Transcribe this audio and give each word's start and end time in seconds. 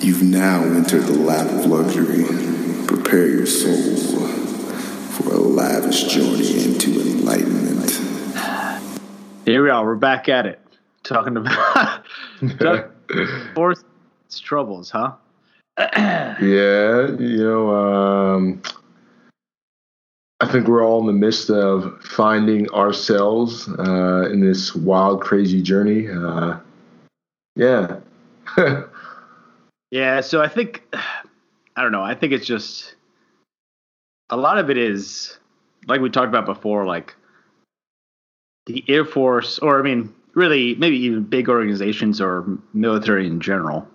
You've 0.00 0.22
now 0.22 0.62
entered 0.62 1.04
the 1.04 1.18
lap 1.18 1.46
of 1.46 1.66
luxury. 1.66 2.24
Prepare 2.86 3.28
your 3.28 3.46
soul 3.46 3.96
for 5.12 5.32
a 5.32 5.38
lavish 5.38 6.04
journey 6.04 6.64
into 6.64 7.00
enlightenment. 7.00 7.90
Here 9.46 9.62
we 9.62 9.70
are. 9.70 9.84
We're 9.84 9.94
back 9.94 10.28
at 10.28 10.44
it. 10.44 10.60
Talking 11.02 11.38
about 11.38 12.04
fourth 13.54 13.84
troubles, 14.42 14.90
huh? 14.90 15.12
yeah, 15.78 17.10
you 17.18 17.36
know, 17.38 17.70
um, 17.74 18.62
I 20.40 20.46
think 20.46 20.68
we're 20.68 20.84
all 20.84 21.00
in 21.00 21.06
the 21.06 21.12
midst 21.14 21.48
of 21.48 22.02
finding 22.02 22.68
ourselves 22.70 23.66
uh, 23.68 24.28
in 24.30 24.40
this 24.40 24.74
wild, 24.74 25.22
crazy 25.22 25.62
journey. 25.62 26.08
Uh, 26.08 26.58
yeah. 27.54 28.00
yeah, 29.96 30.20
so 30.20 30.42
I 30.42 30.48
think, 30.48 30.82
I 31.76 31.82
don't 31.82 31.92
know, 31.92 32.02
I 32.02 32.14
think 32.14 32.32
it's 32.32 32.46
just 32.46 32.94
a 34.30 34.36
lot 34.36 34.58
of 34.58 34.70
it 34.70 34.78
is, 34.78 35.38
like 35.86 36.00
we 36.00 36.10
talked 36.10 36.28
about 36.28 36.46
before, 36.46 36.86
like 36.86 37.14
the 38.66 38.84
Air 38.88 39.04
Force, 39.04 39.58
or 39.58 39.78
I 39.78 39.82
mean, 39.82 40.14
really, 40.34 40.74
maybe 40.74 40.96
even 40.98 41.22
big 41.22 41.48
organizations 41.48 42.20
or 42.20 42.58
military 42.72 43.26
in 43.26 43.40
general 43.40 43.86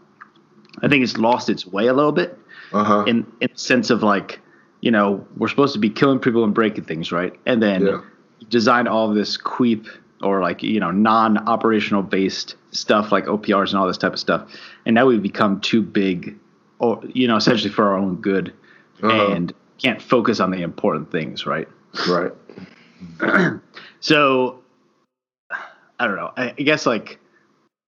I 0.81 0.87
think 0.87 1.03
it's 1.03 1.17
lost 1.17 1.49
its 1.49 1.65
way 1.65 1.87
a 1.87 1.93
little 1.93 2.11
bit 2.11 2.37
uh-huh. 2.71 3.05
in 3.07 3.25
in 3.41 3.49
the 3.51 3.59
sense 3.59 3.89
of 3.89 4.03
like, 4.03 4.39
you 4.81 4.91
know, 4.91 5.25
we're 5.37 5.47
supposed 5.47 5.73
to 5.73 5.79
be 5.79 5.89
killing 5.89 6.19
people 6.19 6.43
and 6.43 6.53
breaking 6.53 6.85
things, 6.85 7.11
right? 7.11 7.33
And 7.45 7.61
then 7.61 7.85
yeah. 7.85 8.01
design 8.49 8.87
all 8.87 9.09
of 9.09 9.15
this 9.15 9.37
queep 9.37 9.87
or 10.23 10.41
like 10.41 10.63
you 10.63 10.79
know 10.79 10.91
non-operational 10.91 12.03
based 12.03 12.55
stuff 12.71 13.11
like 13.11 13.25
OPRs 13.25 13.69
and 13.69 13.77
all 13.77 13.87
this 13.87 13.97
type 13.97 14.13
of 14.13 14.19
stuff, 14.19 14.49
and 14.85 14.95
now 14.95 15.05
we've 15.05 15.21
become 15.21 15.59
too 15.61 15.81
big, 15.81 16.37
or 16.79 17.01
you 17.13 17.27
know, 17.27 17.35
essentially 17.35 17.71
for 17.71 17.85
our 17.85 17.97
own 17.97 18.15
good, 18.17 18.53
uh-huh. 19.01 19.31
and 19.31 19.53
can't 19.77 20.01
focus 20.01 20.39
on 20.39 20.51
the 20.51 20.61
important 20.61 21.11
things, 21.11 21.45
right? 21.45 21.67
Right. 22.07 22.31
so, 23.99 24.59
I 25.99 26.07
don't 26.07 26.15
know. 26.15 26.31
I, 26.37 26.49
I 26.57 26.61
guess 26.61 26.85
like 26.85 27.19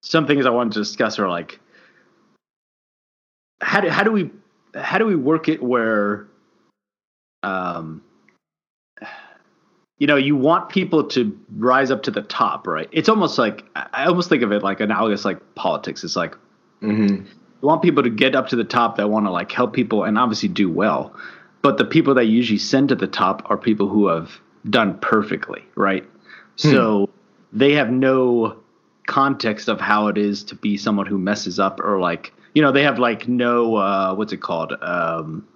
some 0.02 0.28
things 0.28 0.45
I 0.45 0.50
wanted 0.50 0.73
to 0.73 0.80
discuss 0.80 1.18
are 1.20 1.30
like 1.30 1.59
how 3.64 3.81
do 3.81 3.90
how 3.90 4.03
do 4.03 4.12
we 4.12 4.30
how 4.75 4.97
do 4.97 5.06
we 5.06 5.16
work 5.16 5.47
it 5.47 5.64
where 5.64 6.28
um 7.42 8.03
you 10.04 10.08
know 10.08 10.18
you 10.18 10.36
want 10.36 10.68
people 10.68 11.02
to 11.02 11.40
rise 11.56 11.90
up 11.90 12.04
to 12.04 12.12
the 12.12 12.23
top 12.23 12.68
right? 12.68 12.90
It's 12.92 13.08
almost 13.08 13.38
like 13.38 13.64
i 13.73 14.04
almost 14.04 14.28
think 14.28 14.44
of 14.44 14.52
it 14.52 14.62
like 14.62 14.82
analogous 14.82 15.23
like 15.23 15.40
politics. 15.56 16.04
It's 16.04 16.18
like 16.18 16.36
mm-hmm. 16.82 17.23
you 17.26 17.26
want 17.62 17.82
people 17.82 18.04
to 18.04 18.09
get 18.09 18.36
up 18.36 18.50
to 18.50 18.58
the 18.58 18.66
top 18.66 18.98
that 18.98 19.09
want 19.09 19.28
to 19.28 19.31
like 19.31 19.50
help 19.50 19.72
people 19.72 20.04
and 20.04 20.18
obviously 20.18 20.50
do 20.50 20.70
well. 20.70 21.16
But 21.62 21.78
the 21.78 21.86
people 21.86 22.16
that 22.16 22.26
you 22.26 22.36
usually 22.36 22.59
send 22.59 22.90
to 22.90 22.96
the 22.96 23.08
top 23.08 23.50
are 23.50 23.56
people 23.56 23.88
who 23.88 24.08
have 24.08 24.42
done 24.70 25.00
perfectly 25.00 25.64
right? 25.76 26.04
Hmm. 26.59 26.72
so 26.72 27.09
they 27.54 27.72
have 27.72 27.90
no 27.90 28.58
context 29.08 29.70
of 29.70 29.80
how 29.80 30.08
it 30.08 30.18
is 30.18 30.44
to 30.44 30.56
be 30.56 30.76
someone 30.76 31.06
who 31.06 31.18
messes 31.18 31.59
up 31.59 31.80
or 31.80 32.02
like 32.02 32.34
you 32.54 32.62
know 32.62 32.74
they 32.74 32.84
have 32.84 33.00
like 33.00 33.30
no 33.30 33.78
uh, 33.78 34.14
what's 34.16 34.34
it 34.34 34.42
called? 34.42 34.74
Um, 34.81 35.48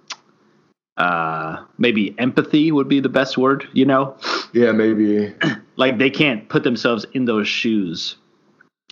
uh, 0.98 1.64
maybe 1.78 2.14
empathy 2.18 2.72
would 2.72 2.88
be 2.88 3.00
the 3.00 3.08
best 3.08 3.38
word 3.38 3.66
you 3.72 3.84
know 3.84 4.16
yeah 4.52 4.72
maybe 4.72 5.32
like 5.76 5.98
they 5.98 6.10
can't 6.10 6.48
put 6.48 6.64
themselves 6.64 7.06
in 7.14 7.24
those 7.24 7.48
shoes 7.48 8.16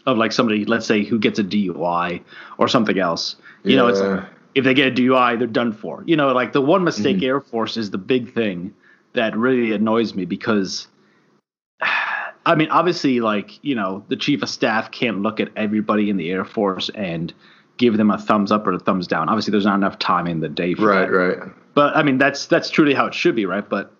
of 0.07 0.17
like 0.17 0.33
somebody 0.33 0.65
let's 0.65 0.87
say 0.87 1.05
who 1.05 1.19
gets 1.19 1.39
a 1.39 1.45
DUI 1.45 2.23
or 2.59 2.69
something 2.69 2.99
else 2.99 3.37
you 3.65 3.73
yeah. 3.73 3.77
know 3.77 3.89
it's 3.89 4.01
like, 4.01 4.25
if 4.55 4.65
they 4.65 4.73
get 4.73 4.89
a 4.89 5.03
DUI 5.03 5.37
they're 5.37 5.49
done 5.49 5.73
for 5.73 6.05
you 6.07 6.17
know 6.17 6.33
like 6.33 6.53
the 6.53 6.61
one 6.61 6.85
mistake 6.85 7.17
mm-hmm. 7.17 7.27
Air 7.27 7.41
Force 7.41 7.77
is 7.77 7.91
the 7.91 7.99
big 7.99 8.33
thing 8.33 8.73
that 9.15 9.37
really 9.37 9.73
annoys 9.73 10.15
me 10.15 10.25
because 10.25 10.87
I 12.47 12.55
mean, 12.55 12.71
obviously, 12.71 13.19
like 13.19 13.59
you 13.65 13.75
know, 13.75 14.05
the 14.07 14.15
chief 14.15 14.41
of 14.41 14.49
staff 14.49 14.93
can't 14.93 15.21
look 15.21 15.41
at 15.41 15.49
everybody 15.57 16.09
in 16.09 16.17
the 16.17 16.31
Air 16.31 16.45
Force 16.45 16.89
and 16.95 17.35
give 17.77 17.97
them 17.97 18.11
a 18.11 18.19
thumbs 18.19 18.51
up 18.51 18.67
or 18.67 18.73
a 18.73 18.79
thumbs 18.79 19.07
down. 19.07 19.29
Obviously, 19.29 19.51
there's 19.51 19.65
not 19.65 19.77
enough 19.77 19.99
time 19.99 20.27
in 20.27 20.41
the 20.41 20.49
day 20.49 20.75
for 20.75 20.87
right, 20.87 21.11
that. 21.11 21.13
Right, 21.13 21.39
But 21.75 21.97
I 21.97 22.03
mean, 22.03 22.19
that's 22.19 22.47
that's 22.47 22.71
truly 22.71 22.95
how 22.95 23.07
it 23.07 23.15
should 23.15 23.37
be, 23.37 23.47
right? 23.47 23.69
But 23.69 23.93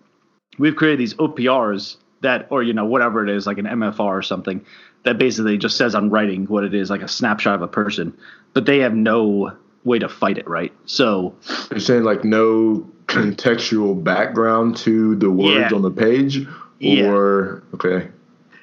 we've 0.57 0.75
created 0.75 0.99
these 0.99 1.13
OPRs 1.15 1.97
that, 2.21 2.47
or 2.49 2.63
you 2.63 2.73
know, 2.73 2.85
whatever 2.85 3.23
it 3.27 3.29
is, 3.29 3.45
like 3.45 3.57
an 3.57 3.65
MFR 3.65 3.99
or 3.99 4.21
something, 4.21 4.65
that 5.03 5.17
basically 5.17 5.57
just 5.57 5.77
says 5.77 5.95
on 5.95 6.09
writing 6.09 6.45
what 6.45 6.63
it 6.63 6.73
is, 6.73 6.89
like 6.89 7.01
a 7.01 7.07
snapshot 7.07 7.55
of 7.55 7.61
a 7.61 7.67
person, 7.67 8.17
but 8.53 8.65
they 8.65 8.79
have 8.79 8.93
no 8.93 9.55
way 9.83 9.99
to 9.99 10.09
fight 10.09 10.37
it, 10.37 10.47
right? 10.47 10.73
So 10.85 11.35
you're 11.71 11.79
saying 11.79 12.03
like 12.03 12.23
no 12.23 12.89
contextual 13.05 14.03
background 14.03 14.77
to 14.77 15.15
the 15.15 15.31
words 15.31 15.71
yeah. 15.71 15.75
on 15.75 15.81
the 15.81 15.91
page, 15.91 16.45
or 16.83 17.63
yeah. 17.63 17.75
okay, 17.75 18.07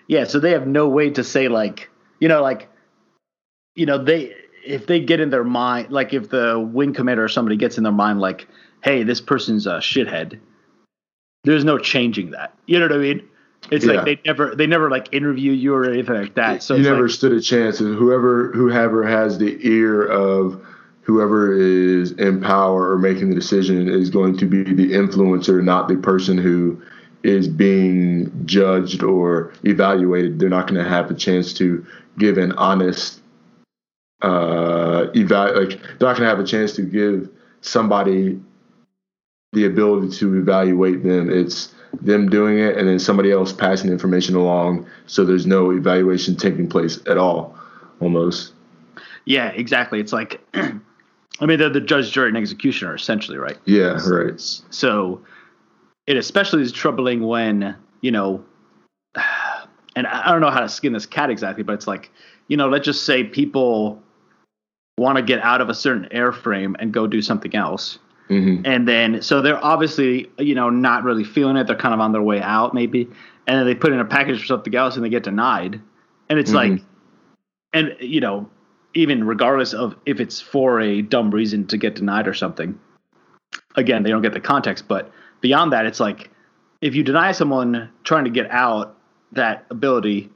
yeah. 0.08 0.24
So 0.24 0.40
they 0.40 0.50
have 0.50 0.66
no 0.66 0.88
way 0.88 1.10
to 1.10 1.24
say 1.24 1.48
like, 1.48 1.88
you 2.18 2.28
know, 2.28 2.42
like, 2.42 2.68
you 3.74 3.86
know, 3.86 4.02
they 4.02 4.34
if 4.64 4.86
they 4.86 5.00
get 5.00 5.20
in 5.20 5.30
their 5.30 5.44
mind, 5.44 5.90
like 5.90 6.12
if 6.12 6.30
the 6.30 6.58
wing 6.58 6.94
commander 6.94 7.24
or 7.24 7.28
somebody 7.28 7.56
gets 7.56 7.76
in 7.76 7.84
their 7.84 7.92
mind, 7.92 8.20
like, 8.20 8.48
hey, 8.82 9.02
this 9.02 9.20
person's 9.20 9.66
a 9.66 9.74
shithead, 9.74 10.38
there's 11.44 11.64
no 11.64 11.78
changing 11.78 12.30
that. 12.30 12.56
You 12.66 12.78
know 12.78 12.86
what 12.86 12.96
I 12.96 12.98
mean? 12.98 13.28
It's 13.70 13.84
yeah. 13.84 13.92
like 13.92 14.04
they 14.04 14.20
never 14.26 14.54
they 14.54 14.66
never 14.66 14.90
like 14.90 15.08
interview 15.12 15.52
you 15.52 15.74
or 15.74 15.90
anything 15.90 16.16
like 16.16 16.34
that. 16.34 16.62
So 16.62 16.74
you 16.74 16.82
never 16.82 17.02
like, 17.02 17.10
stood 17.10 17.32
a 17.32 17.40
chance, 17.40 17.80
and 17.80 17.96
whoever 17.96 18.52
whoever 18.52 19.06
has 19.06 19.38
the 19.38 19.58
ear 19.66 20.04
of 20.04 20.64
whoever 21.02 21.52
is 21.52 22.12
in 22.12 22.40
power 22.40 22.90
or 22.90 22.98
making 22.98 23.28
the 23.30 23.34
decision 23.34 23.88
is 23.88 24.10
going 24.10 24.36
to 24.38 24.46
be 24.46 24.62
the 24.64 24.92
influencer, 24.92 25.62
not 25.62 25.88
the 25.88 25.96
person 25.96 26.36
who 26.36 26.80
is 27.22 27.48
being 27.48 28.30
judged 28.46 29.02
or 29.02 29.52
evaluated. 29.64 30.38
They're 30.38 30.50
not 30.50 30.66
going 30.66 30.82
to 30.82 30.88
have 30.88 31.10
a 31.10 31.14
chance 31.14 31.54
to 31.54 31.84
give 32.18 32.36
an 32.36 32.52
honest 32.52 33.20
uh, 34.22 35.06
eval- 35.14 35.56
like 35.56 35.70
they're 35.70 36.08
not 36.08 36.16
going 36.16 36.22
to 36.22 36.26
have 36.28 36.40
a 36.40 36.44
chance 36.44 36.72
to 36.74 36.82
give 36.82 37.28
somebody 37.60 38.40
the 39.52 39.66
ability 39.66 40.16
to 40.18 40.34
evaluate 40.36 41.02
them. 41.02 41.30
It's 41.30 41.74
them 42.00 42.28
doing 42.28 42.58
it 42.58 42.76
and 42.76 42.88
then 42.88 42.98
somebody 42.98 43.30
else 43.30 43.52
passing 43.52 43.90
information 43.90 44.34
along, 44.34 44.86
so 45.06 45.24
there's 45.24 45.46
no 45.46 45.70
evaluation 45.70 46.36
taking 46.36 46.68
place 46.68 46.98
at 47.06 47.18
all, 47.18 47.56
almost. 48.00 48.52
Yeah, 49.26 49.48
exactly. 49.48 50.00
It's 50.00 50.12
like, 50.12 50.40
I 50.54 51.46
mean, 51.46 51.58
they're 51.58 51.68
the 51.68 51.80
judge, 51.80 52.10
jury, 52.10 52.28
and 52.28 52.36
executioner, 52.36 52.94
essentially, 52.94 53.38
right? 53.38 53.58
Yeah, 53.64 53.98
right. 54.08 54.40
So 54.40 55.22
it 56.06 56.16
especially 56.16 56.62
is 56.62 56.72
troubling 56.72 57.26
when 57.26 57.76
you 58.04 58.10
know, 58.10 58.44
and 59.96 60.06
I 60.06 60.30
don't 60.30 60.42
know 60.42 60.50
how 60.50 60.60
to 60.60 60.68
skin 60.68 60.92
this 60.92 61.06
cat 61.06 61.30
exactly, 61.30 61.64
but 61.64 61.72
it's 61.72 61.86
like, 61.86 62.10
you 62.48 62.56
know, 62.56 62.68
let's 62.68 62.84
just 62.84 63.06
say 63.06 63.24
people 63.24 64.02
want 64.96 65.16
to 65.16 65.22
get 65.22 65.40
out 65.40 65.60
of 65.60 65.68
a 65.68 65.74
certain 65.74 66.08
airframe 66.12 66.74
and 66.78 66.92
go 66.92 67.06
do 67.06 67.20
something 67.20 67.54
else. 67.54 67.98
Mm-hmm. 68.28 68.64
And 68.64 68.88
then, 68.88 69.22
so 69.22 69.42
they're 69.42 69.62
obviously, 69.62 70.30
you 70.38 70.54
know, 70.54 70.70
not 70.70 71.04
really 71.04 71.24
feeling 71.24 71.56
it. 71.56 71.66
They're 71.66 71.76
kind 71.76 71.92
of 71.92 72.00
on 72.00 72.12
their 72.12 72.22
way 72.22 72.40
out, 72.40 72.72
maybe. 72.74 73.08
And 73.46 73.58
then 73.58 73.66
they 73.66 73.74
put 73.74 73.92
in 73.92 74.00
a 74.00 74.04
package 74.04 74.40
for 74.40 74.46
something 74.46 74.74
else 74.74 74.96
and 74.96 75.04
they 75.04 75.10
get 75.10 75.24
denied. 75.24 75.80
And 76.30 76.38
it's 76.38 76.52
mm-hmm. 76.52 76.74
like, 76.74 76.82
and, 77.72 77.96
you 78.00 78.20
know, 78.20 78.48
even 78.94 79.24
regardless 79.24 79.74
of 79.74 79.96
if 80.06 80.20
it's 80.20 80.40
for 80.40 80.80
a 80.80 81.02
dumb 81.02 81.30
reason 81.30 81.66
to 81.66 81.76
get 81.76 81.96
denied 81.96 82.28
or 82.28 82.34
something, 82.34 82.78
again, 83.76 84.04
they 84.04 84.10
don't 84.10 84.22
get 84.22 84.32
the 84.32 84.40
context. 84.40 84.88
But 84.88 85.10
beyond 85.40 85.72
that, 85.72 85.84
it's 85.84 86.00
like, 86.00 86.30
if 86.80 86.94
you 86.94 87.02
deny 87.02 87.32
someone 87.32 87.90
trying 88.04 88.24
to 88.24 88.30
get 88.30 88.50
out 88.50 88.96
that 89.32 89.66
ability, 89.70 90.30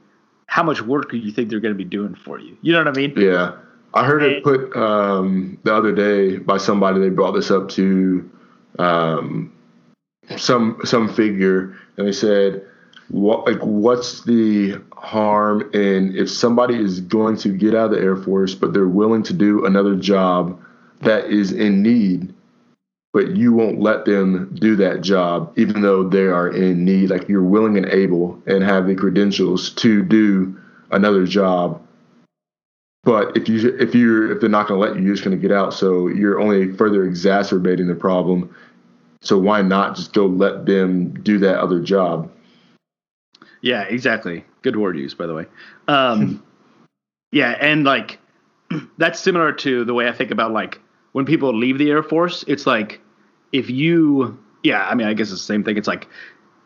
how 0.47 0.61
much 0.63 0.81
work 0.81 1.09
do 1.09 1.17
you 1.17 1.31
think 1.31 1.49
they're 1.49 1.59
going 1.59 1.73
to 1.73 1.77
be 1.77 1.85
doing 1.85 2.15
for 2.15 2.39
you? 2.39 2.57
You 2.61 2.73
know 2.73 2.79
what 2.79 2.87
I 2.87 2.91
mean? 2.91 3.13
Yeah. 3.15 3.55
I 3.93 4.05
heard 4.05 4.21
it 4.23 4.43
put 4.43 4.75
um, 4.75 5.57
the 5.63 5.73
other 5.73 5.93
day 5.93 6.37
by 6.37 6.57
somebody. 6.57 6.99
They 6.99 7.09
brought 7.09 7.31
this 7.31 7.49
up 7.49 7.69
to 7.69 8.29
um, 8.77 9.53
some 10.37 10.79
some 10.83 11.13
figure, 11.13 11.75
and 11.97 12.07
they 12.07 12.11
said, 12.11 12.65
"What 13.09 13.47
like 13.47 13.61
what's 13.61 14.23
the 14.23 14.79
harm 14.93 15.69
in 15.73 16.15
if 16.15 16.29
somebody 16.29 16.75
is 16.75 17.01
going 17.01 17.37
to 17.37 17.49
get 17.49 17.73
out 17.73 17.85
of 17.85 17.91
the 17.91 18.01
Air 18.01 18.15
Force, 18.15 18.53
but 18.53 18.73
they're 18.73 18.87
willing 18.87 19.23
to 19.23 19.33
do 19.33 19.65
another 19.65 19.95
job 19.95 20.61
that 21.01 21.25
is 21.25 21.51
in 21.51 21.81
need, 21.81 22.33
but 23.11 23.35
you 23.35 23.53
won't 23.53 23.79
let 23.79 24.05
them 24.05 24.55
do 24.59 24.75
that 24.75 25.01
job, 25.01 25.51
even 25.57 25.81
though 25.81 26.07
they 26.07 26.27
are 26.27 26.49
in 26.49 26.85
need. 26.85 27.09
Like 27.09 27.27
you're 27.27 27.41
willing 27.41 27.75
and 27.75 27.87
able 27.87 28.39
and 28.45 28.63
have 28.63 28.85
the 28.85 28.93
credentials 28.93 29.71
to 29.75 30.03
do 30.03 30.55
another 30.91 31.25
job." 31.25 31.81
But 33.03 33.37
if 33.37 33.47
you 33.47 33.75
if 33.79 33.95
you're 33.95 34.31
if 34.31 34.41
they're 34.41 34.49
not 34.49 34.67
going 34.67 34.79
to 34.79 34.87
let 34.87 34.97
you, 34.97 35.05
you're 35.05 35.15
just 35.15 35.23
going 35.23 35.39
to 35.39 35.41
get 35.41 35.55
out. 35.55 35.73
So 35.73 36.07
you're 36.07 36.39
only 36.39 36.73
further 36.73 37.05
exacerbating 37.05 37.87
the 37.87 37.95
problem. 37.95 38.53
So 39.21 39.37
why 39.37 39.61
not 39.61 39.95
just 39.95 40.13
go 40.13 40.25
let 40.25 40.65
them 40.65 41.13
do 41.21 41.37
that 41.39 41.59
other 41.59 41.81
job? 41.81 42.31
Yeah, 43.61 43.83
exactly. 43.83 44.45
Good 44.61 44.75
word 44.75 44.97
use, 44.97 45.13
by 45.13 45.27
the 45.27 45.33
way. 45.33 45.45
Um, 45.87 46.43
yeah, 47.31 47.57
and 47.59 47.83
like 47.83 48.19
that's 48.97 49.19
similar 49.19 49.53
to 49.53 49.85
the 49.85 49.93
way 49.93 50.07
I 50.07 50.11
think 50.11 50.31
about 50.31 50.51
like 50.51 50.79
when 51.13 51.25
people 51.25 51.53
leave 51.53 51.77
the 51.77 51.89
Air 51.89 52.03
Force. 52.03 52.43
It's 52.47 52.67
like 52.67 53.01
if 53.51 53.69
you, 53.69 54.37
yeah, 54.63 54.87
I 54.87 54.95
mean, 54.95 55.07
I 55.07 55.13
guess 55.13 55.31
it's 55.31 55.41
the 55.41 55.53
same 55.53 55.63
thing. 55.63 55.77
It's 55.77 55.87
like 55.87 56.07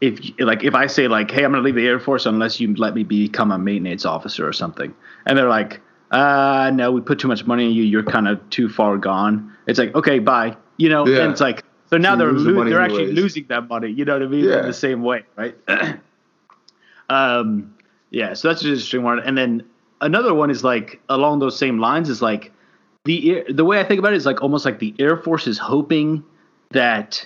if 0.02 0.20
like 0.40 0.64
if 0.64 0.76
I 0.76 0.88
say 0.88 1.08
like, 1.08 1.32
hey, 1.32 1.44
I'm 1.44 1.52
gonna 1.52 1.64
leave 1.64 1.76
the 1.76 1.88
Air 1.88 2.00
Force 2.00 2.26
unless 2.26 2.60
you 2.60 2.74
let 2.76 2.94
me 2.96 3.04
become 3.04 3.52
a 3.52 3.58
maintenance 3.58 4.06
officer 4.06 4.48
or 4.48 4.54
something, 4.54 4.94
and 5.26 5.38
they're 5.38 5.50
like, 5.50 5.80
uh, 6.14 6.72
no, 6.74 6.92
we 6.92 7.02
put 7.02 7.20
too 7.20 7.28
much 7.28 7.46
money 7.46 7.66
in 7.66 7.72
you. 7.72 7.84
You're 7.84 8.04
kind 8.04 8.28
of 8.28 8.40
too 8.50 8.70
far 8.70 8.98
gone. 8.98 9.52
It's 9.68 9.80
like, 9.80 9.94
okay, 9.96 10.20
bye. 10.20 10.56
You 10.78 10.90
know, 10.90 11.08
Yeah. 11.08 11.24
and 11.24 11.32
it's 11.32 11.42
like 11.42 11.64
so 11.90 11.98
now 11.98 12.14
you 12.14 12.20
they're 12.20 12.32
lose 12.32 12.44
the 12.46 12.64
they're 12.70 12.82
actually 12.82 13.12
losing 13.12 13.46
that 13.50 13.68
money. 13.68 13.90
You 13.92 14.06
know 14.06 14.14
what 14.14 14.24
I 14.24 14.28
mean? 14.28 14.46
Yeah. 14.46 14.62
In 14.62 14.68
the 14.68 14.74
same 14.74 15.02
way, 15.04 15.24
right? 15.36 15.56
um, 17.10 17.74
yeah. 18.10 18.34
So 18.34 18.48
that's 18.48 18.62
an 18.62 18.70
interesting 18.70 19.04
one. 19.04 19.20
And 19.20 19.38
then 19.38 19.64
another 20.02 20.34
one 20.34 20.50
is 20.50 20.64
like 20.64 21.02
along 21.10 21.40
those 21.40 21.58
same 21.58 21.80
lines 21.80 22.10
is 22.10 22.22
like 22.22 22.52
the 23.06 23.32
Air- 23.32 23.46
the 23.50 23.66
way 23.66 23.80
I 23.80 23.84
think 23.84 24.00
about 24.00 24.14
it 24.14 24.18
is 24.18 24.26
like 24.26 24.42
almost 24.42 24.66
like 24.66 24.80
the 24.80 24.94
Air 25.00 25.18
Force 25.18 25.48
is 25.48 25.58
hoping 25.58 26.24
that, 26.72 27.26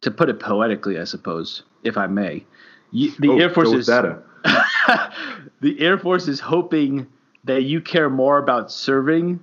to 0.00 0.10
put 0.10 0.28
it 0.28 0.40
poetically, 0.40 0.98
I 0.98 1.04
suppose, 1.04 1.62
if 1.84 1.96
I 1.96 2.06
may, 2.06 2.44
you, 2.90 3.12
the 3.18 3.28
Oh, 3.28 3.38
Air 3.38 3.50
Force 3.50 3.72
is 3.72 3.86
the 5.60 5.76
Air 5.78 5.98
Force 5.98 6.26
is 6.26 6.40
hoping 6.40 7.06
that 7.44 7.62
you 7.62 7.80
care 7.80 8.10
more 8.10 8.38
about 8.38 8.70
serving 8.70 9.40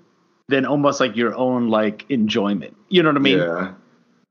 than 0.47 0.65
almost 0.65 0.99
like 0.99 1.15
your 1.15 1.35
own 1.35 1.69
like 1.69 2.05
enjoyment. 2.09 2.75
You 2.89 3.03
know 3.03 3.09
what 3.09 3.17
I 3.17 3.21
mean? 3.21 3.39
yeah. 3.39 3.73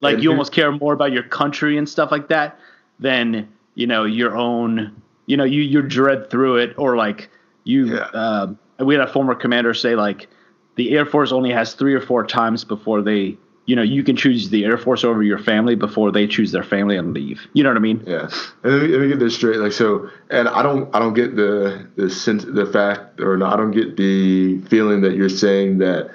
Like 0.00 0.20
you 0.20 0.30
almost 0.30 0.52
care 0.52 0.70
more 0.70 0.92
about 0.92 1.12
your 1.12 1.22
country 1.22 1.78
and 1.78 1.88
stuff 1.88 2.10
like 2.10 2.28
that 2.28 2.58
than 3.00 3.48
you 3.74 3.86
know 3.86 4.04
your 4.04 4.36
own. 4.36 5.02
You 5.26 5.36
know, 5.36 5.44
you 5.44 5.62
you 5.62 5.82
dread 5.82 6.30
through 6.30 6.56
it, 6.56 6.74
or 6.78 6.96
like 6.96 7.30
you. 7.64 7.96
Yeah. 7.96 8.08
Um, 8.12 8.58
we 8.78 8.94
had 8.94 9.08
a 9.08 9.10
former 9.12 9.34
commander 9.34 9.72
say 9.72 9.96
like 9.96 10.28
the 10.76 10.92
Air 10.92 11.06
Force 11.06 11.32
only 11.32 11.50
has 11.50 11.74
three 11.74 11.94
or 11.94 12.00
four 12.00 12.24
times 12.26 12.64
before 12.64 13.02
they. 13.02 13.36
You 13.66 13.76
know, 13.76 13.82
you 13.82 14.02
can 14.04 14.16
choose 14.16 14.48
the 14.48 14.64
Air 14.64 14.78
Force 14.78 15.04
over 15.04 15.22
your 15.22 15.38
family 15.38 15.74
before 15.74 16.12
they 16.12 16.26
choose 16.26 16.52
their 16.52 16.62
family 16.62 16.96
and 16.96 17.12
leave. 17.12 17.46
You 17.52 17.64
know 17.64 17.70
what 17.70 17.76
I 17.76 17.80
mean? 17.80 18.02
Yeah, 18.06 18.30
and 18.62 18.72
let 18.72 18.82
me, 18.82 18.88
let 18.88 19.00
me 19.00 19.08
get 19.08 19.18
this 19.18 19.34
straight. 19.34 19.58
Like 19.58 19.72
so, 19.72 20.08
and 20.30 20.48
I 20.48 20.62
don't, 20.62 20.94
I 20.94 21.00
don't 21.00 21.14
get 21.14 21.36
the 21.36 21.88
the 21.96 22.08
sense, 22.08 22.44
the 22.44 22.66
fact, 22.66 23.20
or 23.20 23.36
no, 23.36 23.46
I 23.46 23.56
don't 23.56 23.72
get 23.72 23.96
the 23.96 24.60
feeling 24.62 25.00
that 25.02 25.16
you're 25.16 25.28
saying 25.28 25.78
that 25.78 26.10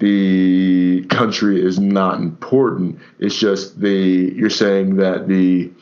the 0.00 1.06
country 1.08 1.64
is 1.64 1.78
not 1.78 2.18
important. 2.18 2.98
It's 3.18 3.38
just 3.38 3.80
the 3.80 4.32
you're 4.34 4.50
saying 4.50 4.96
that 4.96 5.28
the 5.28 5.72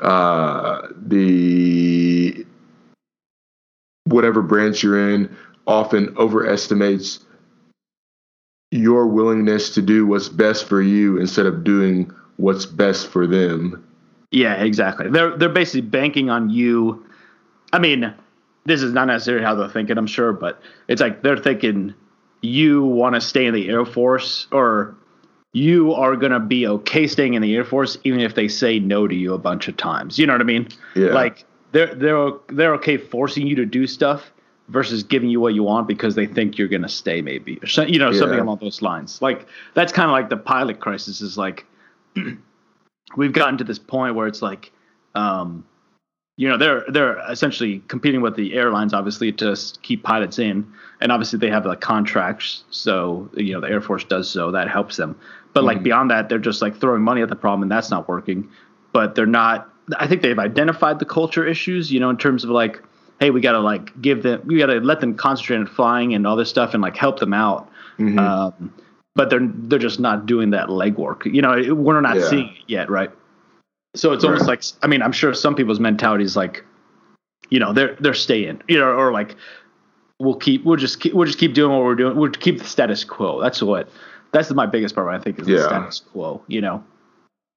uh, 0.00 0.88
the 0.96 2.46
whatever 4.04 4.42
branch 4.42 4.82
you're 4.82 5.10
in 5.10 5.36
often 5.66 6.16
overestimates 6.16 7.20
your 8.72 9.06
willingness 9.06 9.68
to 9.74 9.82
do 9.82 10.06
what's 10.06 10.30
best 10.30 10.64
for 10.64 10.80
you 10.80 11.18
instead 11.18 11.44
of 11.44 11.62
doing 11.62 12.10
what's 12.38 12.64
best 12.64 13.06
for 13.06 13.26
them. 13.26 13.86
Yeah, 14.30 14.54
exactly. 14.54 15.10
They're 15.10 15.36
they're 15.36 15.50
basically 15.50 15.82
banking 15.82 16.30
on 16.30 16.48
you. 16.48 17.04
I 17.74 17.78
mean, 17.78 18.14
this 18.64 18.82
is 18.82 18.94
not 18.94 19.06
necessarily 19.06 19.44
how 19.44 19.54
they're 19.54 19.68
thinking, 19.68 19.98
I'm 19.98 20.06
sure, 20.06 20.32
but 20.32 20.60
it's 20.88 21.02
like 21.02 21.22
they're 21.22 21.36
thinking 21.36 21.94
you 22.40 22.82
want 22.82 23.14
to 23.14 23.20
stay 23.20 23.44
in 23.44 23.52
the 23.52 23.68
Air 23.68 23.84
Force 23.84 24.46
or 24.50 24.96
you 25.52 25.92
are 25.92 26.16
going 26.16 26.32
to 26.32 26.40
be 26.40 26.66
okay 26.66 27.06
staying 27.06 27.34
in 27.34 27.42
the 27.42 27.54
Air 27.54 27.64
Force 27.64 27.98
even 28.04 28.20
if 28.20 28.34
they 28.34 28.48
say 28.48 28.78
no 28.78 29.06
to 29.06 29.14
you 29.14 29.34
a 29.34 29.38
bunch 29.38 29.68
of 29.68 29.76
times. 29.76 30.18
You 30.18 30.26
know 30.26 30.32
what 30.32 30.40
I 30.40 30.44
mean? 30.44 30.68
Yeah. 30.96 31.08
Like 31.08 31.44
they're 31.72 31.94
they're 31.94 32.30
they're 32.48 32.74
okay 32.76 32.96
forcing 32.96 33.46
you 33.46 33.56
to 33.56 33.66
do 33.66 33.86
stuff 33.86 34.32
versus 34.72 35.02
giving 35.02 35.28
you 35.28 35.38
what 35.40 35.54
you 35.54 35.62
want 35.62 35.86
because 35.86 36.14
they 36.14 36.26
think 36.26 36.56
you're 36.56 36.68
going 36.68 36.82
to 36.82 36.88
stay 36.88 37.20
maybe 37.20 37.58
or 37.62 37.66
so, 37.66 37.82
you 37.82 37.98
know 37.98 38.12
something 38.12 38.38
along 38.38 38.58
those 38.58 38.82
lines. 38.82 39.20
Like 39.20 39.46
that's 39.74 39.92
kind 39.92 40.06
of 40.06 40.12
like 40.12 40.30
the 40.30 40.36
pilot 40.36 40.80
crisis 40.80 41.20
is 41.20 41.36
like 41.36 41.66
we've 43.16 43.32
gotten 43.32 43.58
to 43.58 43.64
this 43.64 43.78
point 43.78 44.14
where 44.14 44.26
it's 44.26 44.42
like 44.42 44.72
um 45.14 45.64
you 46.38 46.48
know 46.48 46.56
they're 46.56 46.84
they're 46.88 47.18
essentially 47.30 47.82
competing 47.88 48.22
with 48.22 48.34
the 48.34 48.54
airlines 48.54 48.94
obviously 48.94 49.30
to 49.32 49.56
keep 49.82 50.02
pilots 50.02 50.38
in. 50.38 50.66
And 51.00 51.12
obviously 51.12 51.38
they 51.38 51.50
have 51.50 51.66
like 51.66 51.80
contracts 51.80 52.64
so 52.70 53.28
you 53.34 53.52
know 53.52 53.60
the 53.60 53.68
air 53.68 53.82
force 53.82 54.04
does 54.04 54.28
so 54.30 54.50
that 54.52 54.68
helps 54.68 54.96
them. 54.96 55.18
But 55.52 55.64
like 55.64 55.82
beyond 55.82 56.10
that 56.10 56.30
they're 56.30 56.38
just 56.38 56.62
like 56.62 56.80
throwing 56.80 57.02
money 57.02 57.20
at 57.20 57.28
the 57.28 57.36
problem 57.36 57.62
and 57.62 57.70
that's 57.70 57.90
not 57.90 58.08
working. 58.08 58.48
But 58.92 59.14
they're 59.14 59.26
not 59.26 59.68
i 59.98 60.06
think 60.06 60.22
they've 60.22 60.38
identified 60.38 61.00
the 61.00 61.04
culture 61.04 61.44
issues 61.44 61.90
you 61.90 61.98
know 61.98 62.08
in 62.08 62.16
terms 62.16 62.44
of 62.44 62.50
like 62.50 62.80
hey 63.22 63.30
we 63.30 63.40
gotta 63.40 63.60
like 63.60 64.00
give 64.02 64.22
them 64.22 64.42
we 64.46 64.58
gotta 64.58 64.80
let 64.80 65.00
them 65.00 65.14
concentrate 65.14 65.56
on 65.56 65.66
flying 65.66 66.14
and 66.14 66.26
all 66.26 66.36
this 66.36 66.50
stuff 66.50 66.74
and 66.74 66.82
like 66.82 66.96
help 66.96 67.20
them 67.20 67.32
out 67.32 67.70
um, 68.18 68.72
but 69.14 69.30
they're 69.30 69.48
they're 69.68 69.78
just 69.78 70.00
not 70.00 70.26
doing 70.26 70.50
that 70.50 70.68
legwork 70.68 71.24
you 71.32 71.40
know 71.40 71.74
we're 71.74 72.00
not 72.00 72.16
Yeah. 72.16 72.28
seeing 72.28 72.48
it 72.48 72.64
yet 72.66 72.90
right 72.90 73.10
so 73.94 74.12
it's 74.12 74.24
almost 74.24 74.46
like 74.46 74.62
I 74.82 74.86
mean 74.86 75.02
I'm 75.02 75.12
sure 75.12 75.34
some 75.34 75.54
people's 75.54 75.80
mentality 75.80 76.24
is 76.24 76.34
like, 76.36 76.64
you 77.50 77.58
know, 77.58 77.72
they're 77.72 77.96
they're 78.00 78.14
staying, 78.14 78.62
you 78.68 78.78
know, 78.78 78.86
or 78.86 79.12
like 79.12 79.36
we'll 80.18 80.36
keep 80.36 80.64
we'll 80.64 80.78
just 80.78 81.00
keep 81.00 81.12
we'll 81.12 81.26
just 81.26 81.38
keep 81.38 81.52
doing 81.52 81.72
what 81.72 81.84
we're 81.84 81.94
doing. 81.94 82.16
We'll 82.16 82.30
keep 82.30 82.58
the 82.58 82.64
status 82.64 83.04
quo. 83.04 83.40
That's 83.40 83.62
what 83.62 83.90
that's 84.32 84.50
my 84.50 84.66
biggest 84.66 84.94
problem. 84.94 85.14
I 85.14 85.22
think 85.22 85.38
is 85.40 85.46
the 85.46 85.62
status 85.62 86.00
quo. 86.00 86.42
You 86.48 86.62
know. 86.62 86.82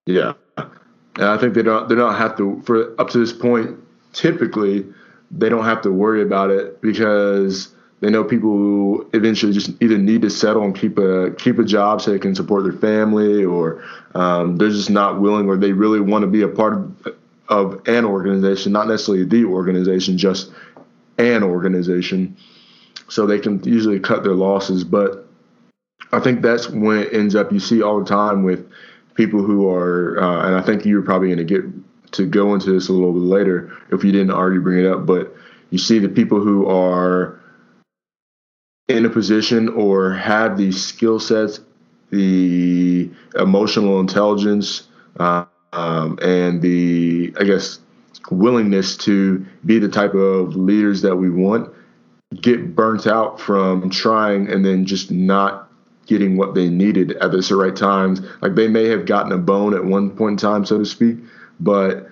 Yeah, 0.06 0.34
and 0.58 1.26
I 1.26 1.38
think 1.38 1.54
they 1.54 1.64
don't 1.64 1.88
they 1.88 1.96
don't 1.96 2.16
have 2.16 2.38
to 2.38 2.62
for 2.66 3.00
up 3.00 3.10
to 3.12 3.18
this 3.18 3.32
point. 3.32 3.80
Typically, 4.12 4.86
they 5.32 5.50
don't 5.50 5.66
have 5.66 5.82
to 5.82 5.92
worry 5.92 6.22
about 6.22 6.52
it 6.52 6.82
because 6.82 7.74
they 8.02 8.10
know 8.10 8.24
people 8.24 8.50
who 8.50 9.10
eventually 9.14 9.54
just 9.54 9.72
either 9.82 9.98
need 9.98 10.22
to 10.22 10.30
settle 10.30 10.64
and 10.64 10.76
keep 10.76 10.98
a 10.98 11.32
keep 11.32 11.60
a 11.60 11.64
job 11.64 12.02
so 12.02 12.12
they 12.12 12.20
can 12.20 12.36
support 12.36 12.64
their 12.64 12.74
family, 12.74 13.44
or 13.44 13.84
um, 14.14 14.58
they're 14.58 14.70
just 14.70 14.90
not 14.90 15.22
willing, 15.22 15.48
or 15.48 15.58
they 15.58 15.72
really 15.72 16.00
want 16.00 16.24
to 16.24 16.28
be 16.28 16.42
a 16.42 16.48
part 16.48 16.74
of, 16.74 17.16
of 17.48 17.88
an 17.88 18.06
organization, 18.06 18.72
not 18.72 18.88
necessarily 18.88 19.26
the 19.26 19.46
organization, 19.46 20.18
just 20.18 20.52
an 21.18 21.44
organization. 21.44 22.36
So 23.08 23.26
they 23.26 23.40
can 23.40 23.64
usually 23.64 24.00
cut 24.00 24.24
their 24.24 24.34
losses, 24.34 24.84
but 24.84 25.28
I 26.12 26.20
think 26.20 26.42
that's 26.42 26.70
when 26.70 26.98
it 27.00 27.14
ends 27.14 27.36
up. 27.36 27.52
You 27.52 27.60
see 27.60 27.82
all 27.82 28.00
the 28.00 28.06
time 28.06 28.44
with 28.44 28.70
people 29.16 29.44
who 29.44 29.70
are, 29.70 30.20
uh, 30.22 30.48
and 30.48 30.56
I 30.56 30.62
think 30.62 30.86
you're 30.86 31.02
probably 31.02 31.30
going 31.30 31.38
to 31.40 31.44
get 31.44 31.64
to 32.12 32.26
go 32.26 32.54
into 32.54 32.72
this 32.72 32.90
a 32.90 32.94
little 32.94 33.14
bit 33.14 33.22
later 33.22 33.72
if 33.92 34.04
you 34.04 34.12
didn't 34.12 34.32
already 34.32 34.60
bring 34.60 34.84
it 34.84 34.88
up, 34.88 35.06
but 35.06 35.36
you 35.70 35.78
see 35.78 36.00
the 36.00 36.10
people 36.10 36.40
who 36.40 36.68
are 36.68 37.40
in 38.88 39.06
a 39.06 39.10
position 39.10 39.70
or 39.70 40.14
have 40.14 40.58
the 40.58 40.72
skill 40.72 41.20
sets, 41.20 41.60
the 42.12 43.10
emotional 43.36 44.00
intelligence, 44.00 44.88
uh, 45.20 45.46
um, 45.74 46.18
and 46.22 46.62
the, 46.62 47.34
I 47.40 47.44
guess, 47.44 47.80
willingness 48.32 48.96
to 48.98 49.46
be 49.66 49.80
the 49.80 49.90
type 49.90 50.14
of 50.14 50.56
leaders 50.56 51.02
that 51.02 51.16
we 51.16 51.30
want 51.30 51.74
get 52.42 52.76
burnt 52.76 53.08
out 53.08 53.40
from 53.40 53.90
trying 53.90 54.50
and 54.50 54.66
then 54.66 54.86
just 54.86 55.12
not 55.12 55.70
getting 56.06 56.38
what 56.38 56.54
they 56.54 56.70
needed 56.70 57.14
at 57.14 57.32
the 57.32 57.56
right 57.56 57.76
times. 57.76 58.22
Like 58.42 58.56
they 58.56 58.68
may 58.68 58.86
have 58.86 59.06
gotten 59.06 59.32
a 59.32 59.38
bone 59.38 59.74
at 59.74 59.84
one 59.84 60.12
point 60.12 60.34
in 60.34 60.50
time, 60.50 60.66
so 60.66 60.78
to 60.78 60.86
speak, 60.86 61.18
but 61.60 62.10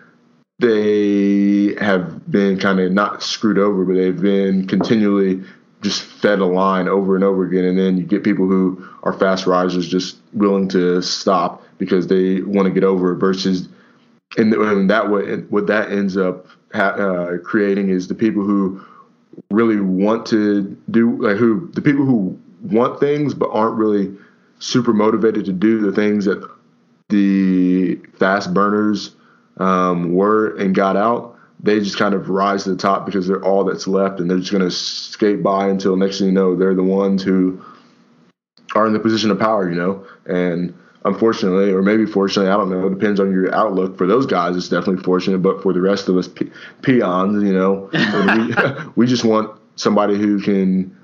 they 0.60 1.76
have 1.80 2.30
been 2.32 2.58
kind 2.60 2.80
of 2.80 2.92
not 2.92 3.24
screwed 3.24 3.58
over, 3.58 3.84
but 3.86 3.96
they've 3.96 4.22
been 4.22 4.68
continually 4.68 5.44
just 5.82 6.02
fed 6.02 6.40
a 6.40 6.46
line 6.46 6.88
over 6.88 7.16
and 7.16 7.24
over 7.24 7.44
again. 7.44 7.66
And 7.66 7.78
then 7.78 7.98
you 7.98 8.04
get 8.04 8.24
people 8.24 8.48
who 8.48 8.88
are 9.04 9.14
fast 9.14 9.46
risers 9.46 9.88
just 9.88 10.18
willing 10.32 10.70
to 10.70 11.02
stop 11.02 11.64
because 11.78 12.08
they 12.08 12.42
want 12.42 12.66
to 12.66 12.72
get 12.72 12.84
over 12.84 13.14
it 13.14 13.18
versus 13.18 13.68
and, 14.38 14.54
and 14.54 14.90
that 14.90 15.10
way 15.10 15.38
what 15.50 15.68
that 15.68 15.92
ends 15.92 16.18
up 16.18 16.48
ha- 16.74 16.96
uh, 16.96 17.38
creating 17.40 17.90
is 17.90 18.08
the 18.08 18.16
people 18.16 18.44
who 18.44 18.84
really 19.52 19.80
want 19.80 20.26
to 20.28 20.78
do 20.90 21.22
like 21.22 21.38
who 21.38 21.70
the 21.74 21.82
people 21.82 22.06
who 22.06 22.40
want 22.62 23.00
things 23.00 23.34
but 23.34 23.50
aren't 23.52 23.76
really 23.76 24.16
super 24.60 24.94
motivated 24.94 25.46
to 25.46 25.54
do 25.54 25.80
the 25.82 25.92
things 25.92 26.26
that 26.26 26.50
the 27.10 27.96
fast 28.18 28.54
burners 28.54 29.16
um, 29.58 30.14
were 30.14 30.56
and 30.58 30.74
got 30.76 30.98
out 30.98 31.34
they 31.64 31.80
just 31.80 31.98
kind 31.98 32.14
of 32.14 32.30
rise 32.30 32.66
to 32.66 32.72
the 32.72 32.76
top 32.76 33.06
because 33.06 33.26
they're 33.26 33.44
all 33.44 33.64
that's 33.64 33.88
left 33.88 34.20
and 34.20 34.30
they're 34.30 34.38
just 34.38 34.52
going 34.52 34.64
to 34.64 34.70
skate 34.70 35.42
by 35.42 35.68
until 35.68 35.96
next 35.96 36.20
thing 36.20 36.28
you 36.28 36.34
know 36.34 36.56
they're 36.56 36.76
the 36.76 36.84
ones 36.84 37.24
who 37.24 37.60
are 38.76 38.86
in 38.86 38.94
the 38.94 39.00
position 39.00 39.32
of 39.32 39.40
power 39.40 39.70
you 39.70 39.76
know? 39.76 40.06
And 40.26 40.74
unfortunately 41.06 41.72
or 41.72 41.82
maybe 41.82 42.06
fortunately 42.06 42.50
i 42.50 42.56
don't 42.56 42.70
know 42.70 42.88
it 42.88 42.92
depends 42.92 43.20
on 43.20 43.32
your 43.32 43.54
outlook. 43.54 43.98
For 43.98 44.08
those 44.08 44.26
guys 44.26 44.56
it's 44.56 44.70
definitely 44.70 45.04
fortunate 45.04 45.40
but 45.40 45.62
for 45.62 45.74
the 45.74 45.82
rest 45.82 46.08
of 46.08 46.18
us 46.18 46.28
pe- 46.28 46.52
peons 46.82 47.44
you 47.44 47.54
know 47.54 47.90
we, 48.76 48.86
we 48.96 49.08
just 49.08 49.26
want 49.26 49.60
somebody 49.76 50.18
who 50.18 50.40
can 50.40 50.96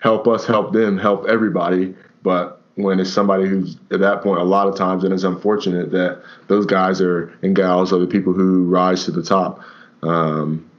help 0.00 0.26
us 0.26 0.44
help 0.44 0.72
them 0.72 0.98
help 0.98 1.26
everybody 1.26 1.94
but 2.22 2.59
when 2.82 3.00
it's 3.00 3.12
somebody 3.12 3.46
who's 3.46 3.76
at 3.90 4.00
that 4.00 4.22
point 4.22 4.40
a 4.40 4.44
lot 4.44 4.66
of 4.66 4.76
times 4.76 5.04
and 5.04 5.12
it's 5.12 5.24
unfortunate 5.24 5.90
that 5.90 6.22
those 6.48 6.66
guys 6.66 7.00
are 7.00 7.32
and 7.42 7.56
gals 7.56 7.92
are 7.92 7.98
the 7.98 8.06
people 8.06 8.32
who 8.32 8.64
rise 8.64 9.04
to 9.04 9.10
the 9.10 9.22
top 9.22 9.60
um, 10.02 10.70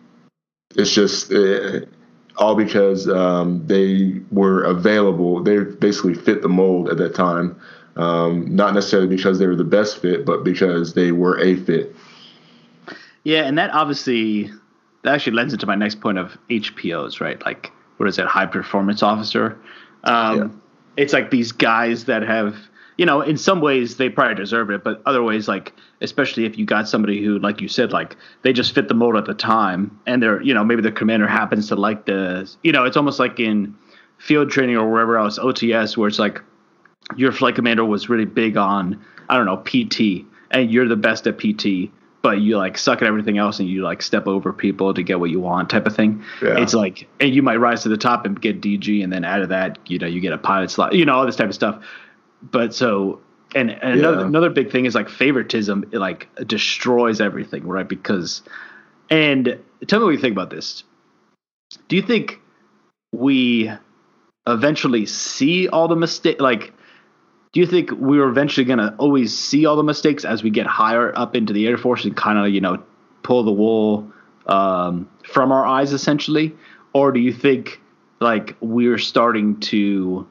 it's 0.75 0.93
just 0.93 1.31
uh, 1.31 1.81
all 2.37 2.55
because 2.55 3.07
um, 3.09 3.65
they 3.67 4.19
were 4.31 4.63
available. 4.63 5.43
They 5.43 5.59
basically 5.59 6.13
fit 6.13 6.41
the 6.41 6.49
mold 6.49 6.89
at 6.89 6.97
that 6.97 7.15
time. 7.15 7.59
Um, 7.97 8.55
not 8.55 8.73
necessarily 8.73 9.09
because 9.09 9.37
they 9.37 9.47
were 9.47 9.55
the 9.55 9.63
best 9.63 10.01
fit, 10.01 10.25
but 10.25 10.43
because 10.43 10.93
they 10.93 11.11
were 11.11 11.39
a 11.39 11.55
fit. 11.57 11.95
Yeah, 13.23 13.43
and 13.43 13.57
that 13.57 13.71
obviously 13.71 14.49
that 15.03 15.13
actually 15.13 15.33
lends 15.33 15.53
into 15.53 15.65
my 15.65 15.75
next 15.75 15.99
point 15.99 16.17
of 16.17 16.37
HPOs, 16.49 17.19
right? 17.19 17.43
Like, 17.45 17.71
what 17.97 18.07
is 18.07 18.17
it, 18.17 18.25
high 18.25 18.45
performance 18.45 19.03
officer? 19.03 19.59
Um, 20.03 20.37
yeah. 20.37 20.47
It's 21.01 21.13
like 21.13 21.31
these 21.31 21.51
guys 21.51 22.05
that 22.05 22.21
have, 22.21 22.55
you 22.97 23.05
know, 23.05 23.21
in 23.21 23.37
some 23.37 23.59
ways 23.59 23.97
they 23.97 24.09
probably 24.09 24.35
deserve 24.35 24.69
it, 24.69 24.83
but 24.83 25.01
other 25.05 25.23
ways, 25.23 25.47
like, 25.47 25.73
especially 26.01 26.45
if 26.45 26.57
you 26.57 26.65
got 26.65 26.87
somebody 26.87 27.23
who, 27.23 27.39
like 27.39 27.59
you 27.59 27.67
said, 27.67 27.91
like 27.91 28.15
they 28.43 28.53
just 28.53 28.75
fit 28.75 28.87
the 28.87 28.93
mold 28.93 29.17
at 29.17 29.25
the 29.25 29.33
time, 29.33 29.99
and 30.05 30.21
they're, 30.21 30.41
you 30.41 30.53
know, 30.53 30.63
maybe 30.63 30.81
the 30.81 30.91
commander 30.91 31.27
happens 31.27 31.67
to 31.69 31.75
like 31.75 32.05
the, 32.05 32.49
you 32.63 32.71
know, 32.71 32.85
it's 32.85 32.97
almost 32.97 33.19
like 33.19 33.39
in 33.39 33.75
field 34.19 34.51
training 34.51 34.77
or 34.77 34.91
wherever 34.91 35.17
else, 35.17 35.39
OTS, 35.39 35.97
where 35.97 36.07
it's 36.07 36.19
like 36.19 36.41
your 37.17 37.31
flight 37.31 37.55
commander 37.55 37.83
was 37.83 38.07
really 38.07 38.25
big 38.25 38.55
on, 38.55 39.03
I 39.29 39.37
don't 39.37 39.47
know, 39.47 39.57
PT, 39.57 40.25
and 40.51 40.71
you're 40.71 40.87
the 40.87 40.95
best 40.95 41.25
at 41.25 41.39
PT 41.39 41.89
but 42.21 42.39
you 42.39 42.57
like 42.57 42.77
suck 42.77 43.01
at 43.01 43.07
everything 43.07 43.37
else 43.37 43.59
and 43.59 43.67
you 43.67 43.83
like 43.83 44.01
step 44.01 44.27
over 44.27 44.53
people 44.53 44.93
to 44.93 45.01
get 45.03 45.19
what 45.19 45.29
you 45.29 45.39
want 45.39 45.69
type 45.69 45.87
of 45.87 45.95
thing. 45.95 46.23
Yeah. 46.41 46.61
It's 46.61 46.73
like 46.73 47.07
and 47.19 47.33
you 47.33 47.41
might 47.41 47.57
rise 47.57 47.83
to 47.83 47.89
the 47.89 47.97
top 47.97 48.25
and 48.25 48.39
get 48.39 48.61
DG 48.61 49.03
and 49.03 49.11
then 49.11 49.25
out 49.25 49.41
of 49.41 49.49
that, 49.49 49.79
you 49.89 49.97
know, 49.97 50.07
you 50.07 50.21
get 50.21 50.33
a 50.33 50.37
pilot 50.37 50.69
slot, 50.69 50.93
you 50.93 51.05
know, 51.05 51.15
all 51.15 51.25
this 51.25 51.35
type 51.35 51.49
of 51.49 51.55
stuff. 51.55 51.83
But 52.43 52.73
so 52.73 53.21
and, 53.55 53.71
and 53.71 53.99
yeah. 53.99 54.07
another 54.07 54.25
another 54.25 54.49
big 54.49 54.71
thing 54.71 54.85
is 54.85 54.95
like 54.95 55.09
favoritism 55.09 55.89
it 55.91 55.97
like 55.97 56.27
destroys 56.47 57.19
everything, 57.19 57.67
right? 57.67 57.87
Because 57.87 58.43
and 59.09 59.59
tell 59.87 59.99
me 59.99 60.05
what 60.05 60.11
you 60.11 60.19
think 60.19 60.33
about 60.33 60.49
this. 60.49 60.83
Do 61.87 61.95
you 61.95 62.01
think 62.01 62.39
we 63.11 63.71
eventually 64.47 65.05
see 65.05 65.67
all 65.67 65.87
the 65.87 65.95
mistake 65.95 66.39
like 66.39 66.73
do 67.53 67.59
you 67.59 67.65
think 67.65 67.91
we're 67.91 68.27
eventually 68.27 68.65
going 68.65 68.79
to 68.79 68.95
always 68.97 69.37
see 69.37 69.65
all 69.65 69.75
the 69.75 69.83
mistakes 69.83 70.23
as 70.23 70.43
we 70.43 70.49
get 70.49 70.65
higher 70.65 71.17
up 71.17 71.35
into 71.35 71.53
the 71.53 71.67
Air 71.67 71.77
Force 71.77 72.05
and 72.05 72.15
kind 72.15 72.37
of, 72.37 72.53
you 72.53 72.61
know, 72.61 72.81
pull 73.23 73.43
the 73.43 73.51
wool 73.51 74.11
um, 74.47 75.09
from 75.23 75.51
our 75.51 75.65
eyes 75.65 75.91
essentially? 75.91 76.55
Or 76.93 77.11
do 77.11 77.19
you 77.19 77.33
think 77.33 77.81
like 78.19 78.55
we're 78.61 78.97
starting 78.97 79.59
to 79.59 80.27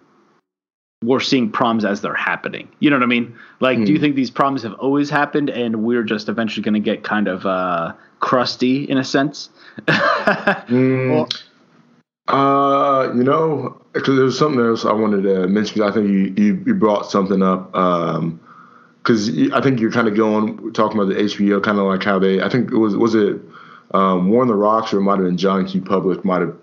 we're 1.02 1.20
seeing 1.20 1.50
problems 1.50 1.84
as 1.84 2.02
they're 2.02 2.12
happening. 2.14 2.68
You 2.78 2.90
know 2.90 2.96
what 2.96 3.02
I 3.02 3.06
mean? 3.06 3.34
Like, 3.60 3.78
mm. 3.78 3.86
do 3.86 3.92
you 3.92 3.98
hmm. 3.98 4.02
think 4.02 4.16
these 4.16 4.30
problems 4.30 4.62
have 4.64 4.74
always 4.74 5.08
happened 5.08 5.48
and 5.48 5.82
we're 5.82 6.02
just 6.02 6.28
eventually 6.28 6.62
going 6.62 6.74
to 6.74 6.80
get 6.80 7.02
kind 7.02 7.26
of 7.26 7.46
uh, 7.46 7.94
crusty 8.20 8.84
in 8.84 8.98
a 8.98 9.04
sense? 9.04 9.48
mm. 9.86 11.32
Uh, 12.28 12.34
you 13.02 13.24
know, 13.24 13.80
because 13.92 14.16
there 14.16 14.24
was 14.24 14.38
something 14.38 14.60
else 14.60 14.84
I 14.84 14.92
wanted 14.92 15.22
to 15.22 15.48
mention. 15.48 15.82
I 15.82 15.90
think 15.92 16.08
you, 16.08 16.34
you, 16.36 16.64
you 16.66 16.74
brought 16.74 17.10
something 17.10 17.42
up. 17.42 17.74
Um, 17.74 18.40
because 19.02 19.30
I 19.52 19.62
think 19.62 19.80
you're 19.80 19.90
kind 19.90 20.08
of 20.08 20.14
going 20.14 20.72
talking 20.72 21.00
about 21.00 21.08
the 21.08 21.20
HPO, 21.20 21.62
kind 21.62 21.78
of 21.78 21.86
like 21.86 22.02
how 22.02 22.18
they. 22.18 22.42
I 22.42 22.50
think 22.50 22.70
it 22.70 22.76
was 22.76 22.96
was 22.96 23.14
it 23.14 23.40
um, 23.92 24.28
War 24.28 24.42
on 24.42 24.48
the 24.48 24.54
Rocks 24.54 24.92
or 24.92 24.98
it 24.98 25.02
might 25.02 25.18
have 25.18 25.24
been 25.24 25.38
John 25.38 25.66
Q. 25.66 25.80
Public 25.80 26.24
might 26.24 26.42
have 26.42 26.56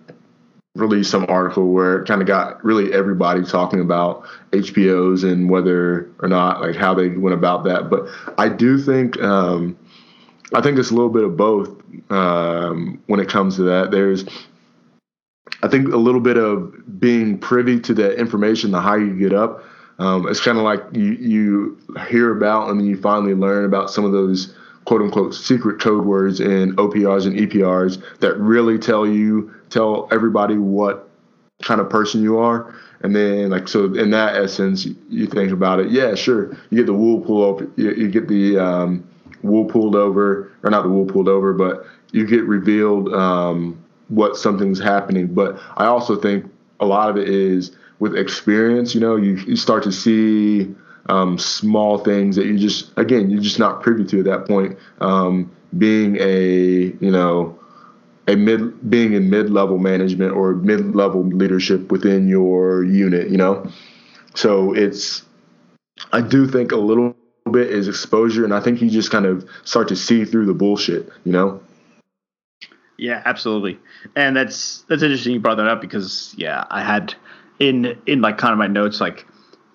released 0.76 1.10
some 1.10 1.26
article 1.28 1.72
where 1.72 2.02
it 2.02 2.08
kind 2.08 2.22
of 2.22 2.28
got 2.28 2.64
really 2.64 2.94
everybody 2.94 3.44
talking 3.44 3.80
about 3.80 4.24
HPOs 4.52 5.30
and 5.30 5.50
whether 5.50 6.10
or 6.20 6.28
not 6.28 6.62
like 6.62 6.76
how 6.76 6.94
they 6.94 7.10
went 7.10 7.34
about 7.34 7.64
that. 7.64 7.90
But 7.90 8.08
I 8.38 8.50
do 8.50 8.78
think 8.78 9.20
um, 9.22 9.78
I 10.54 10.62
think 10.62 10.78
it's 10.78 10.92
a 10.92 10.94
little 10.94 11.10
bit 11.10 11.24
of 11.24 11.36
both 11.36 11.70
um, 12.12 13.02
when 13.08 13.20
it 13.20 13.28
comes 13.28 13.56
to 13.56 13.64
that. 13.64 13.92
There's 13.92 14.26
I 15.64 15.68
think 15.68 15.92
a 15.92 15.98
little 15.98 16.22
bit 16.22 16.38
of 16.38 17.00
being 17.00 17.38
privy 17.40 17.80
to 17.82 17.94
that 17.96 18.20
information, 18.20 18.72
the 18.72 18.82
higher 18.82 19.00
you 19.00 19.18
get 19.18 19.34
up, 19.34 19.64
um, 20.00 20.28
it's 20.28 20.42
kind 20.42 20.58
of 20.58 20.64
like 20.64 20.82
you, 20.94 21.14
you 21.14 21.78
hear 22.08 22.36
about 22.36 22.70
and 22.70 22.80
then 22.80 22.88
you 22.88 22.98
finally 22.98 23.34
learn 23.34 23.66
about 23.66 23.90
some 23.90 24.06
of 24.06 24.12
those 24.12 24.54
quote 24.86 25.02
unquote 25.02 25.34
secret 25.34 25.82
code 25.82 26.06
words 26.06 26.40
in 26.40 26.76
OPRs 26.76 27.26
and 27.26 27.36
EPRs 27.36 28.02
that 28.20 28.38
really 28.38 28.78
tell 28.78 29.08
you, 29.08 29.54
tell 29.70 30.08
everybody 30.12 30.58
what 30.58 31.10
kind 31.62 31.82
of 31.82 31.90
person 31.90 32.22
you 32.22 32.38
are. 32.38 32.74
And 33.02 33.16
then, 33.16 33.50
like, 33.50 33.68
so 33.68 33.94
in 33.94 34.12
that 34.12 34.36
essence, 34.36 34.88
you 35.10 35.28
think 35.28 35.52
about 35.52 35.80
it. 35.80 35.92
Yeah, 35.92 36.16
sure. 36.16 36.58
You 36.70 36.78
get 36.78 36.86
the 36.88 36.94
wool 36.94 37.22
pulled 37.22 37.62
up, 37.62 37.70
you, 37.76 37.92
you 37.92 38.08
get 38.10 38.28
the 38.28 38.58
um, 38.58 39.08
wool 39.44 39.66
pulled 39.66 39.96
over, 39.96 40.52
or 40.64 40.70
not 40.70 40.84
the 40.84 40.90
wool 40.90 41.06
pulled 41.06 41.28
over, 41.28 41.54
but 41.54 41.86
you 42.12 42.26
get 42.26 42.44
revealed 42.44 43.14
um, 43.14 43.84
what 44.10 44.38
something's 44.38 44.80
happening. 44.80 45.28
But 45.28 45.60
I 45.76 45.86
also 45.86 46.16
think 46.16 46.52
a 46.80 46.86
lot 46.86 47.10
of 47.10 47.18
it 47.18 47.28
is 47.30 47.76
with 48.00 48.16
experience. 48.16 48.94
You 48.94 49.02
know, 49.02 49.16
you, 49.16 49.36
you 49.48 49.56
start 49.56 49.84
to 49.84 49.92
see 49.92 50.74
um, 51.10 51.38
small 51.38 51.98
things 51.98 52.36
that 52.36 52.46
you 52.46 52.58
just 52.58 52.92
again 52.98 53.30
you're 53.30 53.42
just 53.42 53.60
not 53.60 53.82
privy 53.82 54.06
to 54.06 54.20
at 54.20 54.26
that 54.26 54.48
point. 54.48 54.78
Um, 55.00 55.52
being 55.78 56.18
a 56.20 56.94
you 57.00 57.12
know 57.12 57.58
a 58.28 58.36
mid 58.36 58.90
being 58.90 59.14
in 59.14 59.30
mid 59.30 59.50
level 59.50 59.78
management 59.78 60.34
or 60.34 60.54
mid 60.56 60.96
level 60.96 61.24
leadership 61.26 61.92
within 61.92 62.28
your 62.28 62.84
unit. 62.84 63.30
You 63.30 63.38
know, 63.38 63.70
so 64.36 64.74
it's 64.74 65.24
I 66.12 66.22
do 66.22 66.48
think 66.48 66.72
a 66.72 66.78
little 66.78 67.16
bit 67.52 67.70
is 67.70 67.88
exposure, 67.88 68.44
and 68.44 68.54
I 68.54 68.60
think 68.60 68.82
you 68.82 68.90
just 68.90 69.12
kind 69.12 69.26
of 69.26 69.48
start 69.64 69.88
to 69.90 69.96
see 69.96 70.26
through 70.26 70.46
the 70.46 70.54
bullshit. 70.54 71.10
You 71.24 71.32
know. 71.32 71.62
Yeah, 72.98 73.22
absolutely. 73.26 73.80
And 74.16 74.36
that's 74.36 74.84
that's 74.90 75.04
interesting 75.04 75.34
you 75.34 75.40
brought 75.40 75.56
that 75.56 75.68
up 75.68 75.82
because 75.82 76.34
yeah, 76.38 76.66
I 76.70 76.82
had 76.82 77.14
in 77.60 78.00
in 78.06 78.22
like 78.22 78.38
kind 78.38 78.52
of 78.52 78.58
my 78.58 78.68
notes 78.68 79.02
like 79.02 79.26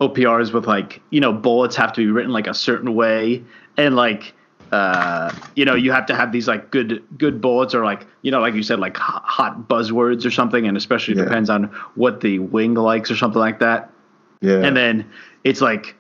OPRs 0.00 0.52
with 0.52 0.66
like, 0.66 1.00
you 1.10 1.20
know, 1.20 1.32
bullets 1.32 1.76
have 1.76 1.92
to 1.94 2.00
be 2.00 2.10
written 2.10 2.32
like 2.32 2.46
a 2.46 2.54
certain 2.54 2.94
way 2.94 3.42
and 3.76 3.96
like 3.96 4.34
uh, 4.72 5.30
you 5.54 5.66
know, 5.66 5.74
you 5.74 5.92
have 5.92 6.06
to 6.06 6.16
have 6.16 6.32
these 6.32 6.48
like 6.48 6.70
good 6.70 7.04
good 7.18 7.42
bullets 7.42 7.74
or 7.74 7.84
like 7.84 8.06
you 8.22 8.30
know, 8.30 8.40
like 8.40 8.54
you 8.54 8.62
said, 8.62 8.80
like 8.80 8.96
hot, 8.96 9.68
buzzwords 9.68 10.24
or 10.24 10.30
something, 10.30 10.66
and 10.66 10.78
especially 10.78 11.14
yeah. 11.14 11.24
depends 11.24 11.50
on 11.50 11.64
what 11.94 12.22
the 12.22 12.38
wing 12.38 12.72
likes 12.74 13.10
or 13.10 13.16
something 13.16 13.38
like 13.38 13.58
that. 13.58 13.90
Yeah. 14.40 14.64
And 14.64 14.74
then 14.74 15.10
it's 15.44 15.60
like 15.60 15.94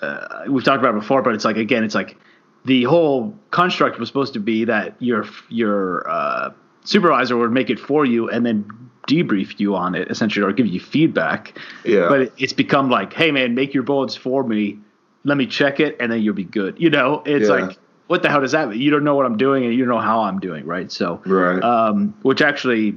uh, 0.00 0.44
we've 0.48 0.62
talked 0.62 0.78
about 0.78 0.94
before, 0.94 1.22
but 1.22 1.34
it's 1.34 1.44
like 1.44 1.56
again, 1.56 1.82
it's 1.82 1.96
like 1.96 2.16
the 2.64 2.84
whole 2.84 3.34
construct 3.50 3.98
was 3.98 4.08
supposed 4.08 4.32
to 4.34 4.40
be 4.40 4.64
that 4.64 4.94
your 5.00 5.26
your 5.48 6.08
uh, 6.08 6.50
supervisor 6.88 7.36
would 7.36 7.52
make 7.52 7.68
it 7.68 7.78
for 7.78 8.06
you 8.06 8.30
and 8.30 8.46
then 8.46 8.64
debrief 9.06 9.60
you 9.60 9.74
on 9.76 9.94
it 9.94 10.10
essentially 10.10 10.44
or 10.44 10.52
give 10.52 10.66
you 10.66 10.80
feedback. 10.80 11.58
Yeah. 11.84 12.08
But 12.08 12.32
it's 12.38 12.54
become 12.54 12.88
like, 12.90 13.12
hey 13.12 13.30
man, 13.30 13.54
make 13.54 13.74
your 13.74 13.82
bullets 13.82 14.16
for 14.16 14.42
me. 14.42 14.78
Let 15.24 15.36
me 15.36 15.46
check 15.46 15.80
it 15.80 15.96
and 16.00 16.10
then 16.10 16.22
you'll 16.22 16.34
be 16.34 16.44
good. 16.44 16.80
You 16.80 16.88
know, 16.88 17.22
it's 17.26 17.48
yeah. 17.48 17.54
like 17.54 17.78
what 18.06 18.22
the 18.22 18.30
hell 18.30 18.40
does 18.40 18.52
that 18.52 18.70
mean? 18.70 18.80
You 18.80 18.90
don't 18.90 19.04
know 19.04 19.14
what 19.14 19.26
I'm 19.26 19.36
doing 19.36 19.64
and 19.64 19.74
you 19.74 19.84
don't 19.84 19.94
know 19.94 20.00
how 20.00 20.22
I'm 20.22 20.40
doing, 20.40 20.64
right? 20.64 20.90
So 20.90 21.20
right. 21.26 21.62
Um, 21.62 22.14
which 22.22 22.40
actually 22.40 22.96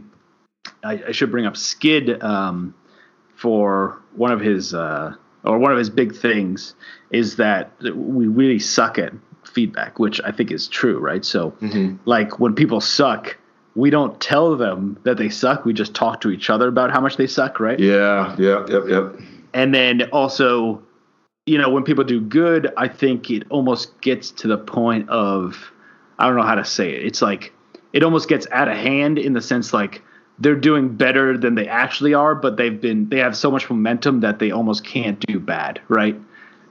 I, 0.84 1.04
I, 1.10 1.12
should 1.12 1.30
bring 1.30 1.46
up 1.46 1.58
Skid 1.58 2.24
um, 2.24 2.74
for 3.36 4.02
one 4.16 4.32
of 4.32 4.40
his 4.40 4.74
uh, 4.74 5.16
or 5.44 5.58
one 5.58 5.74
of 5.74 5.78
his 5.78 5.90
big 5.90 6.16
things 6.16 6.76
is 7.10 7.36
that 7.38 7.72
we 7.82 8.28
really 8.28 8.60
suck 8.60 8.98
at 8.98 9.12
feedback, 9.46 10.00
which 10.00 10.22
I 10.24 10.32
think 10.32 10.50
is 10.52 10.70
true, 10.70 11.00
right? 11.00 11.26
So, 11.26 11.52
mm-hmm. 11.52 11.98
like 12.06 12.40
when 12.40 12.56
people 12.56 12.80
suck, 12.80 13.38
we 13.76 13.90
don't 13.90 14.20
tell 14.20 14.56
them 14.56 15.00
that 15.04 15.18
they 15.18 15.30
suck. 15.30 15.66
We 15.66 15.74
just 15.74 15.94
talk 15.94 16.22
to 16.22 16.32
each 16.32 16.50
other 16.50 16.68
about 16.68 16.92
how 16.92 17.00
much 17.00 17.18
they 17.18 17.28
suck, 17.28 17.60
right? 17.60 17.80
Yeah, 17.80 18.36
yeah, 18.38 18.66
yep, 18.68 18.84
yep. 18.88 19.16
And 19.54 19.74
then 19.74 20.04
also, 20.12 20.82
you 21.46 21.58
know, 21.58 21.70
when 21.70 21.84
people 21.84 22.04
do 22.04 22.20
good, 22.20 22.72
I 22.78 22.88
think 22.88 23.30
it 23.30 23.44
almost 23.50 24.00
gets 24.02 24.32
to 24.32 24.48
the 24.48 24.58
point 24.58 25.10
of 25.10 25.72
I 26.20 26.28
don't 26.28 26.36
know 26.36 26.44
how 26.44 26.56
to 26.56 26.66
say 26.66 26.94
it. 26.94 27.06
It's 27.06 27.22
like 27.22 27.54
it 27.94 28.04
almost 28.04 28.30
gets 28.30 28.48
out 28.52 28.68
of 28.68 28.78
hand 28.78 29.18
in 29.18 29.34
the 29.34 29.42
sense 29.42 29.74
like 29.74 30.02
they're 30.40 30.56
doing 30.56 30.96
better 30.96 31.38
than 31.38 31.56
they 31.56 31.68
actually 31.68 32.14
are, 32.14 32.36
but 32.36 32.58
they've 32.58 32.80
been 32.80 33.10
they 33.10 33.20
have 33.20 33.36
so 33.36 33.52
much 33.52 33.70
momentum 33.70 34.20
that 34.22 34.40
they 34.40 34.52
almost 34.52 34.86
can't 34.86 35.20
do 35.28 35.40
bad, 35.40 35.82
right? 35.88 36.20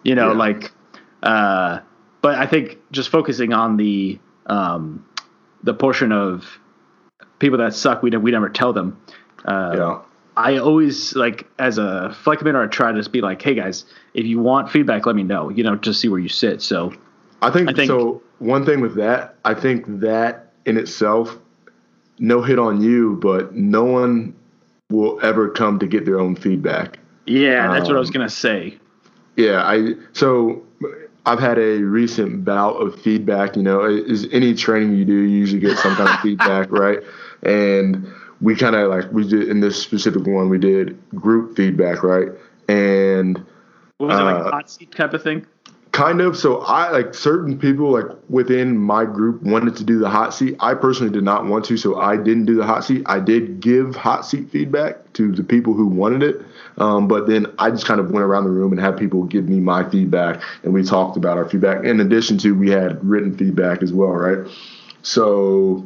You 0.05 0.15
know, 0.15 0.33
yeah. 0.33 0.39
like 0.39 0.73
uh 1.23 1.81
but 2.23 2.35
I 2.35 2.47
think 2.47 2.79
just 2.93 3.09
focusing 3.09 3.53
on 3.53 3.77
the 3.77 4.19
um, 4.47 5.05
the 5.63 5.75
portion 5.75 6.13
of 6.13 6.59
people 7.41 7.59
that 7.59 7.75
suck, 7.75 8.03
we 8.03 8.11
we 8.11 8.31
never 8.31 8.49
tell 8.49 8.73
them. 8.73 9.01
Uh, 9.45 9.75
yeah. 9.77 9.99
I 10.37 10.59
always 10.59 11.15
like 11.17 11.47
as 11.59 11.77
a 11.77 12.17
flight 12.23 12.39
commander, 12.39 12.63
I 12.63 12.67
try 12.69 12.93
to 12.93 12.99
just 12.99 13.13
be 13.13 13.21
like, 13.21 13.43
hey 13.43 13.55
guys, 13.55 13.85
if 14.15 14.25
you 14.25 14.39
want 14.39 14.71
feedback, 14.71 15.05
let 15.05 15.17
me 15.17 15.25
know. 15.25 15.51
You 15.51 15.65
know, 15.65 15.77
just 15.77 16.01
see 16.01 16.09
where 16.09 16.21
you 16.21 16.29
sit. 16.29 16.63
So 16.63 16.95
I 17.43 17.51
think, 17.51 17.69
I 17.69 17.73
think 17.73 17.89
so. 17.89 18.23
One 18.39 18.65
thing 18.65 18.81
with 18.81 18.95
that, 18.95 19.35
I 19.45 19.55
think 19.55 19.85
that 20.01 20.53
in 20.65 20.77
itself, 20.79 21.37
no 22.19 22.43
hit 22.43 22.59
on 22.59 22.81
you, 22.81 23.19
but 23.21 23.55
no 23.55 23.85
one 23.85 24.35
will 24.91 25.19
ever 25.23 25.51
come 25.51 25.79
to 25.79 25.87
get 25.87 26.05
their 26.05 26.19
own 26.19 26.37
feedback. 26.37 26.99
Yeah, 27.27 27.73
that's 27.73 27.83
um, 27.83 27.89
what 27.89 27.97
I 27.97 28.01
was 28.01 28.09
um, 28.09 28.15
gonna 28.15 28.31
say. 28.31 28.79
Yeah, 29.37 29.63
I 29.63 29.95
so 30.13 30.63
I've 31.27 31.39
had 31.39 31.59
a 31.59 31.83
recent 31.83 32.45
bout 32.45 32.77
of 32.77 33.01
feedback. 33.01 33.57
You 33.57 33.63
know, 33.63 33.85
is 33.85 34.27
any 34.33 34.55
training 34.55 34.97
you 34.97 35.05
do, 35.05 35.13
you 35.13 35.39
usually 35.39 35.61
get 35.61 35.77
some 35.79 35.95
kind 35.97 36.09
of 36.09 36.21
feedback, 36.23 36.71
right? 36.71 37.01
And 37.43 38.07
we 38.41 38.57
kind 38.57 38.75
of 38.75 38.91
like 38.91 39.11
we 39.13 39.27
did 39.29 39.49
in 39.49 39.61
this 39.61 39.81
specific 39.81 40.27
one 40.27 40.49
we 40.49 40.59
did 40.59 40.99
group 41.11 41.57
feedback, 41.57 42.03
right? 42.03 42.29
And 42.69 43.39
what 43.99 44.09
was 44.09 44.19
uh, 44.19 44.23
it 44.23 44.25
like 44.25 44.47
uh, 44.47 44.51
hot 44.51 44.71
seat 44.71 44.93
type 44.93 45.13
of 45.13 45.23
thing? 45.23 45.47
Kind 45.93 46.21
of. 46.21 46.37
So 46.37 46.61
I 46.61 46.91
like 46.91 47.15
certain 47.15 47.59
people 47.59 47.91
like 47.91 48.07
within 48.29 48.79
my 48.79 49.05
group 49.05 49.43
wanted 49.43 49.75
to 49.77 49.85
do 49.85 49.99
the 49.99 50.09
hot 50.09 50.33
seat. 50.33 50.57
I 50.61 50.75
personally 50.75 51.13
did 51.13 51.25
not 51.25 51.47
want 51.47 51.65
to, 51.67 51.77
so 51.77 52.01
I 52.01 52.17
didn't 52.17 52.45
do 52.45 52.55
the 52.55 52.65
hot 52.65 52.85
seat. 52.85 53.03
I 53.07 53.19
did 53.19 53.61
give 53.61 53.97
hot 53.97 54.25
seat 54.25 54.51
feedback 54.51 55.13
to 55.15 55.33
the 55.33 55.43
people 55.43 55.75
who 55.75 55.87
wanted 55.87 56.23
it, 56.23 56.43
um, 56.79 57.09
but 57.09 57.27
then 57.27 57.47
I 57.59 57.71
just 57.71 57.87
kind 57.87 58.01
of 58.01 58.13
went 58.13 58.25
around 58.25 58.45
the 58.45 58.51
room 58.51 58.71
and 58.71 58.81
had 58.81 58.97
people 58.97 59.25
give 59.25 59.49
me 59.49 59.59
my 59.59 59.89
feedback, 59.91 60.41
and 60.63 60.73
we 60.73 60.85
talked 60.85 61.17
about 61.17 61.37
our 61.37 61.49
feedback. 61.49 61.85
In 61.85 61.99
addition 61.99 62.39
to 62.39 62.55
we 62.55 62.71
had 62.71 63.05
written 63.05 63.37
feedback 63.37 63.83
as 63.83 63.93
well, 63.93 64.13
right? 64.13 64.49
So 65.03 65.85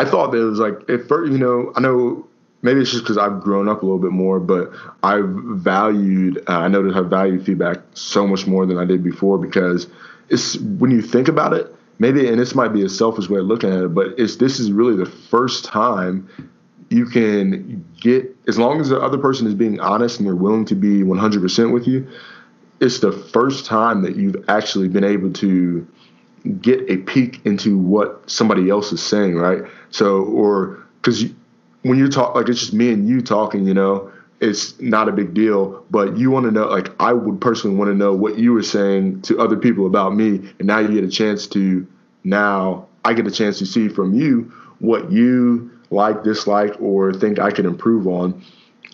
I 0.00 0.04
thought 0.06 0.32
that 0.32 0.38
it 0.38 0.44
was 0.44 0.58
like 0.58 0.86
first, 1.06 1.30
you 1.30 1.36
know, 1.36 1.72
I 1.76 1.80
know 1.80 2.26
maybe 2.62 2.80
it's 2.80 2.90
just 2.90 3.02
because 3.02 3.18
I've 3.18 3.42
grown 3.42 3.68
up 3.68 3.82
a 3.82 3.84
little 3.84 3.98
bit 3.98 4.12
more, 4.12 4.40
but 4.40 4.72
I've 5.02 5.28
valued, 5.28 6.42
uh, 6.48 6.60
I 6.60 6.68
noticed 6.68 6.96
I 6.96 7.02
value 7.02 7.38
feedback 7.38 7.80
so 7.92 8.26
much 8.26 8.46
more 8.46 8.64
than 8.64 8.78
I 8.78 8.86
did 8.86 9.04
before 9.04 9.36
because 9.36 9.88
it's 10.30 10.56
when 10.56 10.90
you 10.90 11.02
think 11.02 11.28
about 11.28 11.52
it, 11.52 11.74
maybe, 11.98 12.26
and 12.26 12.40
this 12.40 12.54
might 12.54 12.68
be 12.68 12.82
a 12.82 12.88
selfish 12.88 13.28
way 13.28 13.40
of 13.40 13.44
looking 13.44 13.70
at 13.70 13.84
it, 13.84 13.94
but 13.94 14.14
it's 14.18 14.36
this 14.36 14.58
is 14.58 14.72
really 14.72 14.96
the 14.96 15.04
first 15.04 15.66
time 15.66 16.26
you 16.88 17.04
can 17.04 17.84
get, 18.00 18.34
as 18.48 18.58
long 18.58 18.80
as 18.80 18.88
the 18.88 18.98
other 18.98 19.18
person 19.18 19.46
is 19.46 19.54
being 19.54 19.80
honest 19.80 20.18
and 20.18 20.26
they're 20.26 20.34
willing 20.34 20.64
to 20.64 20.74
be 20.74 21.02
100% 21.02 21.72
with 21.74 21.86
you, 21.86 22.08
it's 22.80 23.00
the 23.00 23.12
first 23.12 23.66
time 23.66 24.00
that 24.00 24.16
you've 24.16 24.48
actually 24.48 24.88
been 24.88 25.04
able 25.04 25.30
to 25.34 25.86
get 26.60 26.88
a 26.88 26.96
peek 26.96 27.44
into 27.44 27.78
what 27.78 28.30
somebody 28.30 28.70
else 28.70 28.92
is 28.92 29.02
saying, 29.02 29.36
right? 29.36 29.62
So, 29.90 30.22
or 30.22 30.82
because 31.02 31.24
when 31.82 31.98
you 31.98 32.08
talk 32.08 32.34
like 32.34 32.48
it's 32.48 32.60
just 32.60 32.72
me 32.72 32.92
and 32.92 33.08
you 33.08 33.20
talking, 33.20 33.66
you 33.66 33.74
know, 33.74 34.12
it's 34.40 34.80
not 34.80 35.08
a 35.08 35.12
big 35.12 35.34
deal. 35.34 35.84
But 35.90 36.16
you 36.16 36.30
want 36.30 36.46
to 36.46 36.52
know, 36.52 36.66
like 36.66 36.88
I 37.00 37.12
would 37.12 37.40
personally 37.40 37.76
want 37.76 37.90
to 37.90 37.94
know 37.94 38.14
what 38.14 38.38
you 38.38 38.52
were 38.52 38.62
saying 38.62 39.22
to 39.22 39.38
other 39.38 39.56
people 39.56 39.86
about 39.86 40.14
me, 40.14 40.52
and 40.58 40.66
now 40.66 40.78
you 40.78 40.88
get 40.88 41.04
a 41.04 41.10
chance 41.10 41.46
to 41.48 41.86
now 42.24 42.86
I 43.04 43.14
get 43.14 43.26
a 43.26 43.30
chance 43.30 43.58
to 43.58 43.66
see 43.66 43.88
from 43.88 44.14
you 44.14 44.52
what 44.78 45.10
you 45.10 45.70
like, 45.90 46.22
dislike, 46.22 46.80
or 46.80 47.12
think 47.12 47.38
I 47.38 47.50
can 47.50 47.66
improve 47.66 48.06
on. 48.06 48.42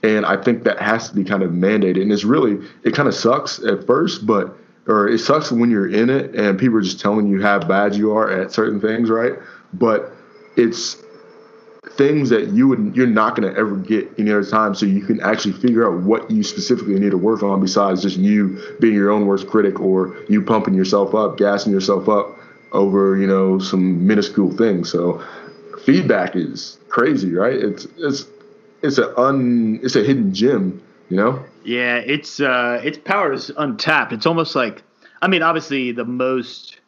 And 0.02 0.24
I 0.26 0.42
think 0.42 0.64
that 0.64 0.80
has 0.80 1.08
to 1.08 1.14
be 1.14 1.24
kind 1.24 1.42
of 1.42 1.50
mandated. 1.50 2.02
And 2.02 2.12
it's 2.12 2.24
really, 2.24 2.66
it 2.84 2.94
kind 2.94 3.08
of 3.08 3.14
sucks 3.14 3.58
at 3.60 3.86
first, 3.86 4.26
but, 4.26 4.56
or 4.86 5.08
it 5.08 5.18
sucks 5.18 5.50
when 5.50 5.70
you're 5.70 5.88
in 5.88 6.10
it 6.10 6.34
and 6.34 6.58
people 6.58 6.76
are 6.78 6.82
just 6.82 7.00
telling 7.00 7.28
you 7.28 7.42
how 7.42 7.58
bad 7.58 7.94
you 7.94 8.12
are 8.16 8.30
at 8.30 8.52
certain 8.52 8.80
things, 8.80 9.10
right? 9.10 9.34
But 9.72 10.12
it's 10.56 11.02
things 11.90 12.30
that 12.30 12.48
you 12.48 12.68
would 12.68 12.94
you're 12.96 13.06
not 13.06 13.36
going 13.36 13.50
to 13.52 13.58
ever 13.58 13.76
get 13.76 14.10
any 14.18 14.30
other 14.30 14.44
time 14.44 14.74
so 14.74 14.84
you 14.84 15.00
can 15.00 15.20
actually 15.20 15.52
figure 15.52 15.86
out 15.86 16.02
what 16.02 16.30
you 16.30 16.42
specifically 16.42 16.98
need 16.98 17.10
to 17.10 17.18
work 17.18 17.42
on 17.42 17.60
besides 17.60 18.02
just 18.02 18.16
you 18.16 18.60
being 18.80 18.94
your 18.94 19.10
own 19.10 19.26
worst 19.26 19.46
critic 19.46 19.80
or 19.80 20.16
you 20.28 20.42
pumping 20.42 20.74
yourself 20.74 21.14
up 21.14 21.38
gassing 21.38 21.72
yourself 21.72 22.08
up 22.08 22.36
over 22.72 23.16
you 23.16 23.26
know 23.26 23.58
some 23.58 24.06
minuscule 24.06 24.52
things. 24.56 24.90
So 24.90 25.22
feedback 25.84 26.34
is 26.34 26.78
crazy 26.88 27.32
right? 27.32 27.54
It's 27.54 27.86
it's 27.98 28.26
it's 28.82 28.98
a 28.98 29.18
un 29.18 29.80
it's 29.82 29.96
a 29.96 30.02
hidden 30.02 30.34
gem 30.34 30.82
you 31.08 31.16
know? 31.16 31.44
Yeah 31.64 31.96
it's 31.96 32.40
uh 32.40 32.80
its 32.84 32.98
power 32.98 33.32
is 33.32 33.50
untapped. 33.56 34.12
It's 34.12 34.26
almost 34.26 34.54
like 34.54 34.82
i 35.22 35.28
mean 35.28 35.42
obviously 35.42 35.92
the 35.92 36.04
most 36.04 36.80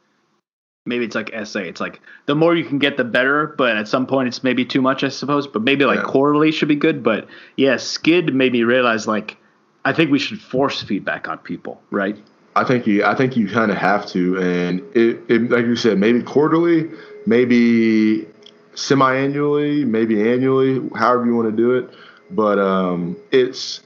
maybe 0.88 1.04
it's 1.04 1.14
like 1.14 1.30
SA. 1.44 1.60
It's 1.60 1.80
like 1.80 2.00
the 2.26 2.34
more 2.34 2.56
you 2.56 2.64
can 2.64 2.78
get, 2.78 2.96
the 2.96 3.04
better. 3.04 3.54
But 3.58 3.76
at 3.76 3.86
some 3.86 4.06
point, 4.06 4.28
it's 4.28 4.42
maybe 4.42 4.64
too 4.64 4.82
much, 4.82 5.04
I 5.04 5.08
suppose. 5.08 5.46
But 5.46 5.62
maybe 5.62 5.84
like 5.84 6.00
yeah. 6.00 6.04
quarterly 6.04 6.50
should 6.50 6.68
be 6.68 6.76
good. 6.76 7.02
But 7.02 7.28
yeah, 7.56 7.76
Skid 7.76 8.34
made 8.34 8.52
me 8.52 8.64
realize 8.64 9.06
like 9.06 9.36
I 9.84 9.92
think 9.92 10.10
we 10.10 10.18
should 10.18 10.40
force 10.40 10.82
feedback 10.82 11.28
on 11.28 11.38
people, 11.38 11.80
right? 11.90 12.16
I 12.56 12.64
think 12.64 12.86
you 12.86 13.04
I 13.04 13.14
think 13.14 13.36
you 13.36 13.48
kind 13.48 13.70
of 13.70 13.76
have 13.76 14.06
to, 14.08 14.38
and 14.40 14.80
it, 14.96 15.20
it 15.28 15.50
like 15.50 15.66
you 15.66 15.76
said, 15.76 15.98
maybe 15.98 16.22
quarterly, 16.22 16.90
maybe 17.26 18.26
semi-annually, 18.74 19.84
maybe 19.84 20.30
annually, 20.30 20.88
however 20.96 21.26
you 21.26 21.36
want 21.36 21.50
to 21.50 21.56
do 21.56 21.74
it. 21.76 21.90
But 22.30 22.58
um, 22.58 23.16
it's 23.30 23.80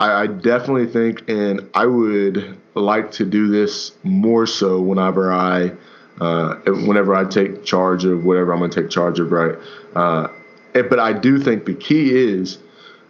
I, 0.00 0.22
I 0.22 0.26
definitely 0.26 0.86
think, 0.86 1.28
and 1.28 1.68
I 1.74 1.86
would 1.86 2.56
like 2.74 3.10
to 3.12 3.24
do 3.24 3.48
this 3.48 3.92
more 4.02 4.46
so 4.46 4.80
whenever 4.80 5.32
I 5.32 5.72
uh, 6.20 6.56
whenever 6.66 7.14
I 7.14 7.24
take 7.24 7.64
charge 7.64 8.04
of 8.04 8.24
whatever 8.24 8.52
I'm 8.52 8.58
going 8.58 8.70
to 8.70 8.82
take 8.82 8.90
charge 8.90 9.18
of, 9.20 9.32
right? 9.32 9.56
Uh, 9.94 10.28
but 10.72 10.98
I 10.98 11.12
do 11.12 11.38
think 11.38 11.64
the 11.64 11.74
key 11.74 12.14
is 12.14 12.58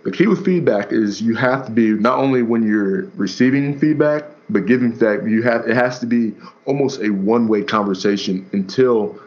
the 0.06 0.12
key 0.12 0.28
with 0.28 0.44
feedback 0.44 0.92
is 0.92 1.20
you 1.20 1.34
have 1.34 1.66
to 1.66 1.72
be 1.72 1.90
not 1.90 2.20
only 2.20 2.42
when 2.42 2.62
you're 2.62 3.06
receiving 3.16 3.76
feedback, 3.76 4.22
but 4.48 4.66
giving 4.66 4.92
feedback. 4.92 5.26
You 5.26 5.42
have 5.42 5.66
it 5.66 5.74
has 5.74 5.98
to 5.98 6.06
be 6.06 6.32
almost 6.64 7.00
a 7.00 7.10
one 7.10 7.48
way 7.48 7.62
conversation 7.62 8.48
until 8.52 9.18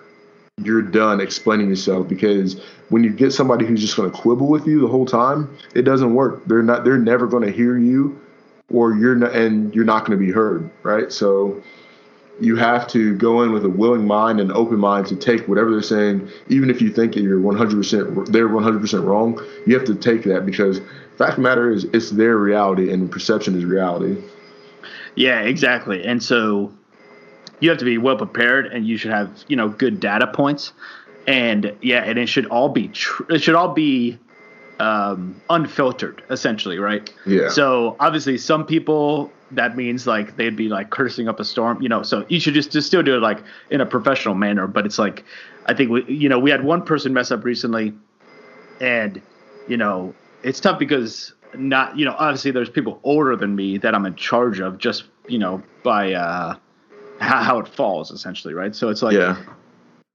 you're 0.63 0.82
done 0.82 1.20
explaining 1.20 1.68
yourself. 1.68 2.08
Because 2.08 2.62
when 2.88 3.04
you 3.04 3.10
get 3.10 3.34
somebody 3.34 3.65
who's 3.65 3.82
just 3.82 3.98
going 3.98 4.10
to 4.10 4.18
quibble 4.18 4.48
with 4.48 4.65
you 4.68 4.80
the 4.80 4.88
whole 4.88 5.06
time, 5.06 5.54
it 5.76 5.82
doesn't 5.82 6.13
work. 6.13 6.46
They're 6.46 6.63
not. 6.63 6.86
They're 6.86 6.98
never 6.98 7.28
going 7.28 7.44
to 7.44 7.52
hear 7.52 7.78
you, 7.78 8.18
or 8.72 8.96
you're 8.96 9.15
not, 9.15 9.36
and 9.36 9.76
you're 9.76 9.84
not 9.84 10.06
going 10.06 10.18
to 10.18 10.26
be 10.26 10.32
heard, 10.32 10.70
right? 10.84 11.12
So 11.12 11.62
you 12.41 12.56
have 12.56 12.88
to 12.89 13.15
go 13.15 13.43
in 13.43 13.52
with 13.52 13.65
a 13.65 13.69
willing 13.69 14.06
mind 14.06 14.39
and 14.39 14.52
open 14.52 14.78
mind 14.78 15.08
to 15.08 15.15
take 15.15 15.47
whatever 15.47 15.71
they're 15.71 15.82
saying, 15.82 16.30
even 16.47 16.69
if 16.69 16.82
you 16.82 16.91
think 16.91 17.13
that 17.13 17.21
you're 17.21 17.39
100% 17.39 18.28
they're 18.28 18.49
100% 18.49 19.06
wrong. 19.06 19.39
You 19.65 19.78
have 19.78 19.86
to 19.88 19.95
take 19.95 20.23
that 20.23 20.45
because 20.45 20.80
fact 21.17 21.32
of 21.32 21.36
the 21.38 21.41
matter 21.41 21.69
is 21.69 21.84
it's 21.86 22.12
their 22.12 22.38
reality 22.38 22.91
and 22.91 23.12
perception 23.12 23.58
is 23.58 23.65
reality. 23.65 24.21
Yeah, 25.15 25.41
exactly. 25.41 26.06
And 26.06 26.23
so 26.23 26.73
you 27.60 27.69
have 27.69 27.80
to 27.80 27.86
be 27.86 27.97
well 27.97 28.15
prepared 28.15 28.67
and 28.67 28.88
you 28.88 28.97
should 28.97 29.12
have 29.12 29.30
you 29.47 29.56
know 29.56 29.69
good 29.69 29.99
data 29.99 30.28
points. 30.28 30.71
And 31.28 31.75
yeah, 31.82 32.04
and 32.04 32.17
it 32.17 32.28
should 32.28 32.45
all 32.47 32.69
be 32.69 32.88
tr- 32.88 33.32
it 33.32 33.43
should 33.43 33.56
all 33.56 33.73
be 33.73 34.17
um, 34.80 35.39
unfiltered, 35.49 36.23
essentially, 36.30 36.80
right? 36.80 37.13
Yeah. 37.25 37.49
So 37.49 37.95
obviously, 37.99 38.38
some 38.38 38.65
people 38.65 39.32
that 39.51 39.75
means 39.75 40.05
like 40.07 40.35
they'd 40.35 40.55
be 40.55 40.69
like 40.69 40.89
cursing 40.89 41.27
up 41.27 41.39
a 41.39 41.45
storm, 41.45 41.81
you 41.81 41.89
know. 41.89 42.03
So 42.03 42.25
you 42.29 42.39
should 42.39 42.53
just, 42.53 42.71
just 42.71 42.88
still 42.88 43.03
do 43.03 43.15
it 43.15 43.21
like 43.21 43.43
in 43.69 43.81
a 43.81 43.85
professional 43.85 44.35
manner. 44.35 44.67
But 44.67 44.85
it's 44.85 44.99
like, 44.99 45.23
I 45.65 45.73
think 45.73 45.89
we, 45.89 46.03
you 46.05 46.29
know, 46.29 46.39
we 46.39 46.51
had 46.51 46.63
one 46.63 46.83
person 46.83 47.13
mess 47.13 47.31
up 47.31 47.43
recently, 47.43 47.93
and 48.79 49.21
you 49.67 49.77
know, 49.77 50.13
it's 50.43 50.59
tough 50.59 50.79
because 50.79 51.33
not, 51.55 51.97
you 51.97 52.05
know, 52.05 52.15
obviously 52.17 52.51
there's 52.51 52.69
people 52.69 52.99
older 53.03 53.35
than 53.35 53.55
me 53.55 53.77
that 53.79 53.95
I'm 53.95 54.05
in 54.05 54.15
charge 54.15 54.59
of, 54.59 54.77
just 54.77 55.05
you 55.27 55.39
know, 55.39 55.63
by 55.83 56.13
uh, 56.13 56.55
how, 57.19 57.43
how 57.43 57.59
it 57.59 57.67
falls 57.67 58.12
essentially, 58.12 58.53
right? 58.53 58.75
So 58.75 58.89
it's 58.89 59.01
like, 59.01 59.15
yeah, 59.15 59.38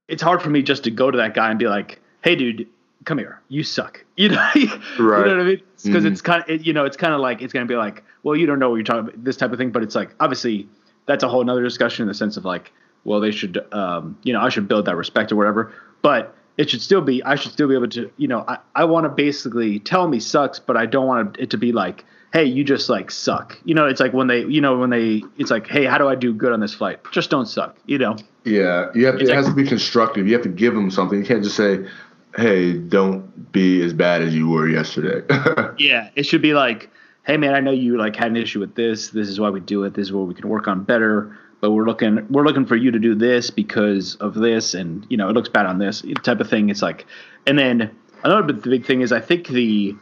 it's 0.07 0.21
hard 0.21 0.41
for 0.41 0.49
me 0.49 0.61
just 0.61 0.83
to 0.85 0.91
go 0.91 1.11
to 1.11 1.17
that 1.17 1.33
guy 1.33 1.49
and 1.49 1.59
be 1.59 1.67
like, 1.67 1.99
hey, 2.23 2.35
dude, 2.35 2.67
come 3.05 3.17
here, 3.17 3.41
you 3.49 3.63
suck. 3.63 4.03
You 4.17 4.29
know, 4.29 4.37
right. 4.37 4.59
you 4.59 5.05
know 5.05 5.21
what 5.21 5.29
I 5.29 5.43
mean? 5.43 5.61
Because 5.83 6.03
mm-hmm. 6.03 6.07
it's 6.07 6.21
kind 6.21 6.41
of, 6.43 6.49
it, 6.49 6.65
you 6.65 6.73
know, 6.73 6.85
it's 6.85 6.97
kind 6.97 7.13
of 7.13 7.19
like 7.19 7.41
it's 7.41 7.53
gonna 7.53 7.65
be 7.65 7.75
like, 7.75 8.03
well, 8.23 8.35
you 8.35 8.45
don't 8.45 8.59
know 8.59 8.69
what 8.69 8.77
you're 8.77 8.83
talking 8.83 9.09
about, 9.09 9.23
this 9.23 9.37
type 9.37 9.51
of 9.51 9.57
thing. 9.57 9.71
But 9.71 9.83
it's 9.83 9.95
like, 9.95 10.15
obviously, 10.19 10.67
that's 11.05 11.23
a 11.23 11.29
whole 11.29 11.43
nother 11.43 11.63
discussion 11.63 12.03
in 12.03 12.07
the 12.07 12.13
sense 12.13 12.37
of 12.37 12.45
like, 12.45 12.71
well, 13.03 13.19
they 13.19 13.31
should, 13.31 13.63
um, 13.71 14.17
you 14.23 14.33
know, 14.33 14.41
I 14.41 14.49
should 14.49 14.67
build 14.67 14.85
that 14.85 14.95
respect 14.95 15.31
or 15.31 15.35
whatever. 15.35 15.73
But 16.01 16.35
it 16.57 16.69
should 16.69 16.81
still 16.81 17.01
be, 17.01 17.23
I 17.23 17.35
should 17.35 17.51
still 17.51 17.67
be 17.67 17.75
able 17.75 17.89
to, 17.89 18.11
you 18.17 18.27
know, 18.27 18.43
I, 18.47 18.57
I 18.73 18.85
want 18.85 19.05
to 19.05 19.09
basically 19.09 19.79
tell 19.79 20.07
me 20.07 20.19
sucks, 20.19 20.59
but 20.59 20.77
I 20.77 20.85
don't 20.85 21.05
want 21.05 21.37
it 21.37 21.49
to 21.51 21.57
be 21.57 21.71
like, 21.71 22.05
hey, 22.33 22.45
you 22.45 22.63
just 22.63 22.89
like 22.89 23.11
suck. 23.11 23.57
You 23.63 23.75
know, 23.75 23.85
it's 23.85 23.99
like 23.99 24.13
when 24.13 24.27
they, 24.27 24.45
you 24.45 24.59
know, 24.59 24.77
when 24.77 24.89
they, 24.89 25.23
it's 25.37 25.51
like, 25.51 25.67
hey, 25.67 25.85
how 25.85 25.97
do 25.97 26.07
I 26.07 26.15
do 26.15 26.33
good 26.33 26.51
on 26.51 26.59
this 26.59 26.73
flight? 26.73 26.99
Just 27.11 27.29
don't 27.29 27.45
suck. 27.45 27.77
You 27.85 27.97
know. 27.97 28.17
Yeah, 28.43 28.91
you 28.93 29.05
have. 29.05 29.19
To, 29.19 29.23
it 29.23 29.33
has 29.33 29.47
to 29.47 29.53
be 29.53 29.65
constructive. 29.65 30.27
You 30.27 30.33
have 30.33 30.43
to 30.43 30.49
give 30.49 30.75
them 30.75 30.91
something. 30.91 31.17
You 31.17 31.25
can't 31.25 31.43
just 31.43 31.55
say, 31.55 31.87
hey, 32.35 32.73
don't 32.73 33.51
be 33.51 33.81
as 33.81 33.93
bad 33.93 34.21
as 34.21 34.33
you 34.35 34.49
were 34.49 34.67
yesterday. 34.67 35.25
yeah, 35.77 36.09
it 36.15 36.23
should 36.23 36.41
be 36.41 36.53
like, 36.53 36.89
hey 37.23 37.37
man, 37.37 37.53
I 37.53 37.59
know 37.59 37.71
you 37.71 37.97
like 37.97 38.15
had 38.15 38.27
an 38.27 38.37
issue 38.37 38.59
with 38.59 38.75
this. 38.75 39.09
This 39.09 39.27
is 39.27 39.39
why 39.39 39.49
we 39.49 39.59
do 39.59 39.83
it. 39.83 39.93
This 39.93 40.07
is 40.07 40.13
what 40.13 40.27
we 40.27 40.35
can 40.35 40.49
work 40.49 40.67
on 40.67 40.83
better. 40.83 41.37
But 41.61 41.71
we're 41.71 41.85
looking 41.85 42.27
we're 42.29 42.43
looking 42.43 42.65
for 42.65 42.75
you 42.75 42.91
to 42.91 42.99
do 42.99 43.15
this 43.15 43.49
because 43.49 44.15
of 44.15 44.35
this, 44.35 44.73
and 44.73 45.05
you 45.09 45.17
know 45.17 45.29
it 45.29 45.33
looks 45.33 45.49
bad 45.49 45.65
on 45.65 45.79
this 45.79 46.03
type 46.23 46.39
of 46.39 46.49
thing. 46.49 46.69
It's 46.69 46.81
like, 46.81 47.05
and 47.47 47.57
then 47.57 47.95
another 48.23 48.53
big 48.53 48.85
thing 48.85 49.01
is 49.01 49.11
I 49.11 49.21
think 49.21 49.47
the 49.47 49.95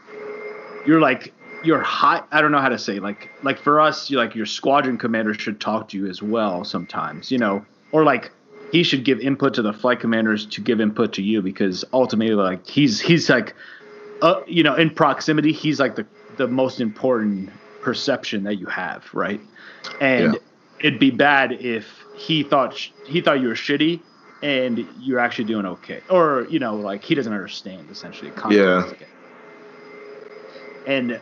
you're 0.86 1.00
like 1.00 1.34
your 1.64 1.82
high 1.82 2.22
I 2.32 2.42
don't 2.42 2.52
know 2.52 2.60
how 2.60 2.70
to 2.70 2.80
say 2.80 3.00
like 3.00 3.30
like 3.44 3.60
for 3.60 3.80
us 3.80 4.10
you 4.10 4.18
like 4.18 4.36
your 4.36 4.46
squadron 4.46 4.98
commander 4.98 5.34
should 5.34 5.62
talk 5.62 5.90
to 5.90 5.98
you 5.98 6.08
as 6.08 6.22
well 6.22 6.66
sometimes 6.66 7.32
you 7.32 7.38
know 7.38 7.66
or 7.94 8.04
like 8.04 8.32
he 8.74 8.84
should 8.84 9.06
give 9.06 9.20
input 9.22 9.54
to 9.54 9.62
the 9.62 9.72
flight 9.72 10.02
commanders 10.02 10.46
to 10.48 10.60
give 10.60 10.82
input 10.82 11.14
to 11.14 11.22
you 11.22 11.42
because 11.42 11.86
ultimately 11.94 12.36
like 12.36 12.68
he's 12.68 13.00
he's 13.00 13.30
like 13.30 13.56
uh, 14.22 14.42
you 14.46 14.64
know 14.64 14.76
in 14.76 14.90
proximity 14.90 15.54
he's 15.54 15.80
like 15.80 15.96
the 15.96 16.06
the 16.36 16.48
most 16.48 16.82
important 16.82 17.50
perception 17.82 18.44
that 18.44 18.56
you 18.56 18.66
have 18.66 19.06
right 19.14 19.40
and 20.02 20.34
yeah. 20.34 20.40
it'd 20.80 21.00
be 21.00 21.12
bad 21.12 21.52
if 21.54 22.04
he 22.16 22.44
thought 22.44 22.76
he 23.06 23.22
thought 23.22 23.40
you 23.40 23.48
were 23.48 23.54
shitty 23.54 24.02
and 24.44 24.86
you're 25.00 25.20
actually 25.20 25.46
doing 25.46 25.66
okay, 25.66 26.02
or 26.10 26.46
you 26.50 26.60
know, 26.60 26.76
like 26.76 27.04
he 27.04 27.16
doesn't 27.16 27.32
understand 27.32 27.90
essentially. 27.90 28.32
Yeah. 28.52 28.92
And 30.86 31.20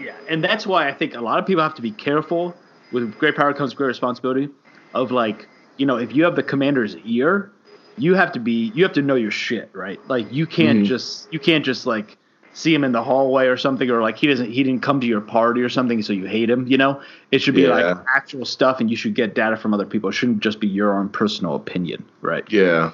yeah, 0.00 0.16
and 0.28 0.42
that's 0.42 0.66
why 0.66 0.88
I 0.88 0.92
think 0.92 1.14
a 1.14 1.20
lot 1.20 1.38
of 1.38 1.46
people 1.46 1.62
have 1.62 1.76
to 1.76 1.82
be 1.82 1.92
careful. 1.92 2.56
With 2.90 3.16
great 3.18 3.36
power 3.36 3.54
comes 3.54 3.72
great 3.72 3.86
responsibility. 3.86 4.48
Of 4.94 5.12
like, 5.12 5.46
you 5.78 5.86
know, 5.86 5.96
if 5.96 6.14
you 6.14 6.24
have 6.24 6.36
the 6.36 6.42
commander's 6.42 6.96
ear, 7.04 7.50
you 7.96 8.14
have 8.14 8.32
to 8.32 8.40
be, 8.40 8.70
you 8.74 8.82
have 8.84 8.92
to 8.92 9.02
know 9.02 9.14
your 9.14 9.30
shit, 9.30 9.70
right? 9.72 9.98
Like, 10.08 10.30
you 10.30 10.46
can't 10.46 10.80
Mhm. 10.80 10.84
just, 10.86 11.32
you 11.32 11.38
can't 11.38 11.64
just 11.64 11.86
like 11.86 12.18
see 12.52 12.74
him 12.74 12.84
in 12.84 12.92
the 12.92 13.02
hallway 13.02 13.46
or 13.46 13.56
something, 13.56 13.88
or 13.90 14.02
like 14.02 14.18
he 14.18 14.26
doesn't, 14.26 14.50
he 14.50 14.62
didn't 14.62 14.82
come 14.82 15.00
to 15.00 15.06
your 15.06 15.20
party 15.20 15.62
or 15.62 15.68
something, 15.68 16.02
so 16.02 16.12
you 16.12 16.26
hate 16.26 16.50
him. 16.50 16.66
You 16.66 16.76
know, 16.76 17.00
it 17.32 17.38
should 17.40 17.54
be 17.54 17.62
Yeah. 17.62 17.70
like 17.70 17.96
actual 18.14 18.44
stuff, 18.44 18.80
and 18.80 18.90
you 18.90 18.96
should 18.96 19.14
get 19.14 19.34
data 19.34 19.56
from 19.56 19.72
other 19.72 19.86
people. 19.86 20.10
It 20.10 20.14
shouldn't 20.14 20.40
just 20.40 20.60
be 20.60 20.66
your 20.66 20.98
own 20.98 21.08
personal 21.08 21.54
opinion, 21.54 22.04
right? 22.20 22.44
Yeah. 22.50 22.90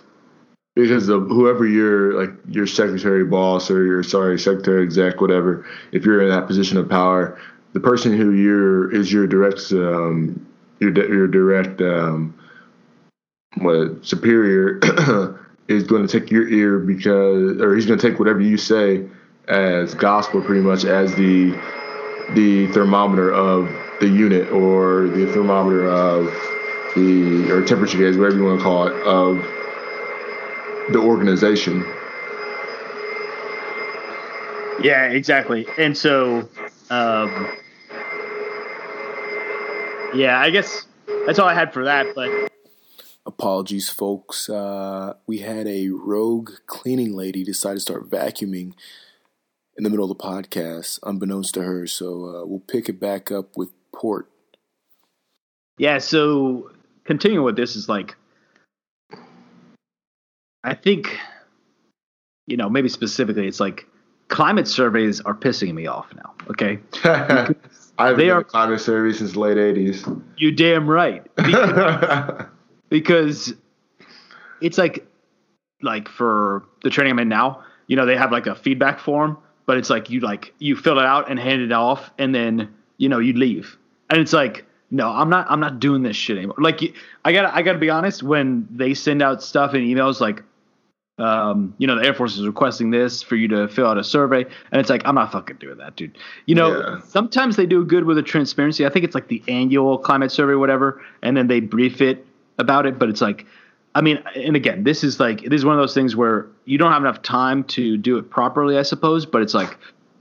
Because 0.77 1.07
the, 1.07 1.20
whoever 1.20 1.66
your 1.66 2.14
like 2.14 2.33
your 2.49 2.66
secretary 2.66 3.25
boss 3.25 3.70
or 3.70 3.85
your 3.85 4.03
sorry 4.03 4.38
secretary 4.38 4.83
exec 4.83 5.20
whatever, 5.20 5.64
if 5.92 6.05
you're 6.05 6.20
in 6.20 6.29
that 6.31 6.47
position 6.49 6.79
of 6.79 6.88
power, 6.88 7.38
the 7.75 7.81
person 7.81 8.16
who 8.16 8.33
you're 8.33 8.92
is 8.92 9.12
your 9.12 9.27
direct 9.27 9.70
um, 9.73 10.44
your 10.81 10.90
your 11.12 11.29
direct 11.29 11.81
um, 11.81 12.35
what 13.59 14.05
superior 14.05 14.81
is 15.69 15.85
going 15.85 16.07
to 16.07 16.21
take 16.21 16.31
your 16.31 16.49
ear 16.49 16.79
because 16.79 17.61
or 17.61 17.75
he's 17.75 17.87
going 17.87 17.99
to 17.99 18.11
take 18.11 18.19
whatever 18.19 18.40
you 18.40 18.57
say 18.57 19.07
as 19.49 19.95
gospel 19.95 20.40
pretty 20.43 20.62
much 20.62 20.85
as 20.85 21.14
the 21.14 21.51
the 22.35 22.67
thermometer 22.73 23.33
of 23.33 23.69
the 24.01 24.09
unit 24.09 24.51
or 24.51 25.09
the 25.09 25.31
thermometer 25.33 25.88
of 25.88 26.27
the 26.95 27.51
or 27.51 27.64
temperature 27.64 27.99
gauge 27.99 28.17
whatever 28.17 28.37
you 28.37 28.45
want 28.45 28.59
to 28.59 28.64
call 28.64 28.87
it 28.87 28.95
of 29.03 29.37
the 30.93 30.99
organization 30.99 31.85
Yeah, 34.85 35.07
exactly. 35.07 35.67
And 35.79 35.97
so, 35.97 36.47
um, 36.90 37.49
yeah, 40.14 40.38
I 40.38 40.51
guess 40.51 40.87
that's 41.27 41.38
all 41.38 41.49
I 41.49 41.55
had 41.55 41.73
for 41.73 41.85
that. 41.85 42.14
But 42.14 42.53
Apologies, 43.49 43.91
folks. 43.91 44.49
Uh, 44.49 45.13
we 45.27 45.41
had 45.41 45.67
a 45.67 45.91
rogue 45.91 46.51
cleaning 46.65 47.13
lady 47.15 47.45
decide 47.45 47.75
to 47.75 47.81
start 47.81 48.09
vacuuming 48.09 48.73
in 49.77 49.85
the 49.85 49.91
middle 49.91 50.11
of 50.11 50.17
the 50.17 50.25
podcast, 50.25 50.99
unbeknownst 51.03 51.53
to 51.53 51.63
her. 51.63 51.87
So 51.87 52.25
uh, 52.25 52.47
we'll 52.47 52.61
pick 52.67 52.89
it 52.89 52.99
back 52.99 53.31
up 53.31 53.55
with 53.55 53.69
Port. 53.95 54.31
yeah, 55.77 55.99
so 55.99 56.71
continuing 57.05 57.45
with 57.45 57.55
this 57.55 57.77
is 57.77 57.87
like, 57.87 58.17
I 60.65 60.73
think, 60.73 61.15
you 62.47 62.57
know, 62.57 62.71
maybe 62.71 62.89
specifically, 62.89 63.47
it's 63.47 63.61
like 63.61 63.87
climate 64.29 64.67
surveys 64.67 65.21
are 65.21 65.35
pissing 65.35 65.75
me 65.75 65.87
off 65.87 66.07
now. 66.17 66.33
Okay, 66.49 66.79
I've 67.99 68.17
They 68.17 68.25
been 68.25 68.31
are- 68.31 68.43
climate 68.43 68.81
survey 68.81 69.15
since 69.15 69.37
late 69.37 69.59
80s 69.59 70.23
you 70.39 70.51
damn 70.51 70.89
right. 70.89 71.27
because 72.95 73.53
it's 74.61 74.79
like 74.79 75.05
like 75.83 76.09
for 76.09 76.65
the 76.85 76.91
training 76.91 77.11
I'm 77.11 77.19
in 77.19 77.29
now, 77.29 77.65
you 77.89 77.97
know, 77.97 78.07
they 78.07 78.17
have 78.17 78.31
like 78.31 78.47
a 78.47 78.55
feedback 78.55 79.01
form, 79.01 79.37
but 79.67 79.77
it's 79.79 79.91
like 79.91 80.11
you 80.11 80.21
like 80.21 80.55
you 80.61 80.77
fill 80.77 81.01
it 81.01 81.05
out 81.05 81.29
and 81.29 81.37
hand 81.37 81.61
it 81.61 81.73
off, 81.73 82.13
and 82.19 82.33
then 82.33 82.73
you 82.99 83.09
know 83.09 83.19
you 83.19 83.33
leave, 83.33 83.77
and 84.11 84.21
it's 84.21 84.33
like 84.33 84.65
no, 84.93 85.09
I'm 85.09 85.29
not 85.29 85.51
I'm 85.51 85.59
not 85.59 85.81
doing 85.81 86.05
this 86.05 86.15
shit 86.15 86.37
anymore. 86.37 86.55
Like 86.61 86.83
I 87.25 87.33
got 87.33 87.53
I 87.53 87.63
got 87.63 87.73
to 87.73 87.81
be 87.81 87.91
honest, 87.91 88.23
when 88.23 88.69
they 88.71 88.95
send 88.95 89.23
out 89.23 89.43
stuff 89.43 89.75
in 89.75 89.83
emails 89.83 90.21
like. 90.21 90.45
Um, 91.17 91.77
you 91.79 91.87
know, 91.87 91.95
the 91.97 92.05
Air 92.05 92.13
Force 92.13 92.37
is 92.37 92.45
requesting 92.45 92.91
this 92.91 93.23
for 93.23 93.37
you 93.37 93.47
to 93.47 93.69
fill 93.69 93.87
out 93.87 93.97
a 93.99 94.03
survey, 94.03 94.45
and 94.73 94.81
it's 94.81 94.91
like 94.91 95.03
I'm 95.05 95.15
not 95.15 95.31
fucking 95.31 95.59
doing 95.59 95.79
that, 95.79 95.95
dude. 95.95 96.19
You 96.47 96.57
know, 96.57 96.77
Yeah. 96.77 97.01
sometimes 97.03 97.55
they 97.55 97.67
do 97.67 97.85
good 97.85 98.03
with 98.03 98.17
the 98.17 98.23
transparency. 98.25 98.85
I 98.85 98.89
think 98.89 99.05
it's 99.05 99.15
like 99.15 99.29
the 99.29 99.41
annual 99.47 99.97
climate 99.97 100.33
survey, 100.33 100.55
or 100.55 100.59
whatever, 100.59 101.01
and 101.23 101.37
then 101.37 101.47
they 101.47 101.61
brief 101.61 102.01
it 102.01 102.27
about 102.59 102.87
it. 102.87 102.99
But 102.99 103.09
it's 103.09 103.21
like, 103.21 103.47
I 103.95 104.01
mean, 104.01 104.23
and 104.35 104.57
again, 104.57 104.85
this 104.85 105.05
is 105.05 105.21
like 105.21 105.43
this 105.43 105.61
is 105.61 105.64
one 105.64 105.75
of 105.75 105.81
those 105.81 105.95
things 105.95 106.17
where 106.17 106.47
you 106.64 106.79
don't 106.79 106.93
have 106.93 107.03
enough 107.03 107.23
time 107.23 107.64
to 107.64 107.97
do 107.97 108.17
it 108.19 108.31
properly, 108.31 108.79
I 108.79 108.83
suppose. 108.83 109.27
But 109.27 109.43
it's 109.43 109.55
like 109.55 109.77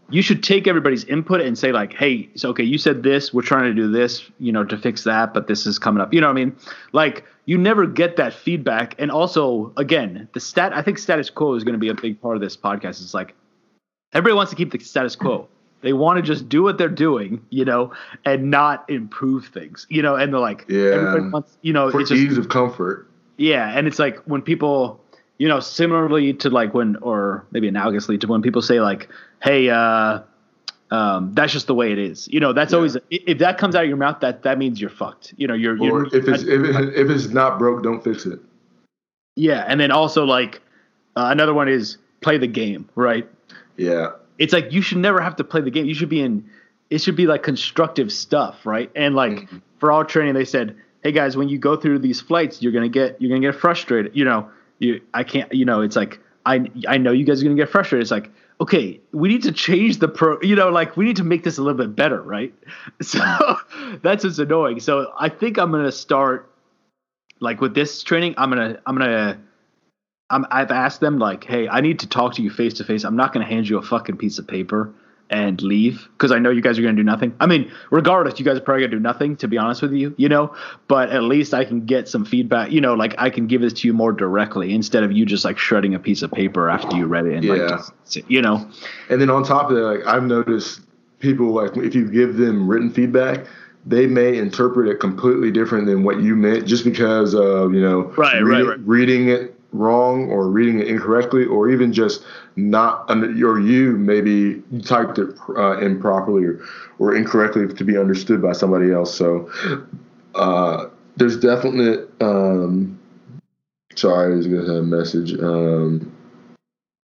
you 0.09 0.21
should 0.21 0.43
take 0.43 0.67
everybody's 0.67 1.03
input 1.05 1.41
and 1.41 1.57
say 1.57 1.71
like, 1.71 1.93
hey, 1.93 2.29
so 2.35 2.49
okay, 2.49 2.63
you 2.63 2.77
said 2.77 3.03
this, 3.03 3.33
we're 3.33 3.41
trying 3.41 3.63
to 3.63 3.73
do 3.73 3.91
this, 3.91 4.29
you 4.39 4.51
know, 4.51 4.63
to 4.63 4.77
fix 4.77 5.03
that, 5.05 5.33
but 5.33 5.47
this 5.47 5.65
is 5.65 5.79
coming 5.79 6.01
up. 6.01 6.13
You 6.13 6.21
know 6.21 6.27
what 6.27 6.37
I 6.37 6.45
mean? 6.45 6.55
Like 6.91 7.25
you 7.45 7.57
never 7.57 7.87
get 7.87 8.17
that 8.17 8.33
feedback. 8.33 8.95
And 8.99 9.09
also, 9.09 9.73
again, 9.77 10.29
the 10.33 10.39
stat 10.39 10.73
I 10.73 10.81
think 10.81 10.97
status 10.97 11.29
quo 11.29 11.55
is 11.55 11.63
going 11.63 11.73
to 11.73 11.79
be 11.79 11.89
a 11.89 11.95
big 11.95 12.21
part 12.21 12.35
of 12.35 12.41
this 12.41 12.55
podcast. 12.55 13.01
It's 13.01 13.13
like 13.13 13.33
everybody 14.13 14.35
wants 14.35 14.51
to 14.51 14.55
keep 14.55 14.71
the 14.71 14.79
status 14.79 15.15
quo. 15.15 15.47
They 15.83 15.93
want 15.93 16.17
to 16.17 16.23
just 16.23 16.49
do 16.49 16.63
what 16.63 16.79
they're 16.79 16.89
doing, 16.89 17.45
you 17.51 17.65
know, 17.65 17.93
and 18.25 18.49
not 18.49 18.89
improve 18.89 19.47
things, 19.47 19.85
you 19.89 20.01
know. 20.01 20.15
And 20.15 20.33
they're 20.33 20.39
like, 20.39 20.65
Yeah. 20.67 21.29
wants, 21.29 21.57
you 21.61 21.73
know, 21.73 21.91
for 21.91 22.01
it's 22.01 22.09
just 22.09 22.21
ease 22.21 22.37
of 22.37 22.49
comfort 22.49 23.07
yeah, 23.37 23.77
and 23.77 23.87
it's 23.87 23.99
like 23.99 24.17
when 24.25 24.41
people, 24.41 25.03
you 25.37 25.47
know, 25.47 25.59
similarly 25.59 26.33
to 26.33 26.49
like 26.49 26.73
when, 26.73 26.95
or 26.97 27.45
maybe 27.51 27.69
analogously 27.69 28.19
to 28.21 28.27
when 28.27 28.41
people 28.41 28.61
say 28.61 28.79
like, 28.79 29.09
"Hey, 29.41 29.69
uh, 29.69 30.19
um, 30.91 31.33
that's 31.33 31.51
just 31.51 31.67
the 31.67 31.73
way 31.73 31.91
it 31.91 31.97
is." 31.97 32.27
You 32.27 32.39
know, 32.39 32.53
that's 32.53 32.71
Yeah. 32.71 32.77
always 32.77 32.97
if 33.09 33.39
that 33.39 33.57
comes 33.57 33.75
out 33.75 33.83
of 33.83 33.87
your 33.87 33.97
mouth, 33.97 34.19
that 34.21 34.43
that 34.43 34.57
means 34.57 34.79
you're 34.79 34.91
fucked. 34.91 35.33
You 35.37 35.47
know, 35.47 35.55
you're, 35.55 35.73
or 35.81 35.85
you're 35.85 36.05
if 36.07 36.27
it's 36.27 36.43
if, 36.43 36.63
it, 36.63 36.93
if 36.95 37.09
it's 37.09 37.29
not 37.29 37.57
broke 37.57 37.83
don't 37.83 38.03
fix 38.03 38.25
it 38.25 38.39
yeah, 39.35 39.65
and 39.67 39.79
then 39.79 39.91
also 39.91 40.23
like 40.25 40.61
uh, 41.15 41.27
another 41.31 41.53
one 41.53 41.67
is 41.67 41.97
play 42.21 42.37
the 42.37 42.47
game, 42.47 42.87
right? 42.95 43.27
yeah 43.75 44.11
It's 44.37 44.53
like 44.53 44.71
you 44.71 44.81
should 44.81 44.97
never 44.97 45.21
have 45.21 45.35
to 45.37 45.43
play 45.43 45.61
the 45.61 45.71
game. 45.71 45.85
You 45.85 45.93
should 45.93 46.09
be 46.09 46.21
in. 46.21 46.49
It 46.89 47.01
should 47.01 47.15
be 47.15 47.27
like 47.27 47.43
constructive 47.43 48.11
stuff, 48.11 48.65
right? 48.65 48.91
And 48.95 49.15
like 49.15 49.31
Mm-hmm. 49.31 49.57
for 49.79 49.91
all 49.91 50.03
training, 50.05 50.33
they 50.33 50.45
said, 50.45 50.75
"Hey 51.03 51.11
guys, 51.11 51.35
when 51.37 51.49
you 51.49 51.57
go 51.57 51.75
through 51.75 51.99
these 51.99 52.21
flights, 52.21 52.61
you're 52.61 52.71
gonna 52.71 52.89
get 52.89 53.21
you're 53.21 53.29
gonna 53.29 53.41
get 53.51 53.55
frustrated. 53.59 54.15
You 54.15 54.25
know, 54.25 54.49
you 54.79 55.01
I 55.13 55.23
can't. 55.23 55.51
You 55.53 55.65
know, 55.65 55.81
it's 55.81 55.95
like 55.95 56.19
I 56.45 56.69
I 56.87 56.97
know 56.97 57.11
you 57.11 57.25
guys 57.25 57.41
are 57.41 57.45
gonna 57.45 57.55
get 57.55 57.69
frustrated. 57.69 58.03
It's 58.03 58.11
like 58.11 58.29
okay, 58.61 58.99
we 59.11 59.27
need 59.29 59.43
to 59.43 59.51
change 59.51 59.97
the 59.99 60.07
pro. 60.07 60.39
You 60.41 60.55
know, 60.55 60.69
like 60.69 60.95
we 60.95 61.05
need 61.05 61.17
to 61.17 61.23
make 61.23 61.43
this 61.43 61.57
a 61.57 61.63
little 61.63 61.77
bit 61.77 61.95
better, 61.95 62.21
right? 62.21 62.53
So 63.01 63.19
that's 64.03 64.23
what's 64.23 64.39
annoying. 64.39 64.79
So 64.79 65.11
I 65.19 65.29
think 65.29 65.57
I'm 65.57 65.71
gonna 65.71 65.91
start 65.91 66.49
like 67.39 67.59
with 67.61 67.73
this 67.75 68.03
training. 68.03 68.35
I'm 68.37 68.49
gonna 68.49 68.79
I'm 68.85 68.97
gonna. 68.97 69.39
I'm, 70.29 70.45
I've 70.49 70.71
asked 70.71 70.99
them 70.99 71.19
like, 71.19 71.43
hey, 71.43 71.67
I 71.67 71.81
need 71.81 71.99
to 71.99 72.07
talk 72.07 72.35
to 72.35 72.41
you 72.41 72.49
face 72.49 72.73
to 72.75 72.83
face. 72.83 73.03
I'm 73.03 73.15
not 73.15 73.33
going 73.33 73.45
to 73.45 73.51
hand 73.51 73.67
you 73.67 73.77
a 73.77 73.81
fucking 73.81 74.17
piece 74.17 74.39
of 74.39 74.47
paper 74.47 74.93
and 75.29 75.61
leave 75.61 76.07
because 76.13 76.31
I 76.31 76.39
know 76.39 76.49
you 76.49 76.61
guys 76.61 76.77
are 76.77 76.81
going 76.81 76.95
to 76.95 76.99
do 77.01 77.05
nothing. 77.05 77.35
I 77.39 77.45
mean, 77.47 77.71
regardless, 77.91 78.39
you 78.39 78.45
guys 78.45 78.57
are 78.57 78.61
probably 78.61 78.81
going 78.81 78.91
to 78.91 78.97
do 78.97 79.01
nothing. 79.01 79.35
To 79.37 79.47
be 79.47 79.57
honest 79.57 79.81
with 79.81 79.93
you, 79.93 80.13
you 80.17 80.29
know. 80.29 80.55
But 80.87 81.09
at 81.09 81.23
least 81.23 81.53
I 81.53 81.65
can 81.65 81.85
get 81.85 82.07
some 82.07 82.23
feedback. 82.25 82.71
You 82.71 82.81
know, 82.81 82.93
like 82.93 83.15
I 83.17 83.29
can 83.29 83.47
give 83.47 83.61
this 83.61 83.73
to 83.73 83.87
you 83.87 83.93
more 83.93 84.11
directly 84.11 84.73
instead 84.73 85.03
of 85.03 85.11
you 85.11 85.25
just 85.25 85.43
like 85.45 85.57
shredding 85.57 85.93
a 85.95 85.99
piece 85.99 86.21
of 86.21 86.31
paper 86.31 86.69
after 86.69 86.95
you 86.95 87.05
read 87.05 87.25
it 87.25 87.35
and 87.35 87.43
Yeah. 87.43 87.53
like, 87.53 87.69
just, 87.69 88.29
you 88.29 88.41
know. 88.41 88.69
And 89.09 89.19
then 89.21 89.29
on 89.29 89.43
top 89.43 89.69
of 89.69 89.75
that, 89.75 89.83
like 89.83 90.05
I've 90.07 90.23
noticed 90.23 90.81
people 91.19 91.47
like 91.51 91.75
if 91.77 91.95
you 91.95 92.09
give 92.09 92.37
them 92.37 92.67
written 92.67 92.91
feedback, 92.91 93.45
they 93.85 94.07
may 94.07 94.37
interpret 94.37 94.87
it 94.87 94.99
completely 94.99 95.51
different 95.51 95.87
than 95.87 96.03
what 96.03 96.21
you 96.21 96.35
meant 96.35 96.67
just 96.67 96.83
because 96.83 97.33
of 97.33 97.73
you 97.73 97.81
know 97.81 98.03
Right, 98.17 98.41
right, 98.41 98.65
right. 98.65 98.79
reading 98.81 99.29
it 99.29 99.57
wrong 99.73 100.29
or 100.29 100.47
reading 100.47 100.79
it 100.79 100.87
incorrectly 100.87 101.45
or 101.45 101.69
even 101.69 101.91
just 101.91 102.23
not 102.55 103.09
under 103.09 103.27
or 103.47 103.59
you 103.59 103.97
maybe 103.97 104.61
typed 104.83 105.17
it 105.17 105.35
uh, 105.57 105.77
improperly 105.79 106.45
or, 106.45 106.61
or 106.99 107.15
incorrectly 107.15 107.67
to 107.67 107.83
be 107.83 107.97
understood 107.97 108.41
by 108.41 108.53
somebody 108.53 108.91
else. 108.91 109.15
So 109.15 109.49
uh, 110.35 110.87
there's 111.17 111.37
definite. 111.37 112.09
Um, 112.21 112.99
sorry, 113.95 114.33
I 114.33 114.37
was 114.37 114.47
gonna 114.47 114.61
have 114.61 114.75
a 114.75 114.83
message. 114.83 115.33
Um, 115.33 116.15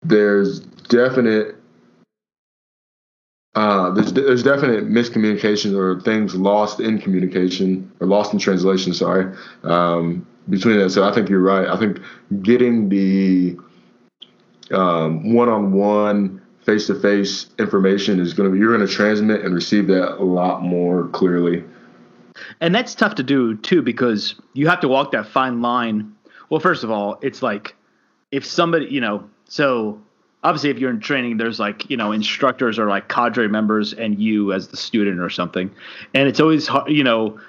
there's 0.04 0.60
definite 0.60 1.56
uh, 3.56 3.92
there's 3.92 4.14
there's 4.14 4.44
definite 4.44 4.88
miscommunication 4.88 5.76
or 5.76 6.00
things 6.02 6.36
lost 6.36 6.80
in 6.80 7.00
communication 7.00 7.92
or 8.00 8.08
lost 8.08 8.32
in 8.32 8.40
translation. 8.40 8.94
Sorry, 8.94 9.36
um, 9.64 10.26
between 10.50 10.78
that. 10.80 10.90
So 10.90 11.04
I 11.04 11.14
think 11.14 11.30
you're 11.30 11.42
right. 11.42 11.68
I 11.68 11.78
think 11.78 12.00
getting 12.42 12.90
the 12.90 13.58
um, 14.72 15.34
one-on-one, 15.34 16.42
face-to-face 16.66 17.48
information 17.58 18.20
is 18.20 18.34
going 18.34 18.48
to 18.50 18.54
be 18.54 18.60
you're 18.60 18.76
going 18.76 18.86
to 18.86 18.94
transmit 18.94 19.44
and 19.44 19.56
receive 19.56 19.88
that 19.88 20.18
a 20.18 20.24
lot 20.24 20.62
more 20.62 21.08
clearly. 21.10 21.64
and 22.62 22.74
that's 22.76 22.96
tough 22.96 23.16
to 23.16 23.24
do 23.24 23.56
too 23.58 23.82
because 23.82 24.36
you 24.54 24.68
have 24.68 24.80
to 24.82 24.88
walk 24.88 25.12
that 25.12 25.28
fine 25.28 25.62
line. 25.62 26.16
Well, 26.50 26.60
first 26.60 26.84
of 26.84 26.92
all, 26.92 27.18
it's 27.22 27.42
like 27.42 27.76
if 28.32 28.46
somebody, 28.46 28.88
you 28.88 29.02
know, 29.02 29.28
so 29.46 30.02
obviously 30.44 30.70
if 30.70 30.80
you're 30.80 30.92
in 30.92 31.00
training, 31.00 31.38
there's 31.38 31.60
like, 31.60 31.90
you 31.90 31.98
know, 31.98 32.12
instructors 32.12 32.78
are 32.80 32.88
like 32.88 33.08
cadre 33.10 33.48
members 33.48 33.94
and 33.94 34.20
you 34.20 34.54
as 34.54 34.68
the 34.70 34.78
student 34.78 35.20
or 35.20 35.30
something. 35.30 35.72
And 36.14 36.28
it's 36.28 36.40
always 36.40 36.70
you 36.88 37.04
know, 37.04 37.40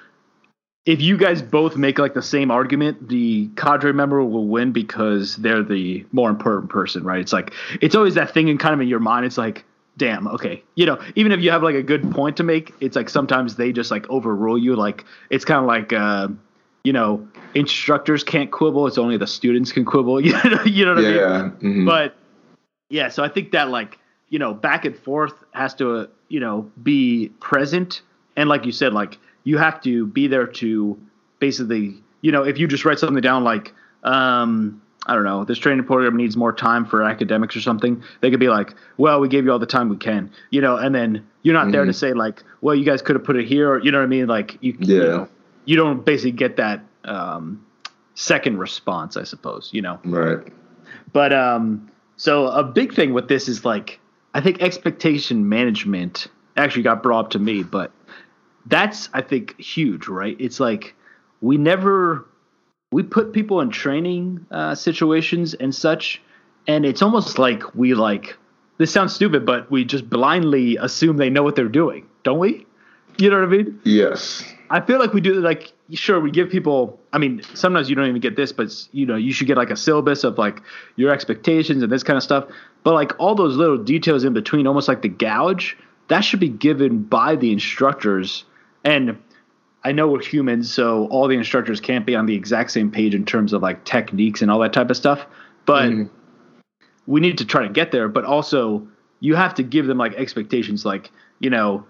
if 0.85 0.99
you 0.99 1.15
guys 1.17 1.41
both 1.41 1.75
make 1.77 1.99
like 1.99 2.13
the 2.13 2.21
same 2.23 2.49
argument, 2.49 3.07
the 3.07 3.49
cadre 3.55 3.93
member 3.93 4.23
will 4.23 4.47
win 4.47 4.71
because 4.71 5.35
they're 5.37 5.63
the 5.63 6.05
more 6.11 6.29
important 6.29 6.71
person, 6.71 7.03
right? 7.03 7.19
It's 7.19 7.33
like 7.33 7.53
it's 7.81 7.95
always 7.95 8.15
that 8.15 8.33
thing 8.33 8.47
in 8.47 8.57
kind 8.57 8.73
of 8.73 8.81
in 8.81 8.87
your 8.87 8.99
mind. 8.99 9.25
It's 9.25 9.37
like, 9.37 9.63
damn, 9.97 10.27
okay, 10.27 10.63
you 10.75 10.85
know, 10.87 10.99
even 11.15 11.31
if 11.31 11.39
you 11.41 11.51
have 11.51 11.61
like 11.61 11.75
a 11.75 11.83
good 11.83 12.09
point 12.11 12.37
to 12.37 12.43
make, 12.43 12.73
it's 12.79 12.95
like 12.95 13.09
sometimes 13.09 13.57
they 13.57 13.71
just 13.71 13.91
like 13.91 14.09
overrule 14.09 14.57
you. 14.57 14.75
Like 14.75 15.05
it's 15.29 15.45
kind 15.45 15.59
of 15.59 15.65
like, 15.65 15.93
uh, 15.93 16.29
you 16.83 16.93
know, 16.93 17.27
instructors 17.53 18.23
can't 18.23 18.49
quibble; 18.51 18.87
it's 18.87 18.97
only 18.97 19.17
the 19.17 19.27
students 19.27 19.71
can 19.71 19.85
quibble. 19.85 20.19
You 20.25 20.33
know, 20.49 20.63
you 20.63 20.85
know 20.85 20.95
what 20.95 21.03
Yeah. 21.03 21.27
I 21.27 21.41
mean? 21.43 21.51
mhm. 21.61 21.85
But 21.85 22.15
yeah, 22.89 23.09
so 23.09 23.23
I 23.23 23.27
think 23.29 23.51
that 23.51 23.69
like 23.69 23.99
you 24.29 24.39
know 24.39 24.53
back 24.55 24.85
and 24.85 24.97
forth 24.97 25.33
has 25.51 25.75
to 25.75 25.95
uh, 25.95 26.07
you 26.27 26.39
know 26.39 26.71
be 26.81 27.29
present, 27.39 28.01
and 28.35 28.49
like 28.49 28.65
you 28.65 28.71
said, 28.71 28.93
like 28.93 29.19
you 29.43 29.57
have 29.57 29.81
to 29.81 30.05
be 30.07 30.27
there 30.27 30.47
to 30.47 30.99
basically 31.39 31.95
you 32.21 32.31
know 32.31 32.43
if 32.43 32.57
you 32.57 32.67
just 32.67 32.85
write 32.85 32.99
something 32.99 33.21
down 33.21 33.43
like 33.43 33.73
um 34.03 34.81
I 35.07 35.15
don't 35.15 35.23
know 35.23 35.43
this 35.45 35.57
training 35.57 35.85
program 35.85 36.15
needs 36.15 36.37
more 36.37 36.53
time 36.53 36.85
for 36.85 37.01
academics 37.03 37.55
or 37.55 37.61
something, 37.61 38.03
they 38.21 38.29
could 38.29 38.39
be 38.39 38.49
like, 38.49 38.75
well, 38.97 39.19
we 39.19 39.27
gave 39.27 39.45
you 39.45 39.51
all 39.51 39.57
the 39.57 39.65
time 39.65 39.89
we 39.89 39.97
can, 39.97 40.29
you 40.51 40.61
know, 40.61 40.75
and 40.77 40.93
then 40.93 41.25
you're 41.41 41.55
not 41.55 41.71
there 41.71 41.85
to 41.85 41.93
say 41.93 42.13
like, 42.13 42.43
well, 42.61 42.75
you 42.75 42.85
guys 42.85 43.01
could 43.01 43.15
have 43.15 43.23
put 43.25 43.35
it 43.35 43.47
here, 43.47 43.71
or 43.71 43.79
you 43.79 43.91
know 43.91 43.97
what 43.97 44.03
I 44.03 44.07
mean, 44.07 44.27
like 44.27 44.59
you 44.61 44.77
you, 44.79 44.95
Yeah. 45.01 45.07
know, 45.09 45.29
you 45.65 45.75
don't 45.75 46.05
basically 46.05 46.33
get 46.33 46.57
that 46.57 46.83
um 47.05 47.65
second 48.13 48.59
response, 48.59 49.17
I 49.17 49.23
suppose, 49.23 49.69
you 49.73 49.81
know. 49.81 49.99
right. 50.05 50.39
But 51.13 51.33
um, 51.33 51.89
so 52.17 52.45
a 52.47 52.63
big 52.63 52.93
thing 52.93 53.13
with 53.13 53.27
this 53.27 53.47
is 53.47 53.65
like 53.65 53.99
I 54.35 54.41
think 54.41 54.61
expectation 54.61 55.49
management 55.49 56.27
actually 56.57 56.83
got 56.83 57.01
brought 57.01 57.25
up 57.25 57.29
to 57.31 57.39
me, 57.39 57.63
but 57.63 57.91
that's 58.65 59.09
I 59.13 59.21
think 59.21 59.59
huge, 59.59 60.07
right? 60.07 60.35
It's 60.39 60.59
like 60.59 60.95
we 61.41 61.57
never 61.57 62.25
we 62.91 63.03
put 63.03 63.33
people 63.33 63.61
in 63.61 63.69
training 63.69 64.45
uh, 64.51 64.75
situations 64.75 65.53
and 65.53 65.73
such, 65.73 66.21
and 66.67 66.85
it's 66.85 67.01
almost 67.01 67.39
like 67.39 67.75
we 67.75 67.93
like 67.93 68.37
this 68.77 68.91
sounds 68.91 69.13
stupid, 69.13 69.45
but 69.45 69.69
we 69.69 69.85
just 69.85 70.09
blindly 70.09 70.77
assume 70.77 71.17
they 71.17 71.29
know 71.29 71.43
what 71.43 71.55
they're 71.55 71.67
doing, 71.67 72.07
don't 72.23 72.39
we? 72.39 72.65
You 73.17 73.29
know 73.29 73.39
what 73.39 73.45
I 73.45 73.51
mean? 73.51 73.79
Yes. 73.83 74.43
I 74.71 74.79
feel 74.79 74.99
like 74.99 75.13
we 75.13 75.21
do 75.21 75.33
like 75.35 75.73
sure 75.91 76.19
we 76.19 76.31
give 76.31 76.49
people 76.49 76.97
I 77.11 77.17
mean 77.17 77.41
sometimes 77.53 77.89
you 77.89 77.95
don't 77.95 78.07
even 78.07 78.21
get 78.21 78.37
this 78.37 78.53
but 78.53 78.71
you 78.93 79.05
know 79.05 79.17
you 79.17 79.33
should 79.33 79.47
get 79.47 79.57
like 79.57 79.69
a 79.69 79.75
syllabus 79.75 80.23
of 80.23 80.37
like 80.37 80.61
your 80.95 81.11
expectations 81.11 81.83
and 81.83 81.91
this 81.91 82.03
kind 82.03 82.15
of 82.15 82.23
stuff 82.23 82.45
but 82.83 82.93
like 82.93 83.11
all 83.19 83.35
those 83.35 83.57
little 83.57 83.77
details 83.77 84.23
in 84.23 84.31
between 84.31 84.65
almost 84.65 84.87
like 84.87 85.01
the 85.01 85.09
gouge 85.09 85.77
that 86.07 86.21
should 86.21 86.39
be 86.39 86.47
given 86.47 87.03
by 87.03 87.35
the 87.35 87.51
instructors 87.51 88.45
and 88.83 89.17
I 89.83 89.91
know 89.91 90.07
we're 90.09 90.21
humans 90.21 90.71
so 90.71 91.07
all 91.07 91.27
the 91.27 91.35
instructors 91.37 91.79
can't 91.79 92.05
be 92.05 92.15
on 92.15 92.25
the 92.25 92.35
exact 92.35 92.71
same 92.71 92.91
page 92.91 93.15
in 93.15 93.25
terms 93.25 93.53
of 93.53 93.61
like 93.61 93.83
techniques 93.85 94.41
and 94.41 94.51
all 94.51 94.59
that 94.59 94.73
type 94.73 94.89
of 94.89 94.97
stuff 94.97 95.25
but 95.65 95.89
Mhm. 95.89 96.09
we 97.07 97.19
need 97.19 97.37
to 97.39 97.45
try 97.45 97.63
to 97.63 97.69
get 97.69 97.91
there 97.91 98.07
but 98.07 98.25
also 98.25 98.87
you 99.19 99.35
have 99.35 99.53
to 99.55 99.63
give 99.63 99.87
them 99.87 99.97
like 99.97 100.13
expectations 100.15 100.85
like 100.85 101.11
you 101.39 101.49
know 101.49 101.85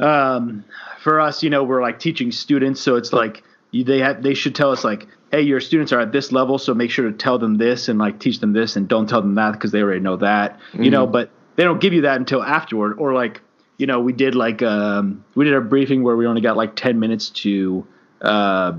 um, 0.00 0.64
for 1.00 1.20
us, 1.20 1.42
you 1.42 1.50
know, 1.50 1.64
we're 1.64 1.82
like 1.82 1.98
teaching 1.98 2.30
students, 2.30 2.80
so 2.80 2.96
it's 2.96 3.12
like 3.12 3.42
you, 3.72 3.84
they 3.84 3.98
have 3.98 4.22
they 4.22 4.34
should 4.34 4.54
tell 4.54 4.70
us 4.70 4.84
like, 4.84 5.06
hey, 5.32 5.42
your 5.42 5.60
students 5.60 5.92
are 5.92 6.00
at 6.00 6.12
this 6.12 6.30
level, 6.30 6.58
so 6.58 6.72
make 6.72 6.90
sure 6.90 7.10
to 7.10 7.16
tell 7.16 7.38
them 7.38 7.56
this 7.56 7.88
and 7.88 7.98
like 7.98 8.20
teach 8.20 8.38
them 8.40 8.52
this, 8.52 8.76
and 8.76 8.86
don't 8.88 9.08
tell 9.08 9.20
them 9.20 9.34
that 9.34 9.52
because 9.52 9.72
they 9.72 9.82
already 9.82 10.00
know 10.00 10.16
that, 10.16 10.58
you 10.74 10.90
know. 10.90 11.06
But 11.06 11.30
they 11.56 11.64
don't 11.64 11.80
give 11.80 11.92
you 11.92 12.02
that 12.02 12.16
until 12.16 12.42
afterward, 12.42 12.98
or 12.98 13.12
like, 13.12 13.40
you 13.78 13.86
know, 13.86 14.00
we 14.00 14.12
did 14.12 14.34
like 14.34 14.60
um, 14.62 15.24
we 15.34 15.44
did 15.44 15.54
a 15.54 15.60
briefing 15.60 16.02
where 16.02 16.16
we 16.16 16.26
only 16.26 16.40
got 16.40 16.56
like 16.56 16.76
ten 16.76 17.00
minutes 17.00 17.30
to 17.30 17.86
uh, 18.20 18.76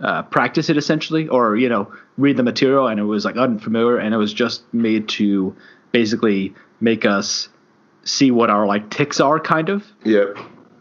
uh, 0.00 0.22
practice 0.24 0.68
it 0.68 0.76
essentially, 0.76 1.28
or 1.28 1.56
you 1.56 1.68
know, 1.68 1.92
read 2.18 2.36
the 2.36 2.42
material, 2.42 2.88
and 2.88 3.00
it 3.00 3.04
was 3.04 3.24
like 3.24 3.36
unfamiliar, 3.36 3.98
and 3.98 4.12
it 4.12 4.18
was 4.18 4.32
just 4.32 4.62
made 4.74 5.08
to 5.10 5.56
basically 5.92 6.54
make 6.80 7.06
us 7.06 7.48
see 8.04 8.32
what 8.32 8.50
our 8.50 8.66
like 8.66 8.90
ticks 8.90 9.20
are, 9.20 9.38
kind 9.38 9.68
of. 9.68 9.86
Yep. 10.04 10.36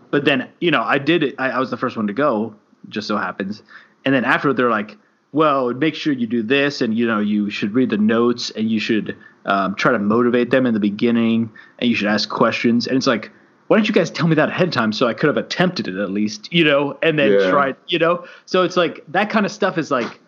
but 0.09 0.25
then 0.25 0.49
you 0.59 0.71
know 0.71 0.83
i 0.83 0.97
did 0.97 1.23
it 1.23 1.35
I, 1.39 1.51
I 1.51 1.59
was 1.59 1.69
the 1.69 1.77
first 1.77 1.95
one 1.97 2.07
to 2.07 2.13
go 2.13 2.55
just 2.89 3.07
so 3.07 3.17
happens. 3.17 3.63
And 4.03 4.13
then 4.13 4.25
after 4.25 4.53
they're 4.53 4.69
like 4.69 4.97
well 5.31 5.73
make 5.73 5.95
sure 5.95 6.11
you 6.11 6.27
do 6.27 6.43
this 6.43 6.81
and 6.81 6.97
you 6.97 7.07
know 7.07 7.19
you 7.19 7.49
should 7.49 7.73
read 7.73 7.89
the 7.89 7.97
notes 7.97 8.49
and 8.49 8.69
you 8.69 8.79
should 8.79 9.15
um, 9.45 9.75
try 9.75 9.91
to 9.91 9.99
motivate 9.99 10.51
them 10.51 10.65
in 10.65 10.73
the 10.73 10.79
beginning 10.79 11.51
and 11.79 11.89
you 11.89 11.95
should 11.95 12.07
ask 12.07 12.29
questions. 12.29 12.87
And 12.87 12.97
it's 12.97 13.07
like 13.07 13.31
why 13.71 13.77
don't 13.77 13.87
you 13.87 13.93
guys 13.93 14.11
tell 14.11 14.27
me 14.27 14.35
that 14.35 14.49
ahead 14.49 14.67
of 14.67 14.73
time 14.73 14.91
so 14.91 15.07
i 15.07 15.13
could 15.13 15.27
have 15.27 15.37
attempted 15.37 15.87
it 15.87 15.95
at 15.95 16.11
least 16.11 16.51
you 16.51 16.61
know 16.65 16.97
and 17.01 17.17
then 17.17 17.31
Yeah. 17.31 17.49
tried 17.49 17.77
you 17.87 17.97
know 17.97 18.25
so 18.45 18.63
it's 18.63 18.75
like 18.75 19.01
that 19.07 19.29
kind 19.29 19.45
of 19.45 19.51
stuff 19.51 19.77
is 19.77 19.89
like 19.89 20.19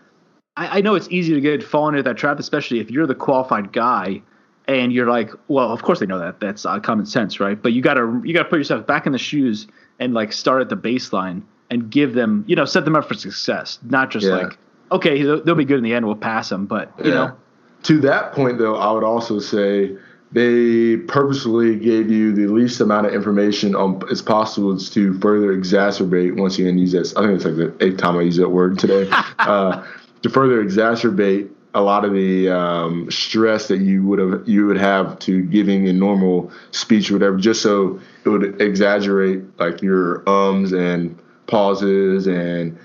I, 0.56 0.78
I 0.78 0.82
know 0.82 0.96
it's 0.96 1.10
easy 1.12 1.34
to 1.34 1.42
get 1.42 1.62
fall 1.62 1.90
into 1.90 2.02
that 2.04 2.16
trap 2.16 2.40
especially 2.40 2.80
if 2.80 2.90
you're 2.90 3.06
the 3.06 3.16
qualified 3.16 3.74
guy 3.74 4.22
and 4.66 4.94
you're 4.94 5.10
like, 5.10 5.30
well, 5.50 5.74
of 5.74 5.82
course 5.84 6.00
they 6.00 6.06
know 6.06 6.20
that. 6.20 6.40
That's 6.40 6.66
uh, 6.66 6.80
common 6.80 7.06
sense, 7.06 7.42
right? 7.42 7.62
But 7.62 7.74
you 7.74 7.82
gotta 7.82 8.22
you 8.24 8.34
gotta 8.34 8.48
put 8.48 8.60
yourself 8.60 8.88
back 8.88 9.06
in 9.06 9.12
the 9.12 9.18
shoes 9.18 9.68
and 10.00 10.14
like 10.14 10.32
start 10.32 10.62
at 10.62 10.70
the 10.70 10.78
baseline 10.78 11.42
and 11.70 11.90
give 11.90 12.14
them, 12.14 12.46
you 12.48 12.56
know, 12.56 12.64
set 12.64 12.86
them 12.86 12.96
up 12.96 13.06
for 13.06 13.14
success, 13.14 13.78
not 13.84 14.10
just 14.10 14.26
Yeah. 14.28 14.36
like, 14.38 14.58
okay, 14.94 15.22
they'll, 15.22 15.44
they'll 15.44 15.56
be 15.56 15.66
good 15.66 15.80
in 15.80 15.84
the 15.84 15.94
end, 15.94 16.06
we'll 16.06 16.16
pass 16.16 16.48
them, 16.48 16.66
but 16.66 16.94
you 17.04 17.12
Yeah. 17.12 17.16
know, 17.16 17.36
To 17.84 18.00
that 18.00 18.32
point, 18.32 18.58
though, 18.58 18.76
I 18.78 18.90
would 18.94 19.04
also 19.04 19.40
say 19.40 19.98
they 20.34 20.98
purposely 20.98 21.76
gave 21.78 22.10
you 22.10 22.34
the 22.34 22.48
least 22.48 22.82
amount 22.82 23.06
of 23.06 23.14
information 23.14 23.76
on, 23.76 24.02
as 24.12 24.22
possible 24.22 24.78
to 24.78 25.20
further 25.20 25.56
exacerbate. 25.56 26.36
Once 26.36 26.58
again, 26.58 26.78
use 26.78 26.92
that. 26.94 27.14
I 27.16 27.22
think 27.22 27.36
it's 27.36 27.46
like 27.46 27.56
the 27.56 27.76
eighth 27.86 27.98
time 27.98 28.18
I 28.18 28.24
use 28.24 28.38
that 28.38 28.50
word 28.50 28.80
today. 28.80 29.08
uh, 29.40 29.86
to 30.24 30.30
further 30.30 30.64
exacerbate 30.64 31.52
a 31.76 31.82
lot 31.82 32.06
of 32.06 32.14
the 32.14 32.50
um, 32.50 33.10
stress 33.12 33.68
that 33.68 33.80
you 33.80 34.04
would 34.04 34.20
have 34.20 34.48
you 34.48 34.68
would 34.68 34.78
have 34.78 35.18
to 35.20 35.42
giving 35.44 35.88
a 35.88 35.94
normal 35.94 36.52
speech 36.72 37.12
or 37.12 37.16
whatever, 37.16 37.38
just 37.38 37.62
so 37.62 38.00
it 38.26 38.30
would 38.30 38.60
exaggerate 38.62 39.44
like 39.60 39.82
your 39.82 40.28
ums 40.28 40.72
and 40.72 41.20
pauses 41.46 42.28
and 42.28 42.78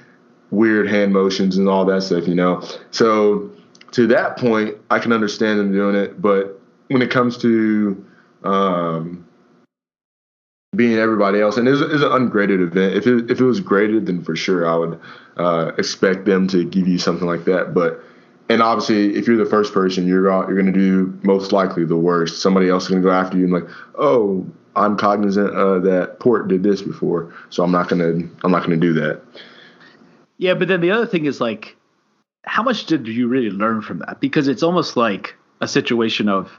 weird 0.51 0.89
hand 0.89 1.13
motions 1.13 1.57
and 1.57 1.69
all 1.69 1.85
that 1.85 2.03
stuff, 2.03 2.27
you 2.27 2.35
know. 2.35 2.63
So 2.91 3.51
to 3.93 4.07
that 4.09 4.37
point, 4.37 4.77
I 4.91 4.99
can 4.99 5.13
understand 5.13 5.59
them 5.59 5.73
doing 5.73 5.95
it, 5.95 6.21
but 6.21 6.58
when 6.89 7.03
it 7.03 7.11
comes 7.11 7.39
to 7.39 8.05
um, 8.45 9.27
being 10.75 10.99
everybody 10.99 11.41
else, 11.41 11.57
and 11.57 11.69
it's, 11.69 11.81
it's 11.81 12.03
an 12.03 12.13
ungraded 12.13 12.61
event. 12.61 12.95
If 12.95 13.07
it, 13.07 13.31
if 13.31 13.41
it 13.41 13.45
was 13.45 13.61
graded, 13.61 14.07
then 14.07 14.23
for 14.23 14.37
sure 14.37 14.69
I 14.69 14.77
would 14.77 15.01
uh, 15.37 15.73
expect 15.79 16.25
them 16.25 16.49
to 16.49 16.65
give 16.65 16.87
you 16.87 16.99
something 16.99 17.27
like 17.27 17.45
that. 17.45 17.75
But 17.75 18.03
and 18.49 18.63
obviously, 18.63 19.15
if 19.17 19.27
you're 19.27 19.37
the 19.37 19.51
first 19.51 19.73
person, 19.75 20.07
you're 20.07 20.25
you're 20.25 20.61
going 20.61 20.73
to 20.73 20.73
do 20.73 21.19
most 21.23 21.53
likely 21.53 21.85
the 21.85 21.97
worst. 21.97 22.41
Somebody 22.41 22.69
else 22.69 22.85
is 22.85 22.91
going 22.91 23.03
to 23.03 23.09
go 23.09 23.15
after 23.15 23.37
you 23.37 23.45
and 23.45 23.53
like, 23.53 23.69
oh, 23.97 24.47
I'm 24.77 24.97
cognizant 24.97 25.55
uh, 25.55 25.79
that 25.81 26.21
Port 26.21 26.49
did 26.49 26.63
this 26.63 26.81
before, 26.83 27.35
so 27.51 27.63
I'm 27.63 27.73
not 27.73 27.89
going 27.89 28.01
to 28.01 28.37
I'm 28.45 28.51
not 28.51 28.65
going 28.65 28.79
to 28.79 28.87
do 28.87 28.93
that. 28.95 29.21
Yeah, 30.39 30.55
but 30.55 30.69
then 30.69 30.81
the 30.81 30.93
other 30.93 31.07
thing 31.07 31.25
is 31.25 31.41
like, 31.41 31.77
how 32.45 32.63
much 32.63 32.87
did 32.87 33.07
you 33.09 33.27
really 33.27 33.51
learn 33.51 33.83
from 33.83 33.99
that? 33.99 34.21
Because 34.21 34.49
it's 34.49 34.63
almost 34.63 34.97
like 34.97 35.35
a 35.61 35.67
situation 35.67 36.29
of 36.29 36.59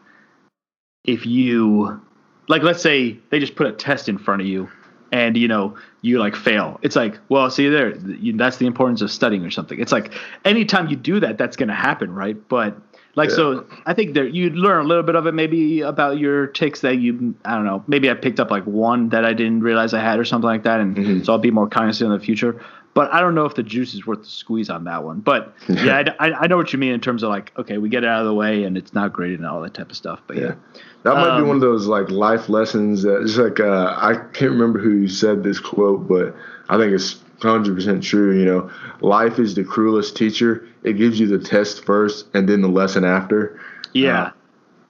if 1.03 1.25
you, 1.25 2.01
like, 2.47 2.63
let's 2.63 2.81
say 2.81 3.17
they 3.29 3.39
just 3.39 3.55
put 3.55 3.67
a 3.67 3.71
test 3.71 4.09
in 4.09 4.17
front 4.17 4.41
of 4.41 4.47
you 4.47 4.69
and, 5.11 5.35
you 5.35 5.47
know, 5.47 5.77
you 6.01 6.19
like 6.19 6.35
fail. 6.35 6.79
It's 6.81 6.95
like, 6.95 7.17
well, 7.29 7.49
see 7.49 7.67
there, 7.69 7.95
you, 7.97 8.37
that's 8.37 8.57
the 8.57 8.67
importance 8.67 9.01
of 9.01 9.11
studying 9.11 9.43
or 9.43 9.51
something. 9.51 9.79
It's 9.79 9.91
like 9.91 10.13
anytime 10.45 10.87
you 10.87 10.95
do 10.95 11.19
that, 11.19 11.37
that's 11.37 11.55
going 11.55 11.69
to 11.69 11.75
happen, 11.75 12.13
right? 12.13 12.37
But 12.47 12.77
like, 13.15 13.31
so 13.31 13.65
I 13.85 13.93
think 13.93 14.13
that 14.13 14.33
you 14.33 14.49
learn 14.51 14.85
a 14.85 14.87
little 14.87 15.03
bit 15.03 15.15
of 15.15 15.25
it 15.25 15.33
maybe 15.33 15.81
about 15.81 16.19
your 16.19 16.47
ticks 16.47 16.81
that 16.81 16.99
you, 16.99 17.35
I 17.43 17.55
don't 17.55 17.65
know, 17.65 17.83
maybe 17.87 18.09
I 18.09 18.13
picked 18.13 18.39
up 18.39 18.49
like 18.49 18.63
one 18.65 19.09
that 19.09 19.25
I 19.25 19.33
didn't 19.33 19.61
realize 19.61 19.93
I 19.93 19.99
had 19.99 20.19
or 20.19 20.25
something 20.25 20.47
like 20.47 20.63
that. 20.63 20.79
And 20.79 20.95
mm-hmm. 20.95 21.23
so 21.23 21.33
I'll 21.33 21.39
be 21.39 21.51
more 21.51 21.67
cognizant 21.67 22.13
in 22.13 22.17
the 22.17 22.23
future. 22.23 22.63
But 22.99 23.13
I 23.13 23.21
don't 23.21 23.33
know 23.33 23.45
if 23.45 23.55
the 23.55 23.63
juice 23.63 23.93
is 23.93 24.05
worth 24.05 24.23
the 24.23 24.29
squeeze 24.29 24.69
on 24.69 24.83
that 24.83 25.05
one. 25.05 25.21
But 25.21 25.53
yeah, 25.69 26.13
I, 26.19 26.33
I, 26.33 26.47
know 26.47 26.57
what 26.57 26.73
you 26.73 26.79
mean 26.79 26.91
in 26.91 26.99
terms 26.99 27.23
of 27.23 27.29
like, 27.29 27.53
okay, 27.57 27.77
we 27.77 27.87
get 27.87 28.03
it 28.03 28.09
out 28.09 28.19
of 28.19 28.25
the 28.25 28.33
way 28.33 28.65
and 28.65 28.77
it's 28.77 28.93
not 28.93 29.13
graded 29.13 29.39
and 29.39 29.47
all 29.47 29.61
that 29.61 29.73
type 29.73 29.89
of 29.89 29.95
stuff. 29.95 30.21
But 30.27 30.35
yeah. 30.35 30.43
Yeah. 30.43 30.55
That 31.03 31.13
might 31.15 31.37
be 31.37 31.43
Um, 31.43 31.47
one 31.47 31.55
of 31.55 31.61
those 31.61 31.87
like 31.87 32.11
life 32.11 32.49
lessons 32.49 33.03
that 33.03 33.21
it's 33.21 33.37
like 33.37 33.61
uh, 33.61 33.95
I 33.97 34.15
can't 34.33 34.51
remember 34.51 34.79
who 34.79 35.07
said 35.07 35.43
this 35.43 35.61
quote, 35.61 36.09
but 36.09 36.35
I 36.67 36.77
think 36.77 36.91
it's 36.91 37.23
hundred 37.41 37.73
percent 37.73 38.03
true. 38.03 38.37
You 38.37 38.43
know, 38.43 38.69
life 38.99 39.39
is 39.39 39.55
the 39.55 39.63
cruelest 39.63 40.17
teacher. 40.17 40.67
It 40.83 40.97
gives 40.97 41.21
you 41.21 41.27
the 41.27 41.39
test 41.39 41.85
first 41.85 42.27
and 42.33 42.49
then 42.49 42.59
the 42.59 42.67
lesson 42.67 43.05
after. 43.05 43.61
Yeah. 43.93 44.23
Uh, 44.23 44.31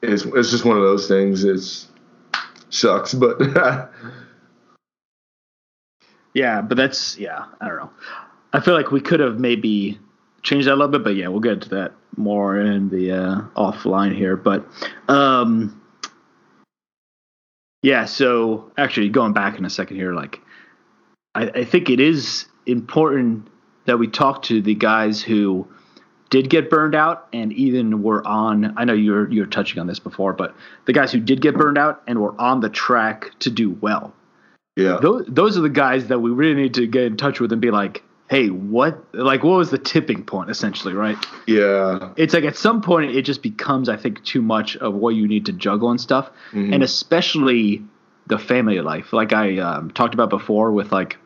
it's 0.01 0.25
it's 0.25 0.49
just 0.49 0.65
one 0.65 0.77
of 0.77 0.81
those 0.83 1.07
things. 1.07 1.43
It's 1.43 1.89
sucks, 2.71 3.13
but 3.13 3.37
Yeah, 6.33 6.61
but 6.61 6.77
that's 6.77 7.17
yeah, 7.17 7.45
I 7.59 7.67
don't 7.67 7.77
know. 7.77 7.89
I 8.53 8.59
feel 8.59 8.73
like 8.73 8.91
we 8.91 9.01
could 9.01 9.19
have 9.19 9.39
maybe 9.39 9.99
changed 10.41 10.67
that 10.67 10.73
a 10.73 10.75
little 10.75 10.91
bit, 10.91 11.03
but 11.03 11.15
yeah, 11.15 11.27
we'll 11.27 11.39
get 11.39 11.61
to 11.63 11.69
that 11.69 11.93
more 12.17 12.59
in 12.59 12.89
the 12.89 13.11
uh, 13.11 13.41
offline 13.55 14.15
here. 14.15 14.35
But 14.35 14.65
um, 15.07 15.81
yeah, 17.81 18.05
so 18.05 18.71
actually 18.77 19.09
going 19.09 19.33
back 19.33 19.57
in 19.57 19.65
a 19.65 19.69
second 19.69 19.97
here, 19.97 20.13
like 20.13 20.39
I, 21.35 21.49
I 21.49 21.65
think 21.65 21.89
it 21.89 21.99
is 21.99 22.45
important 22.65 23.47
that 23.85 23.97
we 23.97 24.07
talk 24.07 24.43
to 24.43 24.61
the 24.61 24.75
guys 24.75 25.21
who 25.21 25.67
did 26.29 26.49
get 26.49 26.69
burned 26.69 26.93
out 26.93 27.27
and 27.33 27.51
even 27.53 28.03
were 28.03 28.25
on 28.27 28.77
I 28.77 28.85
know 28.85 28.93
you're 28.93 29.31
you're 29.31 29.47
touching 29.47 29.79
on 29.79 29.87
this 29.87 29.99
before, 29.99 30.33
but 30.33 30.55
the 30.85 30.93
guys 30.93 31.11
who 31.11 31.19
did 31.19 31.41
get 31.41 31.55
burned 31.55 31.77
out 31.77 32.03
and 32.07 32.19
were 32.19 32.39
on 32.39 32.59
the 32.59 32.69
track 32.69 33.31
to 33.39 33.49
do 33.49 33.71
well. 33.81 34.13
Yeah. 34.79 34.99
Those 35.01 35.25
those 35.27 35.57
are 35.57 35.61
the 35.61 35.69
guys 35.69 36.07
that 36.07 36.19
we 36.19 36.31
really 36.31 36.55
need 36.55 36.73
to 36.75 36.87
get 36.87 37.03
in 37.03 37.17
touch 37.17 37.39
with 37.39 37.51
and 37.51 37.61
be 37.61 37.71
like, 37.71 38.03
"Hey, 38.29 38.47
what 38.47 39.03
like 39.13 39.43
what 39.43 39.57
was 39.57 39.71
the 39.71 39.77
tipping 39.77 40.23
point 40.23 40.49
essentially, 40.49 40.93
right?" 40.93 41.17
Yeah. 41.47 42.13
It's 42.15 42.33
like 42.33 42.45
at 42.45 42.55
some 42.55 42.81
point 42.81 43.11
it 43.11 43.23
just 43.23 43.43
becomes 43.43 43.89
I 43.89 43.97
think 43.97 44.23
too 44.23 44.41
much 44.41 44.77
of 44.77 44.93
what 44.93 45.15
you 45.15 45.27
need 45.27 45.45
to 45.47 45.53
juggle 45.53 45.91
and 45.91 45.99
stuff. 45.99 46.29
And 46.73 46.83
especially 46.83 47.83
the 48.27 48.37
family 48.37 48.79
life. 48.79 49.11
Like 49.11 49.33
I 49.33 49.57
um, 49.57 49.91
talked 49.91 50.13
about 50.13 50.29
before 50.29 50.71
with 50.71 50.91
like 50.91 51.17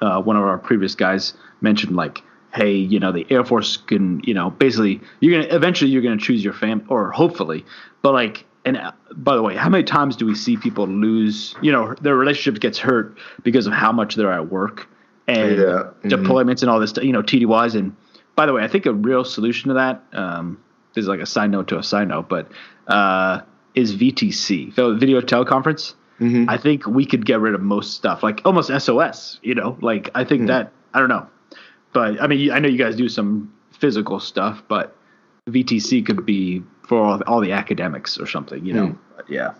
uh, 0.00 0.22
one 0.22 0.36
of 0.36 0.44
our 0.44 0.58
previous 0.58 0.94
guys 0.94 1.34
mentioned 1.60 1.96
like 1.96 2.22
hey 2.52 2.72
you 2.74 2.98
know 3.00 3.12
the 3.12 3.26
air 3.30 3.44
force 3.44 3.76
can 3.76 4.20
you 4.24 4.32
know 4.32 4.50
basically 4.50 5.00
you're 5.20 5.42
gonna 5.42 5.54
eventually 5.54 5.90
you're 5.90 6.02
gonna 6.02 6.16
choose 6.16 6.42
your 6.42 6.52
fam 6.52 6.84
or 6.88 7.10
hopefully 7.10 7.64
but 8.02 8.12
like 8.12 8.44
and 8.64 8.76
uh, 8.76 8.92
by 9.12 9.34
the 9.36 9.42
way 9.42 9.54
how 9.56 9.68
many 9.68 9.84
times 9.84 10.16
do 10.16 10.26
we 10.26 10.34
see 10.34 10.56
people 10.56 10.86
lose 10.86 11.54
you 11.62 11.70
know 11.72 11.94
their 12.00 12.16
relationship 12.16 12.60
gets 12.60 12.78
hurt 12.78 13.16
because 13.42 13.66
of 13.66 13.72
how 13.72 13.92
much 13.92 14.14
they're 14.16 14.32
at 14.32 14.50
work 14.50 14.88
and 15.26 15.52
Yeah. 15.58 15.90
Mhm. 16.02 16.10
deployments 16.10 16.62
and 16.62 16.70
all 16.70 16.80
this 16.80 16.90
stuff 16.90 17.04
you 17.04 17.12
know 17.12 17.22
tdys 17.22 17.74
and 17.74 17.94
by 18.36 18.46
the 18.46 18.52
way 18.52 18.62
i 18.62 18.68
think 18.68 18.86
a 18.86 18.92
real 18.92 19.24
solution 19.24 19.68
to 19.68 19.74
that 19.74 20.02
um 20.12 20.58
this 20.94 21.02
is 21.02 21.08
like 21.08 21.20
a 21.20 21.26
side 21.26 21.50
note 21.50 21.68
to 21.68 21.78
a 21.78 21.82
side 21.82 22.08
note 22.08 22.28
but 22.28 22.50
uh 22.88 23.40
is 23.74 23.94
vtc 23.96 24.72
video 24.98 25.20
teleconference 25.20 25.94
I 26.48 26.56
think 26.56 26.84
we 26.84 27.06
could 27.06 27.24
get 27.24 27.38
rid 27.38 27.54
of 27.54 27.60
most 27.62 27.94
stuff, 27.94 28.24
like 28.24 28.40
almost 28.44 28.72
SOS. 28.76 29.38
You 29.40 29.54
know, 29.54 29.78
like 29.80 30.10
I 30.16 30.24
think 30.24 30.48
that 30.48 30.72
I 30.92 30.98
don't 30.98 31.08
know, 31.08 31.28
but 31.92 32.20
I 32.20 32.26
mean, 32.26 32.50
I 32.50 32.58
know 32.58 32.66
you 32.66 32.76
guys 32.76 32.96
do 32.96 33.08
some 33.08 33.52
physical 33.70 34.18
stuff, 34.18 34.64
but 34.66 34.96
VTC 35.48 36.04
could 36.06 36.24
be 36.26 36.62
for 36.86 36.98
all, 37.02 37.22
all 37.26 37.40
the 37.40 37.52
academics 37.52 38.18
or 38.18 38.26
something. 38.26 38.64
You 38.64 38.72
know, 38.74 38.98
but 39.16 39.28
yeah, 39.30 39.54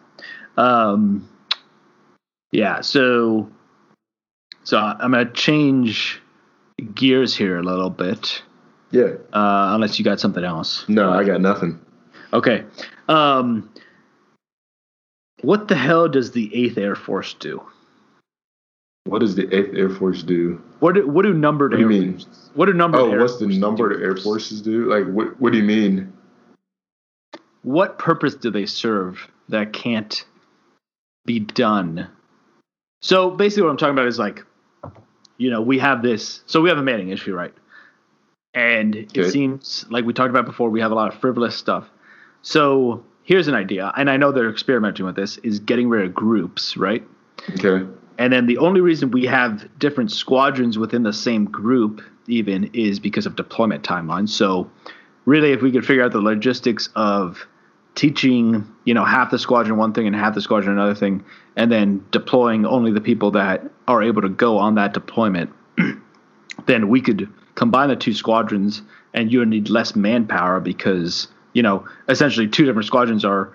um, 0.56 1.28
yeah. 2.52 2.80
So, 2.80 3.48
so 4.64 4.78
I'm 4.78 5.12
gonna 5.12 5.30
change 5.32 6.20
gears 6.94 7.34
here 7.36 7.58
a 7.58 7.62
little 7.62 7.90
bit, 7.90 8.42
Yeah. 8.90 9.14
uh, 9.32 9.70
unless 9.74 9.98
you 9.98 10.04
got 10.04 10.20
something 10.20 10.44
else. 10.44 10.84
No, 10.88 11.10
I 11.10 11.24
got 11.24 11.40
nothing. 11.40 11.80
Okay. 12.32 12.64
Um, 13.08 13.70
what 15.42 15.68
the 15.68 15.74
hell 15.74 16.08
does 16.08 16.32
the 16.32 16.54
Eighth 16.54 16.76
Air 16.78 16.94
Force 16.94 17.34
do? 17.34 17.62
What 19.08 19.20
does 19.20 19.34
the 19.34 19.52
Eighth 19.54 19.74
Air 19.74 19.88
Force 19.90 20.22
do? 20.22 20.62
What 20.80 20.94
do, 20.94 21.08
what 21.08 21.22
do 21.22 21.32
numbered 21.32 21.72
What 21.72 21.78
do 21.78 21.84
air 21.84 21.92
you 21.92 22.00
mean? 22.00 22.12
Forces- 22.12 22.50
What 22.54 22.66
do 22.66 22.72
numbered 22.74 23.00
Oh, 23.00 23.12
air 23.12 23.20
what's 23.20 23.38
the 23.38 23.46
forces 23.46 23.58
number 23.58 24.02
Air? 24.02 24.16
Forces 24.16 24.60
do? 24.62 24.84
Like, 24.84 25.06
what? 25.12 25.40
What 25.40 25.52
do 25.52 25.58
you 25.58 25.64
mean? 25.64 26.12
What 27.62 27.98
purpose 27.98 28.34
do 28.34 28.50
they 28.50 28.66
serve 28.66 29.28
that 29.48 29.72
can't 29.72 30.24
be 31.26 31.40
done? 31.40 32.08
So 33.02 33.30
basically, 33.30 33.64
what 33.64 33.70
I'm 33.70 33.76
talking 33.76 33.92
about 33.94 34.06
is 34.06 34.18
like, 34.18 34.44
you 35.36 35.50
know, 35.50 35.60
we 35.60 35.78
have 35.78 36.02
this. 36.02 36.42
So 36.46 36.60
we 36.60 36.68
have 36.68 36.78
a 36.78 36.82
manning 36.82 37.10
issue, 37.10 37.34
right? 37.34 37.54
And 38.54 38.94
it 38.96 39.30
seems 39.30 39.84
like 39.90 40.04
we 40.04 40.12
talked 40.12 40.30
about 40.30 40.46
before, 40.46 40.70
we 40.70 40.80
have 40.80 40.90
a 40.90 40.94
lot 40.94 41.12
of 41.12 41.20
frivolous 41.20 41.54
stuff. 41.54 41.88
So 42.42 43.04
here's 43.22 43.46
an 43.48 43.54
idea, 43.54 43.92
and 43.96 44.08
I 44.08 44.16
know 44.16 44.32
they're 44.32 44.50
experimenting 44.50 45.04
with 45.06 45.16
this: 45.16 45.36
is 45.38 45.58
getting 45.60 45.88
rid 45.88 46.06
of 46.06 46.14
groups, 46.14 46.76
right? 46.76 47.06
Okay. 47.50 47.86
And 48.18 48.32
then 48.32 48.46
the 48.46 48.58
only 48.58 48.80
reason 48.80 49.12
we 49.12 49.24
have 49.26 49.66
different 49.78 50.10
squadrons 50.10 50.76
within 50.76 51.04
the 51.04 51.12
same 51.12 51.44
group, 51.44 52.02
even, 52.26 52.68
is 52.72 52.98
because 52.98 53.26
of 53.26 53.36
deployment 53.36 53.84
timelines. 53.84 54.30
So, 54.30 54.68
really, 55.24 55.52
if 55.52 55.62
we 55.62 55.70
could 55.70 55.86
figure 55.86 56.02
out 56.02 56.10
the 56.10 56.20
logistics 56.20 56.88
of 56.96 57.46
teaching, 57.94 58.66
you 58.84 58.92
know, 58.92 59.04
half 59.04 59.30
the 59.30 59.38
squadron 59.38 59.76
one 59.76 59.92
thing 59.92 60.06
and 60.06 60.16
half 60.16 60.34
the 60.34 60.40
squadron 60.40 60.72
another 60.72 60.96
thing, 60.96 61.24
and 61.56 61.70
then 61.70 62.04
deploying 62.10 62.66
only 62.66 62.92
the 62.92 63.00
people 63.00 63.30
that 63.30 63.64
are 63.86 64.02
able 64.02 64.22
to 64.22 64.28
go 64.28 64.58
on 64.58 64.74
that 64.74 64.92
deployment, 64.92 65.50
then 66.66 66.88
we 66.88 67.00
could 67.00 67.28
combine 67.54 67.88
the 67.88 67.96
two 67.96 68.14
squadrons 68.14 68.82
and 69.14 69.32
you 69.32 69.40
would 69.40 69.48
need 69.48 69.68
less 69.68 69.96
manpower 69.96 70.60
because, 70.60 71.28
you 71.54 71.62
know, 71.62 71.86
essentially 72.08 72.46
two 72.46 72.64
different 72.64 72.86
squadrons 72.86 73.24
are 73.24 73.52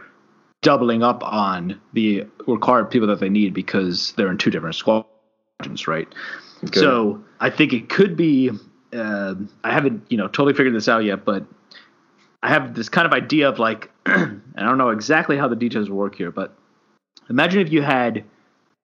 doubling 0.63 1.04
up 1.04 1.23
on 1.23 1.80
the 1.93 2.26
required 2.47 2.89
people 2.89 3.08
that 3.08 3.19
they 3.19 3.30
need 3.30 3.54
because 3.54 4.13
they're 4.17 4.32
in 4.32 4.38
two 4.38 4.49
different 4.49 4.76
squadrons, 4.76 5.88
right? 5.88 6.08
Okay. 6.63 6.80
So 6.80 7.23
I 7.39 7.49
think 7.52 7.73
it 7.73 7.89
could 7.89 8.17
be. 8.17 8.49
Uh, 8.91 9.36
I 9.63 9.71
haven't, 9.71 10.04
you 10.10 10.17
know, 10.17 10.28
totally 10.28 10.54
figured 10.54 10.73
this 10.76 10.88
out 10.88 11.04
yet, 11.04 11.26
but 11.26 11.45
I 12.43 12.49
have 12.49 12.76
this 12.76 12.89
kind 12.89 13.06
of 13.08 13.13
idea 13.13 13.49
of 13.49 13.58
like, 13.60 13.89
and 14.06 14.41
I 14.56 14.62
don't 14.62 14.78
know 14.78 14.89
exactly 14.89 15.38
how 15.38 15.47
the 15.47 15.56
details 15.56 15.89
work 15.89 16.15
here, 16.15 16.32
but 16.32 16.56
imagine 17.30 17.62
if 17.62 17.71
you 17.71 17.82
had 17.82 18.23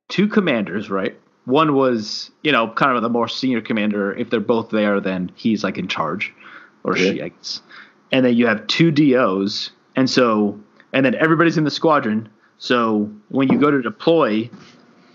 two 0.07 0.27
commanders, 0.27 0.89
right? 0.89 1.19
One 1.45 1.75
was, 1.75 2.31
you 2.43 2.51
know, 2.51 2.69
kind 2.69 2.95
of 2.95 3.01
the 3.03 3.09
more 3.09 3.27
senior 3.27 3.61
commander. 3.61 4.13
If 4.13 4.29
they're 4.29 4.39
both 4.39 4.69
there, 4.69 4.99
then 4.99 5.31
he's 5.35 5.63
like 5.63 5.77
in 5.77 5.87
charge, 5.87 6.33
or 6.83 6.97
Yeah. 6.97 7.11
she, 7.11 7.21
I 7.21 7.27
guess. 7.29 7.61
And 8.11 8.25
then 8.25 8.35
you 8.35 8.47
have 8.47 8.65
two 8.67 8.91
DOs, 8.91 9.71
and 9.95 10.09
so, 10.09 10.59
and 10.93 11.05
then 11.05 11.15
everybody's 11.15 11.57
in 11.57 11.63
the 11.63 11.71
squadron. 11.71 12.29
So 12.57 13.11
when 13.29 13.51
you 13.51 13.57
go 13.57 13.71
to 13.71 13.81
deploy, 13.81 14.49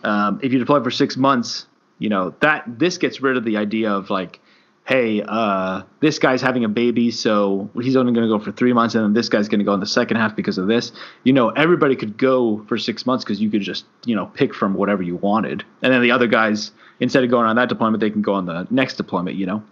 um, 0.03 0.41
if 0.43 0.53
you 0.53 0.59
deploy 0.59 0.83
for 0.83 0.91
six 0.91 1.17
months, 1.17 1.67
you 1.99 2.09
know 2.09 2.35
that 2.41 2.65
this 2.67 2.99
gets 2.99 3.21
rid 3.21 3.37
of 3.37 3.45
the 3.45 3.57
idea 3.57 3.93
of 3.93 4.11
like, 4.11 4.41
hey, 4.87 5.23
uh, 5.27 5.83
this 6.01 6.19
guy's 6.19 6.43
having 6.43 6.65
a 6.65 6.69
baby, 6.69 7.11
so 7.11 7.71
he's 7.81 7.97
only 7.97 8.13
going 8.13 8.29
to 8.29 8.39
go 8.39 8.43
for 8.43 8.53
three 8.53 8.73
months, 8.73 8.95
and 8.95 9.05
then 9.05 9.13
this 9.15 9.29
guy's 9.29 9.49
going 9.49 9.61
to 9.61 9.65
go 9.65 9.73
in 9.75 9.81
the 9.81 9.87
second 9.87 10.17
half 10.17 10.37
because 10.37 10.59
of 10.59 10.67
this. 10.67 10.93
You 11.23 11.33
know, 11.33 11.51
everybody 11.51 11.97
could 11.97 12.19
go 12.19 12.65
for 12.69 12.77
six 12.77 13.07
months 13.07 13.25
because 13.25 13.41
you 13.41 13.51
could 13.51 13.63
just 13.63 13.85
you 14.05 14.15
know 14.17 14.27
pick 14.27 14.55
from 14.55 14.75
whatever 14.75 15.03
you 15.03 15.17
wanted, 15.17 15.65
and 15.83 15.93
then 15.93 16.03
the 16.03 16.11
other 16.11 16.27
guys 16.27 16.73
instead 17.01 17.25
of 17.25 17.31
going 17.31 17.47
on 17.47 17.57
that 17.57 17.69
deployment, 17.69 18.01
they 18.01 18.11
can 18.11 18.23
go 18.23 18.35
on 18.35 18.47
the 18.47 18.67
next 18.71 18.95
deployment. 18.95 19.37
You 19.37 19.47
know, 19.47 19.63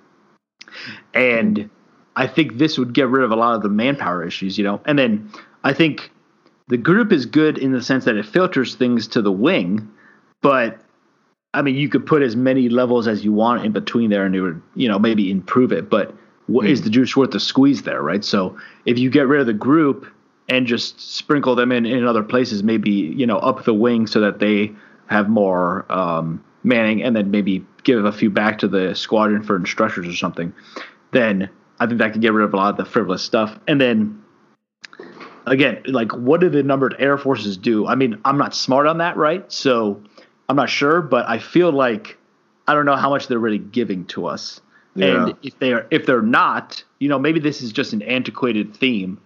and 1.14 1.70
I 2.16 2.26
think 2.26 2.58
this 2.58 2.78
would 2.78 2.92
get 2.92 3.08
rid 3.08 3.24
of 3.24 3.30
a 3.30 3.36
lot 3.36 3.54
of 3.54 3.62
the 3.62 3.68
manpower 3.68 4.24
issues. 4.24 4.58
You 4.58 4.64
know, 4.64 4.80
and 4.84 4.98
then 4.98 5.30
I 5.64 5.72
think 5.72 6.10
the 6.68 6.76
group 6.76 7.12
is 7.12 7.26
good 7.26 7.58
in 7.58 7.72
the 7.72 7.82
sense 7.82 8.04
that 8.04 8.16
it 8.16 8.26
filters 8.26 8.74
things 8.74 9.06
to 9.08 9.22
the 9.22 9.32
wing, 9.32 9.88
but 10.40 10.80
I 11.54 11.62
mean, 11.62 11.76
you 11.76 11.88
could 11.88 12.06
put 12.06 12.22
as 12.22 12.34
many 12.34 12.68
levels 12.68 13.06
as 13.06 13.24
you 13.24 13.32
want 13.32 13.64
in 13.64 13.72
between 13.72 14.10
there, 14.10 14.24
and 14.24 14.34
it 14.34 14.40
would, 14.40 14.62
you 14.74 14.88
know, 14.88 14.98
maybe 14.98 15.30
improve 15.30 15.70
it. 15.70 15.90
But 15.90 16.14
what 16.46 16.66
is 16.66 16.82
the 16.82 16.90
juice 16.90 17.16
worth 17.16 17.30
the 17.30 17.40
squeeze 17.40 17.82
there, 17.82 18.02
right? 18.02 18.24
So 18.24 18.58
if 18.86 18.98
you 18.98 19.10
get 19.10 19.28
rid 19.28 19.40
of 19.40 19.46
the 19.46 19.52
group 19.52 20.06
and 20.48 20.66
just 20.66 21.00
sprinkle 21.00 21.54
them 21.54 21.70
in 21.70 21.86
in 21.86 22.06
other 22.06 22.22
places, 22.22 22.62
maybe 22.62 22.90
you 22.90 23.26
know 23.26 23.38
up 23.38 23.64
the 23.64 23.74
wing 23.74 24.06
so 24.06 24.20
that 24.20 24.38
they 24.38 24.72
have 25.06 25.28
more 25.28 25.90
um, 25.92 26.42
manning, 26.64 27.02
and 27.02 27.14
then 27.14 27.30
maybe 27.30 27.64
give 27.84 28.04
a 28.04 28.12
few 28.12 28.30
back 28.30 28.58
to 28.58 28.68
the 28.68 28.94
squadron 28.94 29.42
for 29.42 29.56
instructors 29.56 30.08
or 30.08 30.16
something, 30.16 30.52
then 31.10 31.50
I 31.80 31.86
think 31.86 31.98
that 31.98 32.12
could 32.12 32.22
get 32.22 32.32
rid 32.32 32.44
of 32.44 32.54
a 32.54 32.56
lot 32.56 32.70
of 32.70 32.76
the 32.76 32.84
frivolous 32.84 33.22
stuff. 33.22 33.58
And 33.66 33.80
then 33.80 34.21
again, 35.46 35.82
like 35.86 36.12
what 36.12 36.40
do 36.40 36.48
the 36.48 36.62
numbered 36.62 36.96
air 36.98 37.18
forces 37.18 37.56
do? 37.56 37.86
I 37.86 37.94
mean, 37.94 38.20
I'm 38.24 38.38
not 38.38 38.54
smart 38.54 38.86
on 38.86 38.98
that, 38.98 39.16
right? 39.16 39.50
So 39.50 40.02
I'm 40.48 40.56
not 40.56 40.70
sure, 40.70 41.02
but 41.02 41.28
I 41.28 41.38
feel 41.38 41.72
like 41.72 42.16
I 42.66 42.74
don't 42.74 42.86
know 42.86 42.96
how 42.96 43.10
much 43.10 43.28
they're 43.28 43.38
really 43.38 43.58
giving 43.58 44.04
to 44.06 44.26
us. 44.26 44.60
Yeah. 44.94 45.26
And 45.26 45.36
if 45.42 45.58
they 45.58 45.72
are 45.72 45.86
if 45.90 46.06
they're 46.06 46.22
not, 46.22 46.84
you 46.98 47.08
know, 47.08 47.18
maybe 47.18 47.40
this 47.40 47.62
is 47.62 47.72
just 47.72 47.92
an 47.92 48.02
antiquated 48.02 48.76
theme 48.76 49.18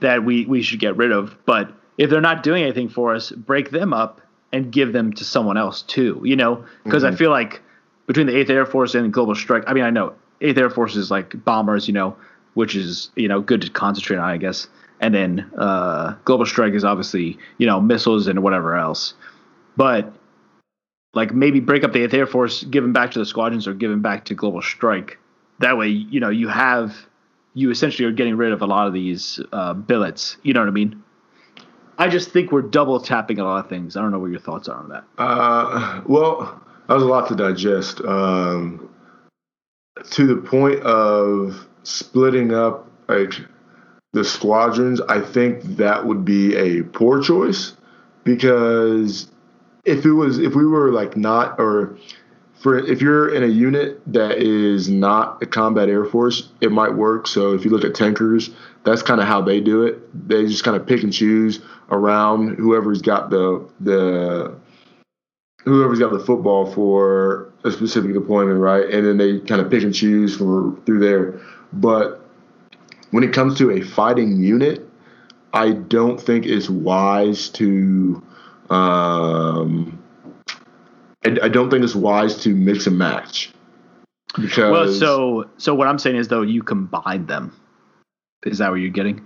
that 0.00 0.24
we 0.24 0.44
we 0.46 0.62
should 0.62 0.80
get 0.80 0.96
rid 0.96 1.12
of, 1.12 1.36
but 1.46 1.72
if 1.96 2.10
they're 2.10 2.20
not 2.20 2.42
doing 2.42 2.62
anything 2.62 2.88
for 2.88 3.14
us, 3.14 3.30
break 3.30 3.70
them 3.70 3.92
up 3.92 4.20
and 4.52 4.70
give 4.70 4.92
them 4.92 5.12
to 5.12 5.24
someone 5.24 5.56
else 5.56 5.82
too, 5.82 6.20
you 6.24 6.36
know? 6.36 6.64
Because 6.84 7.04
I 7.04 7.08
mm-hmm. 7.08 7.16
feel 7.16 7.30
like 7.30 7.60
between 8.06 8.26
the 8.26 8.32
8th 8.32 8.50
Air 8.50 8.66
Force 8.66 8.94
and 8.94 9.12
Global 9.12 9.34
Strike, 9.34 9.64
I 9.66 9.72
mean, 9.72 9.84
I 9.84 9.90
know 9.90 10.14
8th 10.40 10.58
Air 10.58 10.70
Force 10.70 10.96
is 10.96 11.10
like 11.10 11.44
bombers, 11.44 11.88
you 11.88 11.94
know, 11.94 12.16
which 12.54 12.74
is, 12.76 13.10
you 13.16 13.28
know, 13.28 13.40
good 13.40 13.62
to 13.62 13.70
concentrate 13.70 14.18
on, 14.18 14.28
I 14.28 14.36
guess. 14.36 14.68
And 15.00 15.14
then 15.14 15.50
uh, 15.58 16.16
Global 16.24 16.46
Strike 16.46 16.74
is 16.74 16.84
obviously, 16.84 17.38
you 17.58 17.66
know, 17.66 17.80
missiles 17.80 18.26
and 18.26 18.42
whatever 18.42 18.76
else. 18.76 19.14
But 19.76 20.12
like 21.14 21.34
maybe 21.34 21.60
break 21.60 21.84
up 21.84 21.92
the 21.92 22.00
8th 22.00 22.14
Air 22.14 22.26
Force, 22.26 22.64
give 22.64 22.82
them 22.82 22.92
back 22.92 23.10
to 23.12 23.18
the 23.18 23.26
squadrons 23.26 23.66
or 23.66 23.74
give 23.74 23.90
them 23.90 24.02
back 24.02 24.24
to 24.26 24.34
Global 24.34 24.62
Strike. 24.62 25.18
That 25.60 25.76
way, 25.76 25.88
you 25.88 26.20
know, 26.20 26.30
you 26.30 26.48
have, 26.48 26.94
you 27.54 27.70
essentially 27.70 28.06
are 28.06 28.12
getting 28.12 28.36
rid 28.36 28.52
of 28.52 28.62
a 28.62 28.66
lot 28.66 28.86
of 28.86 28.92
these 28.92 29.40
uh, 29.52 29.74
billets. 29.74 30.36
You 30.42 30.52
know 30.52 30.60
what 30.60 30.68
I 30.68 30.72
mean? 30.72 31.02
I 31.98 32.08
just 32.08 32.30
think 32.30 32.50
we're 32.50 32.62
double 32.62 32.98
tapping 32.98 33.38
a 33.38 33.44
lot 33.44 33.64
of 33.64 33.68
things. 33.70 33.96
I 33.96 34.02
don't 34.02 34.10
know 34.10 34.18
what 34.18 34.30
your 34.30 34.40
thoughts 34.40 34.68
are 34.68 34.78
on 34.78 34.88
that. 34.88 35.04
Uh, 35.16 36.02
well, 36.06 36.60
that 36.88 36.94
was 36.94 37.02
a 37.02 37.06
lot 37.06 37.28
to 37.28 37.36
digest. 37.36 38.00
Um, 38.00 38.90
to 40.10 40.26
the 40.26 40.36
point 40.36 40.80
of 40.80 41.68
splitting 41.84 42.52
up 42.52 42.90
like 43.08 43.34
the 44.14 44.24
squadrons, 44.24 45.00
I 45.02 45.20
think 45.20 45.62
that 45.76 46.06
would 46.06 46.24
be 46.24 46.56
a 46.56 46.82
poor 46.84 47.20
choice 47.20 47.74
because 48.22 49.28
if 49.84 50.06
it 50.06 50.12
was 50.12 50.38
if 50.38 50.54
we 50.54 50.64
were 50.64 50.90
like 50.90 51.16
not 51.16 51.58
or 51.58 51.98
for 52.54 52.78
if 52.78 53.02
you're 53.02 53.34
in 53.34 53.42
a 53.42 53.48
unit 53.48 54.00
that 54.06 54.38
is 54.38 54.88
not 54.88 55.42
a 55.42 55.46
combat 55.46 55.88
air 55.88 56.04
force, 56.04 56.48
it 56.60 56.70
might 56.70 56.94
work. 56.94 57.26
So 57.26 57.52
if 57.54 57.64
you 57.64 57.70
look 57.70 57.84
at 57.84 57.94
tankers, 57.94 58.50
that's 58.84 59.02
kind 59.02 59.20
of 59.20 59.26
how 59.26 59.42
they 59.42 59.60
do 59.60 59.82
it. 59.82 60.28
They 60.28 60.46
just 60.46 60.64
kind 60.64 60.76
of 60.76 60.86
pick 60.86 61.02
and 61.02 61.12
choose 61.12 61.60
around 61.90 62.56
whoever's 62.56 63.02
got 63.02 63.30
the 63.30 63.68
the 63.80 64.54
whoever's 65.64 65.98
got 65.98 66.12
the 66.12 66.20
football 66.20 66.70
for 66.70 67.52
a 67.64 67.72
specific 67.72 68.14
deployment, 68.14 68.60
right? 68.60 68.88
And 68.88 69.04
then 69.04 69.16
they 69.16 69.40
kind 69.40 69.60
of 69.60 69.70
pick 69.70 69.82
and 69.82 69.94
choose 69.94 70.36
for 70.36 70.78
through 70.86 71.00
there. 71.00 71.40
But 71.72 72.23
when 73.14 73.22
it 73.22 73.32
comes 73.32 73.56
to 73.56 73.70
a 73.70 73.80
fighting 73.80 74.42
unit, 74.42 74.84
I 75.52 75.70
don't 75.70 76.20
think 76.20 76.46
it's 76.46 76.68
wise 76.68 77.48
to. 77.50 78.20
Um, 78.70 80.02
I, 81.24 81.38
I 81.44 81.48
don't 81.48 81.70
think 81.70 81.84
it's 81.84 81.94
wise 81.94 82.42
to 82.42 82.56
mix 82.56 82.88
and 82.88 82.98
match 82.98 83.52
because. 84.34 84.72
Well, 84.72 84.92
so 84.92 85.48
so 85.58 85.76
what 85.76 85.86
I'm 85.86 86.00
saying 86.00 86.16
is 86.16 86.26
though 86.26 86.42
you 86.42 86.64
combine 86.64 87.26
them. 87.26 87.54
Is 88.46 88.58
that 88.58 88.72
what 88.72 88.80
you're 88.80 88.90
getting? 88.90 89.24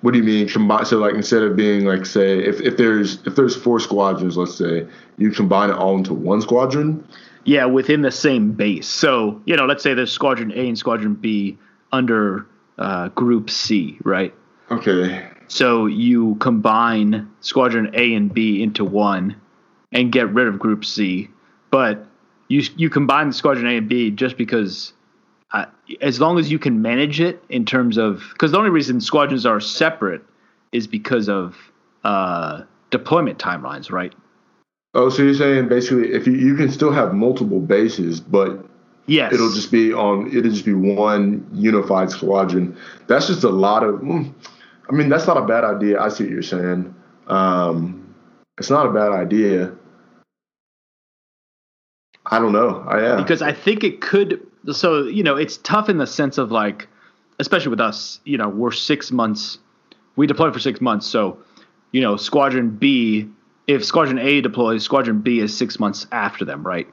What 0.00 0.10
do 0.10 0.18
you 0.18 0.24
mean 0.24 0.48
combine? 0.48 0.84
So 0.84 0.98
like 0.98 1.14
instead 1.14 1.44
of 1.44 1.54
being 1.54 1.84
like 1.84 2.06
say 2.06 2.40
if, 2.40 2.60
if 2.62 2.76
there's 2.76 3.24
if 3.28 3.36
there's 3.36 3.54
four 3.54 3.78
squadrons, 3.78 4.36
let's 4.36 4.56
say 4.56 4.88
you 5.18 5.30
combine 5.30 5.70
it 5.70 5.76
all 5.76 5.96
into 5.96 6.14
one 6.14 6.40
squadron. 6.40 7.06
Yeah, 7.44 7.66
within 7.66 8.02
the 8.02 8.10
same 8.10 8.54
base. 8.54 8.88
So 8.88 9.40
you 9.44 9.54
know, 9.54 9.66
let's 9.66 9.84
say 9.84 9.94
there's 9.94 10.10
Squadron 10.10 10.50
A 10.50 10.66
and 10.66 10.76
Squadron 10.76 11.14
B 11.14 11.56
under 11.92 12.48
uh, 12.78 13.08
Group 13.08 13.50
C, 13.50 13.98
right? 14.04 14.34
Okay. 14.70 15.28
So 15.48 15.86
you 15.86 16.36
combine 16.36 17.30
Squadron 17.40 17.90
A 17.94 18.14
and 18.14 18.32
B 18.32 18.62
into 18.62 18.84
one, 18.84 19.36
and 19.92 20.10
get 20.10 20.32
rid 20.32 20.48
of 20.48 20.58
Group 20.58 20.84
C, 20.84 21.28
but 21.70 22.06
you 22.48 22.62
you 22.76 22.90
combine 22.90 23.28
the 23.28 23.34
Squadron 23.34 23.66
A 23.66 23.76
and 23.76 23.88
B 23.88 24.10
just 24.10 24.36
because. 24.36 24.92
Uh, 25.52 25.66
as 26.00 26.18
long 26.18 26.36
as 26.36 26.50
you 26.50 26.58
can 26.58 26.82
manage 26.82 27.20
it 27.20 27.40
in 27.48 27.64
terms 27.64 27.96
of 27.96 28.24
because 28.32 28.50
the 28.50 28.58
only 28.58 28.70
reason 28.70 29.00
squadrons 29.00 29.46
are 29.46 29.60
separate 29.60 30.20
is 30.72 30.88
because 30.88 31.28
of 31.28 31.56
uh, 32.02 32.62
deployment 32.90 33.38
timelines, 33.38 33.90
right? 33.90 34.12
Oh, 34.94 35.08
so 35.10 35.22
you're 35.22 35.34
saying 35.34 35.68
basically 35.68 36.12
if 36.12 36.26
you, 36.26 36.34
you 36.34 36.54
can 36.54 36.70
still 36.70 36.92
have 36.92 37.14
multiple 37.14 37.60
bases, 37.60 38.20
but 38.20 38.63
Yes, 39.06 39.32
it'll 39.32 39.52
just 39.52 39.70
be 39.70 39.92
on 39.92 40.28
it'll 40.28 40.50
just 40.50 40.64
be 40.64 40.74
one 40.74 41.46
unified 41.52 42.10
squadron. 42.10 42.76
That's 43.06 43.26
just 43.26 43.44
a 43.44 43.50
lot 43.50 43.82
of. 43.82 43.96
mm, 43.96 44.32
I 44.88 44.92
mean, 44.92 45.08
that's 45.08 45.26
not 45.26 45.36
a 45.36 45.46
bad 45.46 45.64
idea. 45.64 46.00
I 46.00 46.08
see 46.08 46.24
what 46.24 46.32
you're 46.32 46.42
saying. 46.42 46.94
Um, 47.26 48.14
it's 48.58 48.70
not 48.70 48.86
a 48.86 48.90
bad 48.90 49.12
idea. 49.12 49.72
I 52.26 52.38
don't 52.38 52.52
know. 52.52 52.84
I 52.88 53.00
yeah. 53.00 53.16
because 53.16 53.42
I 53.42 53.52
think 53.52 53.84
it 53.84 54.00
could. 54.00 54.40
So 54.72 55.04
you 55.04 55.22
know, 55.22 55.36
it's 55.36 55.58
tough 55.58 55.88
in 55.88 55.98
the 55.98 56.06
sense 56.06 56.38
of 56.38 56.50
like, 56.50 56.88
especially 57.38 57.70
with 57.70 57.80
us. 57.80 58.20
You 58.24 58.38
know, 58.38 58.48
we're 58.48 58.72
six 58.72 59.10
months. 59.10 59.58
We 60.16 60.26
deploy 60.26 60.50
for 60.52 60.58
six 60.60 60.80
months, 60.80 61.06
so 61.06 61.38
you 61.92 62.00
know, 62.00 62.16
Squadron 62.16 62.70
B. 62.70 63.28
If 63.66 63.84
Squadron 63.84 64.18
A 64.18 64.42
deploys, 64.42 64.84
Squadron 64.84 65.20
B 65.22 65.40
is 65.40 65.56
six 65.56 65.80
months 65.80 66.06
after 66.12 66.44
them, 66.44 66.66
right? 66.66 66.86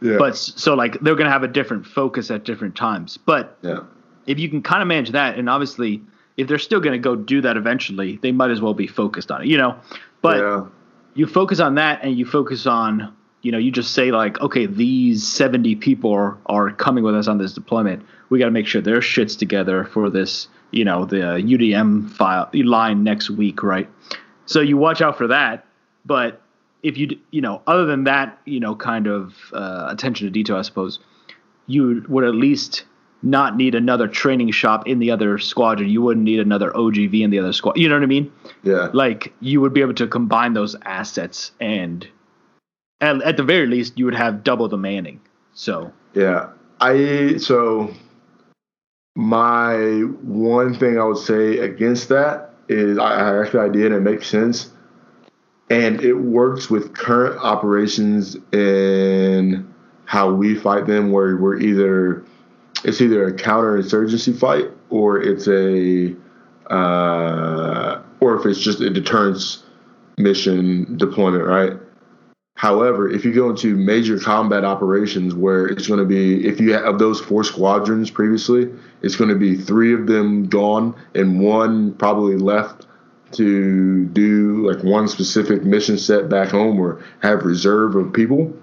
Yeah. 0.00 0.16
But 0.18 0.36
so 0.36 0.74
like 0.74 1.00
they're 1.00 1.16
gonna 1.16 1.30
have 1.30 1.42
a 1.42 1.48
different 1.48 1.86
focus 1.86 2.30
at 2.30 2.44
different 2.44 2.76
times. 2.76 3.16
But 3.16 3.58
yeah. 3.62 3.80
if 4.26 4.38
you 4.38 4.48
can 4.48 4.62
kind 4.62 4.82
of 4.82 4.88
manage 4.88 5.10
that, 5.10 5.38
and 5.38 5.48
obviously 5.48 6.02
if 6.36 6.46
they're 6.46 6.58
still 6.58 6.80
gonna 6.80 6.98
go 6.98 7.16
do 7.16 7.40
that 7.40 7.56
eventually, 7.56 8.18
they 8.22 8.32
might 8.32 8.50
as 8.50 8.60
well 8.60 8.74
be 8.74 8.86
focused 8.86 9.30
on 9.30 9.42
it, 9.42 9.48
you 9.48 9.56
know. 9.56 9.76
But 10.22 10.38
yeah. 10.38 10.66
you 11.14 11.26
focus 11.26 11.60
on 11.60 11.76
that 11.76 12.00
and 12.02 12.16
you 12.16 12.24
focus 12.24 12.66
on 12.66 13.14
you 13.42 13.52
know 13.52 13.58
you 13.58 13.70
just 13.70 13.94
say 13.94 14.10
like 14.10 14.40
okay 14.40 14.66
these 14.66 15.26
70 15.26 15.76
people 15.76 16.12
are, 16.12 16.36
are 16.46 16.72
coming 16.72 17.04
with 17.04 17.14
us 17.14 17.28
on 17.28 17.38
this 17.38 17.52
deployment 17.52 18.04
we 18.30 18.38
got 18.38 18.46
to 18.46 18.50
make 18.50 18.66
sure 18.66 18.80
their 18.80 19.00
shit's 19.00 19.36
together 19.36 19.84
for 19.84 20.10
this 20.10 20.48
you 20.72 20.84
know 20.84 21.04
the 21.04 21.16
udm 21.16 22.10
file 22.10 22.50
line 22.52 23.04
next 23.04 23.30
week 23.30 23.62
right 23.62 23.88
so 24.46 24.60
you 24.60 24.76
watch 24.76 25.00
out 25.00 25.16
for 25.16 25.28
that 25.28 25.66
but 26.04 26.42
if 26.82 26.96
you 26.96 27.18
you 27.30 27.40
know 27.40 27.62
other 27.66 27.84
than 27.86 28.04
that 28.04 28.38
you 28.44 28.60
know 28.60 28.74
kind 28.74 29.06
of 29.06 29.34
uh, 29.52 29.86
attention 29.90 30.26
to 30.26 30.30
detail 30.30 30.56
i 30.56 30.62
suppose 30.62 30.98
you 31.66 32.04
would 32.08 32.24
at 32.24 32.34
least 32.34 32.84
not 33.22 33.56
need 33.56 33.74
another 33.74 34.06
training 34.06 34.50
shop 34.52 34.86
in 34.86 35.00
the 35.00 35.10
other 35.10 35.38
squadron 35.38 35.88
you 35.88 36.00
wouldn't 36.00 36.24
need 36.24 36.38
another 36.40 36.70
ogv 36.72 37.20
in 37.20 37.30
the 37.30 37.38
other 37.38 37.52
squad 37.52 37.76
you 37.76 37.88
know 37.88 37.96
what 37.96 38.02
i 38.02 38.06
mean 38.06 38.30
Yeah. 38.62 38.90
like 38.92 39.32
you 39.40 39.60
would 39.60 39.72
be 39.74 39.80
able 39.80 39.94
to 39.94 40.06
combine 40.06 40.52
those 40.54 40.76
assets 40.84 41.50
and 41.60 42.06
at, 43.00 43.20
at 43.22 43.36
the 43.36 43.42
very 43.42 43.66
least 43.66 43.98
you 43.98 44.04
would 44.04 44.14
have 44.14 44.44
double 44.44 44.68
the 44.68 44.78
manning 44.78 45.20
so 45.52 45.92
Yeah. 46.14 46.50
I 46.80 47.38
so 47.38 47.92
my 49.16 49.74
one 50.22 50.74
thing 50.74 50.98
I 50.98 51.04
would 51.04 51.18
say 51.18 51.58
against 51.58 52.08
that 52.10 52.54
is 52.68 52.98
I, 52.98 53.14
I 53.14 53.40
actually 53.40 53.60
I 53.60 53.68
did 53.68 53.86
and 53.92 53.94
it 54.06 54.10
makes 54.10 54.28
sense. 54.28 54.70
And 55.70 56.00
it 56.02 56.14
works 56.14 56.70
with 56.70 56.94
current 56.94 57.38
operations 57.42 58.36
in 58.52 59.72
how 60.06 60.32
we 60.32 60.54
fight 60.54 60.86
them 60.86 61.12
where 61.12 61.36
we're 61.36 61.58
either 61.58 62.24
it's 62.84 63.00
either 63.00 63.26
a 63.26 63.32
counterinsurgency 63.32 64.38
fight 64.38 64.70
or 64.88 65.20
it's 65.20 65.46
a 65.48 66.14
uh, 66.72 68.00
or 68.20 68.38
if 68.38 68.46
it's 68.46 68.60
just 68.60 68.80
a 68.80 68.90
deterrence 68.90 69.64
mission 70.16 70.96
deployment, 70.96 71.44
right? 71.44 71.72
However, 72.56 73.08
if 73.08 73.24
you 73.24 73.32
go 73.32 73.50
into 73.50 73.76
major 73.76 74.18
combat 74.18 74.64
operations 74.64 75.32
where 75.32 75.66
it's 75.66 75.86
going 75.86 76.00
to 76.00 76.04
be, 76.04 76.44
if 76.44 76.60
you 76.60 76.72
have 76.72 76.98
those 76.98 77.20
four 77.20 77.44
squadrons 77.44 78.10
previously, 78.10 78.68
it's 79.02 79.14
going 79.14 79.30
to 79.30 79.36
be 79.36 79.54
three 79.54 79.94
of 79.94 80.08
them 80.08 80.48
gone 80.48 80.92
and 81.14 81.40
one 81.40 81.94
probably 81.94 82.36
left 82.36 82.87
to 83.32 84.06
do 84.06 84.70
like 84.70 84.82
one 84.82 85.08
specific 85.08 85.64
mission 85.64 85.98
set 85.98 86.28
back 86.28 86.48
home 86.48 86.80
or 86.80 87.04
have 87.20 87.44
reserve 87.44 87.94
of 87.94 88.12
people. 88.12 88.54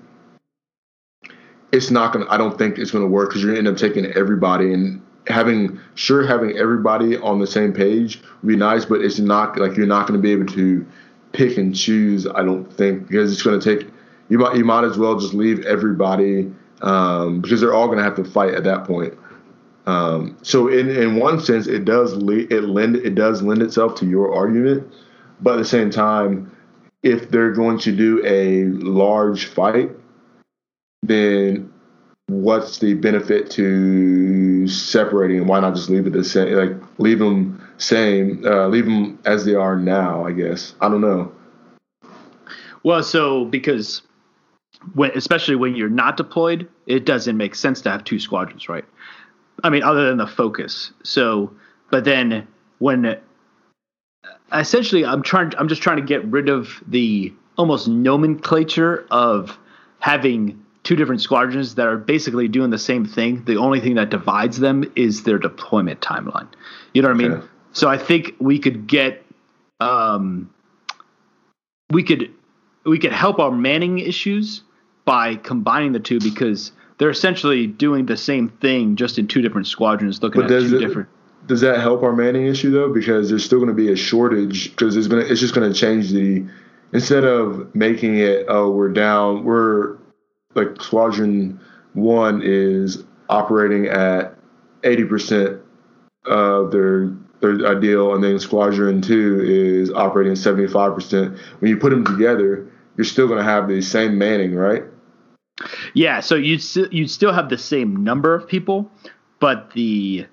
It's 1.71 1.91
not 1.91 2.13
to, 2.25 2.33
I 2.33 2.37
don't 2.37 2.57
think 2.57 2.77
it's 2.77 2.91
to 3.03 3.09
work 3.09 3.29
because 3.29 3.43
you're 3.43 3.53
to 3.53 3.57
end 3.57 3.67
up 3.67 3.77
taking 3.77 4.05
everybody 4.05 4.73
and 4.73 5.01
having, 5.27 5.79
sure, 5.95 6.25
having 6.25 6.57
everybody 6.57 7.17
on 7.17 7.39
the 7.39 7.47
same 7.47 7.73
page 7.73 8.21
would 8.41 8.47
be 8.47 8.55
nice, 8.55 8.85
but 8.85 9.01
it's 9.01 9.19
not 9.19 9.57
like 9.57 9.75
you're 9.75 9.87
not 9.87 10.07
to 10.19 10.23
be 10.23 10.31
able 10.31 10.45
to 10.53 10.85
pick 11.33 11.57
and 11.57 11.75
choose. 11.75 12.25
I 12.27 12.43
don't 12.43 12.71
think 12.71 13.07
because 13.07 13.31
it's 13.31 13.41
to 13.59 13.77
take 13.77 13.89
you 14.29 14.39
might 14.39 14.55
you 14.55 14.65
might 14.65 14.83
as 14.83 14.97
well 14.97 15.19
just 15.19 15.33
leave 15.33 15.65
everybody 15.65 16.51
um, 16.81 17.41
because 17.41 17.61
they're 17.61 17.73
all 17.73 17.87
to 17.97 18.03
have 18.03 18.15
to 18.15 18.23
fight 18.23 18.53
at 18.53 18.63
that 18.63 18.85
point. 18.85 19.13
Um, 19.85 20.37
so 20.41 20.67
in 20.67 20.89
in 20.89 21.15
one 21.17 21.39
sense, 21.39 21.67
it 21.67 21.85
does 21.85 22.15
le- 22.15 22.47
it 22.49 22.63
lend 22.63 22.95
it 22.95 23.15
does 23.15 23.41
lend 23.41 23.61
itself 23.61 23.95
to 23.95 24.05
your 24.05 24.33
argument, 24.33 24.91
but 25.41 25.53
at 25.53 25.57
the 25.57 25.65
same 25.65 25.91
time, 25.91 26.51
if 27.03 27.29
they're 27.29 27.51
going 27.51 27.77
to 27.79 27.95
do 27.95 28.25
a 28.25 28.65
large 28.83 29.45
fight, 29.45 29.91
then 31.03 31.71
what's 32.27 32.79
the 32.79 32.95
benefit 32.95 33.51
to 33.51 34.67
separating? 34.67 35.45
Why 35.45 35.59
not 35.59 35.75
just 35.75 35.89
leave 35.89 36.07
it 36.07 36.13
the 36.13 36.23
same 36.23 36.55
like 36.55 36.99
leave 36.99 37.19
them 37.19 37.61
same 37.77 38.43
uh, 38.45 38.67
leave 38.67 38.85
them 38.85 39.19
as 39.25 39.45
they 39.45 39.53
are 39.53 39.75
now 39.75 40.25
i 40.25 40.31
guess? 40.31 40.73
I 40.81 40.89
don't 40.89 41.01
know. 41.01 41.31
Well 42.83 43.03
so 43.03 43.45
because 43.45 44.01
when 44.93 45.11
especially 45.11 45.55
when 45.55 45.75
you're 45.75 45.89
not 45.89 46.17
deployed 46.17 46.67
it 46.87 47.05
doesn't 47.05 47.37
make 47.37 47.55
sense 47.55 47.81
to 47.81 47.91
have 47.91 48.03
two 48.03 48.19
squadrons 48.19 48.69
right 48.69 48.85
i 49.63 49.69
mean 49.69 49.83
other 49.83 50.07
than 50.07 50.17
the 50.17 50.27
focus 50.27 50.91
so 51.03 51.51
but 51.91 52.03
then 52.03 52.47
when 52.79 53.17
essentially 54.53 55.05
i'm 55.05 55.21
trying 55.21 55.51
i'm 55.57 55.67
just 55.67 55.81
trying 55.81 55.97
to 55.97 56.03
get 56.03 56.23
rid 56.25 56.49
of 56.49 56.83
the 56.87 57.33
almost 57.57 57.87
nomenclature 57.87 59.05
of 59.11 59.57
having 59.99 60.65
two 60.85 60.95
different 60.95 61.19
squadrons 61.19 61.75
that 61.75 61.87
are 61.87 61.97
basically 61.97 62.47
doing 62.47 62.69
the 62.69 62.77
same 62.77 63.05
thing. 63.05 63.43
The 63.45 63.57
only 63.57 63.79
thing 63.79 63.95
that 63.95 64.11
divides 64.11 64.59
them 64.59 64.89
is 64.95 65.23
their 65.23 65.39
deployment 65.39 65.99
timeline. 65.99 66.47
You 66.93 67.01
know 67.01 67.09
what 67.09 67.15
I 67.15 67.17
mean? 67.17 67.43
So 67.73 67.89
I 67.89 67.97
think 67.97 68.35
we 68.39 68.59
could 68.59 68.87
get, 68.87 69.25
um, 69.79 70.53
we 71.89 72.03
could, 72.03 72.31
we 72.85 72.99
could 72.99 73.11
help 73.11 73.39
our 73.39 73.51
manning 73.51 73.97
issues 73.97 74.61
by 75.05 75.35
combining 75.35 75.91
the 75.91 75.99
two 75.99 76.19
because 76.19 76.71
they're 76.97 77.09
essentially 77.09 77.67
doing 77.67 78.05
the 78.05 78.17
same 78.17 78.49
thing 78.49 78.95
just 78.95 79.17
in 79.19 79.27
two 79.27 79.41
different 79.41 79.67
squadrons, 79.67 80.21
looking 80.23 80.41
But 80.41 80.51
at 80.51 80.61
two 80.69 80.77
it- 80.77 80.79
different. 80.79 81.09
does 81.47 81.61
that 81.61 81.79
help 81.79 82.03
our 82.03 82.13
manning 82.15 82.45
issue 82.47 82.71
though 82.71 82.91
because 82.93 83.29
there's 83.29 83.43
still 83.45 83.59
going 83.59 83.69
to 83.69 83.75
be 83.75 83.91
a 83.91 83.95
shortage 83.95 84.71
because 84.71 84.95
it's 84.97 85.07
going 85.07 85.23
to 85.23 85.31
it's 85.31 85.39
just 85.41 85.53
going 85.53 85.71
to 85.71 85.77
change 85.77 86.09
the 86.11 86.43
instead 86.93 87.23
of 87.23 87.73
making 87.75 88.17
it 88.17 88.45
oh 88.49 88.71
we're 88.71 88.89
down 88.89 89.43
we're 89.43 89.97
like 90.55 90.81
squadron 90.81 91.59
one 91.93 92.41
is 92.43 93.03
operating 93.29 93.85
at 93.87 94.33
80% 94.83 95.59
of 96.25 96.71
their 96.71 97.09
their 97.41 97.67
ideal 97.67 98.15
and 98.15 98.23
then 98.23 98.39
squadron 98.39 99.01
two 99.01 99.41
is 99.43 99.91
operating 99.91 100.31
at 100.31 100.37
75% 100.39 101.37
when 101.59 101.69
you 101.69 101.77
put 101.77 101.89
them 101.91 102.05
together 102.05 102.67
you're 102.97 103.05
still 103.05 103.27
going 103.27 103.37
to 103.39 103.43
have 103.43 103.67
the 103.67 103.81
same 103.81 104.17
manning 104.17 104.55
right 104.55 104.83
Yeah, 105.95 106.19
so 106.19 106.35
you'd 106.35 106.61
st- 106.61 106.91
you'd 106.91 107.09
still 107.09 107.33
have 107.33 107.49
the 107.49 107.57
same 107.57 108.03
number 108.03 108.35
of 108.35 108.47
people, 108.47 108.91
but 109.39 109.71
the 109.71 110.27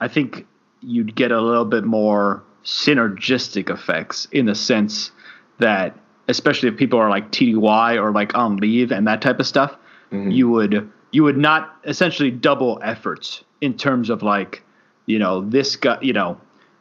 I 0.00 0.08
think 0.08 0.46
you'd 0.82 1.16
get 1.16 1.32
a 1.32 1.40
little 1.40 1.64
bit 1.64 1.84
more 1.84 2.44
synergistic 2.64 3.70
effects 3.70 4.28
in 4.30 4.46
the 4.46 4.54
sense 4.54 5.10
that 5.58 5.98
especially 6.28 6.68
if 6.68 6.76
people 6.76 6.98
are 6.98 7.08
like 7.08 7.30
TDY 7.30 8.00
or 8.00 8.12
like 8.12 8.34
on 8.34 8.56
leave 8.56 8.92
and 8.92 9.06
that 9.06 9.22
type 9.22 9.40
of 9.40 9.46
stuff, 9.46 9.76
mm-hmm. 10.12 10.30
you 10.30 10.48
would 10.50 10.90
you 11.12 11.22
would 11.22 11.38
not 11.38 11.76
essentially 11.84 12.30
double 12.30 12.78
efforts 12.82 13.42
in 13.62 13.74
terms 13.74 14.10
of 14.10 14.22
like 14.22 14.62
you 15.06 15.18
know 15.18 15.40
this 15.40 15.76
guy 15.76 15.98
you 16.02 16.12
know 16.12 16.38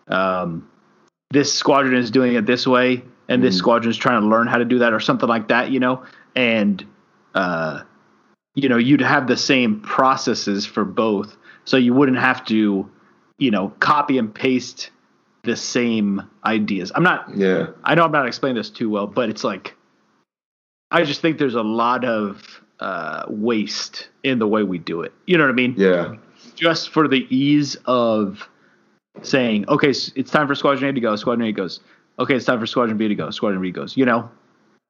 um, 0.09 0.69
this 1.31 1.53
squadron 1.53 1.95
is 1.95 2.11
doing 2.11 2.35
it 2.35 2.45
this 2.45 2.67
way 2.67 2.95
and 2.95 3.03
mm-hmm. 3.03 3.41
this 3.43 3.57
squadron 3.57 3.89
is 3.89 3.97
trying 3.97 4.21
to 4.21 4.27
learn 4.27 4.47
how 4.47 4.57
to 4.57 4.65
do 4.65 4.79
that 4.79 4.91
or 4.91 4.99
something 4.99 5.29
like 5.29 5.47
that 5.47 5.71
you 5.71 5.79
know 5.79 6.03
and 6.35 6.85
uh, 7.33 7.81
you 8.55 8.67
know 8.67 8.77
you'd 8.77 9.01
have 9.01 9.27
the 9.27 9.37
same 9.37 9.79
processes 9.81 10.65
for 10.65 10.83
both. 10.83 11.37
So 11.65 11.77
you 11.77 11.93
wouldn't 11.93 12.17
have 12.17 12.43
to 12.45 12.89
you 13.37 13.51
know 13.51 13.69
copy 13.79 14.17
and 14.17 14.33
paste 14.33 14.89
the 15.43 15.55
same 15.55 16.21
ideas. 16.43 16.91
I'm 16.95 17.03
not 17.03 17.35
yeah. 17.35 17.67
I 17.83 17.95
know 17.95 18.03
i'm 18.03 18.11
not 18.11 18.27
explaining 18.27 18.57
this 18.57 18.69
too 18.69 18.89
well 18.89 19.07
but 19.07 19.29
it's 19.29 19.43
like 19.43 19.75
i 20.91 21.03
just 21.03 21.21
think 21.21 21.37
there's 21.37 21.55
a 21.55 21.61
lot 21.61 22.03
of 22.03 22.61
uh, 22.77 23.23
waste 23.29 24.09
in 24.23 24.37
the 24.37 24.47
way 24.47 24.61
we 24.63 24.77
do 24.77 25.01
it. 25.01 25.13
You 25.27 25.37
know 25.37 25.45
what 25.45 25.51
i 25.51 25.53
mean? 25.53 25.75
Yeah. 25.77 26.15
Just 26.55 26.89
for 26.89 27.07
the 27.07 27.25
ease 27.33 27.77
of 27.85 28.49
saying 29.21 29.65
okay 29.69 29.89
it's 29.89 30.31
time 30.31 30.47
for 30.47 30.55
squadron 30.55 30.89
a 30.89 30.93
to 30.93 30.99
go 30.99 31.15
squadron 31.15 31.47
a 31.47 31.51
goes. 31.51 31.79
Okay 32.19 32.35
it's 32.35 32.45
time 32.45 32.59
for 32.59 32.65
squadron 32.65 32.97
b 32.97 33.07
to 33.07 33.15
go 33.15 33.29
squadron 33.29 33.61
b 33.61 33.71
goes 33.71 33.95
you 33.95 34.05
know? 34.05 34.29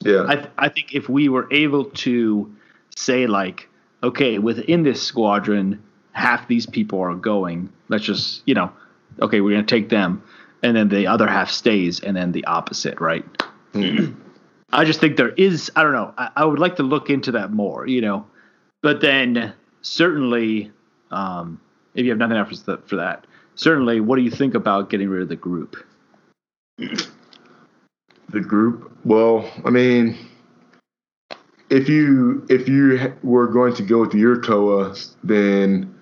Yeah. 0.03 0.25
I, 0.27 0.35
th- 0.35 0.49
I 0.57 0.69
think 0.69 0.93
if 0.93 1.09
we 1.09 1.29
were 1.29 1.47
able 1.51 1.85
to 1.85 2.53
say 2.95 3.27
like, 3.27 3.69
okay, 4.03 4.39
within 4.39 4.83
this 4.83 5.01
squadron, 5.01 5.81
half 6.11 6.47
these 6.47 6.65
people 6.65 6.99
are 7.01 7.15
going. 7.15 7.69
Let's 7.89 8.03
just, 8.03 8.41
you 8.45 8.53
know, 8.53 8.71
okay, 9.21 9.41
we're 9.41 9.51
going 9.51 9.65
to 9.65 9.75
take 9.75 9.89
them, 9.89 10.23
and 10.63 10.75
then 10.75 10.89
the 10.89 11.07
other 11.07 11.27
half 11.27 11.49
stays, 11.49 11.99
and 11.99 12.15
then 12.15 12.31
the 12.31 12.45
opposite, 12.45 12.99
right? 12.99 13.25
Mm. 13.73 14.15
I 14.71 14.85
just 14.85 14.99
think 14.99 15.17
there 15.17 15.29
is, 15.29 15.71
I 15.75 15.83
don't 15.83 15.93
know, 15.93 16.13
I, 16.17 16.29
I, 16.37 16.45
would 16.45 16.59
like 16.59 16.77
to 16.77 16.83
look 16.83 17.09
into 17.09 17.31
that 17.33 17.51
more, 17.51 17.87
you 17.87 18.01
know, 18.01 18.25
but 18.81 19.01
then 19.01 19.53
certainly, 19.81 20.71
um, 21.11 21.59
if 21.93 22.03
you 22.03 22.11
have 22.11 22.19
nothing 22.19 22.37
else 22.37 22.61
for, 22.61 22.77
for 22.85 22.95
that, 22.95 23.27
certainly, 23.55 23.99
what 23.99 24.17
do 24.17 24.21
you 24.21 24.31
think 24.31 24.55
about 24.55 24.89
getting 24.89 25.09
rid 25.09 25.21
of 25.21 25.29
the 25.29 25.35
group? 25.35 25.77
The 26.77 28.41
group? 28.41 28.91
Well, 29.05 29.49
I 29.63 29.69
mean, 29.69 30.17
if 31.75 31.89
you 31.89 32.45
if 32.49 32.69
you 32.69 33.13
were 33.21 33.47
going 33.47 33.75
to 33.75 33.83
go 33.83 33.99
with 33.99 34.13
your 34.13 34.41
COA, 34.41 34.95
then 35.25 35.93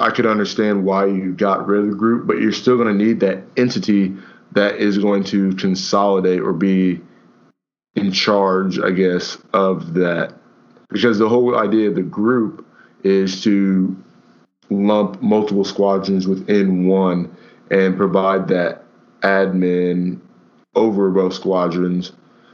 I 0.00 0.10
could 0.10 0.26
understand 0.26 0.84
why 0.84 1.06
you 1.06 1.32
got 1.34 1.68
rid 1.68 1.84
of 1.84 1.90
the 1.90 1.96
group, 1.96 2.26
but 2.26 2.40
you're 2.40 2.50
still 2.50 2.76
going 2.76 2.98
to 2.98 3.04
need 3.04 3.20
that 3.20 3.44
entity 3.56 4.16
that 4.52 4.76
is 4.76 4.98
going 4.98 5.22
to 5.24 5.54
consolidate 5.54 6.40
or 6.40 6.52
be 6.52 7.00
in 7.94 8.10
charge, 8.10 8.80
I 8.80 8.90
guess, 8.90 9.38
of 9.52 9.94
that. 9.94 10.34
Because 10.88 11.20
the 11.20 11.28
whole 11.28 11.56
idea 11.56 11.88
of 11.88 11.94
the 11.94 12.02
group 12.02 12.66
is 13.04 13.44
to 13.44 13.96
lump 14.68 15.22
multiple 15.22 15.64
squadrons 15.64 16.26
within 16.26 16.88
one 16.88 17.34
and 17.70 17.96
provide 17.96 18.48
that 18.48 18.82
admin 19.20 20.18
over 20.74 21.08
both 21.10 21.34
squadrons. 21.34 22.10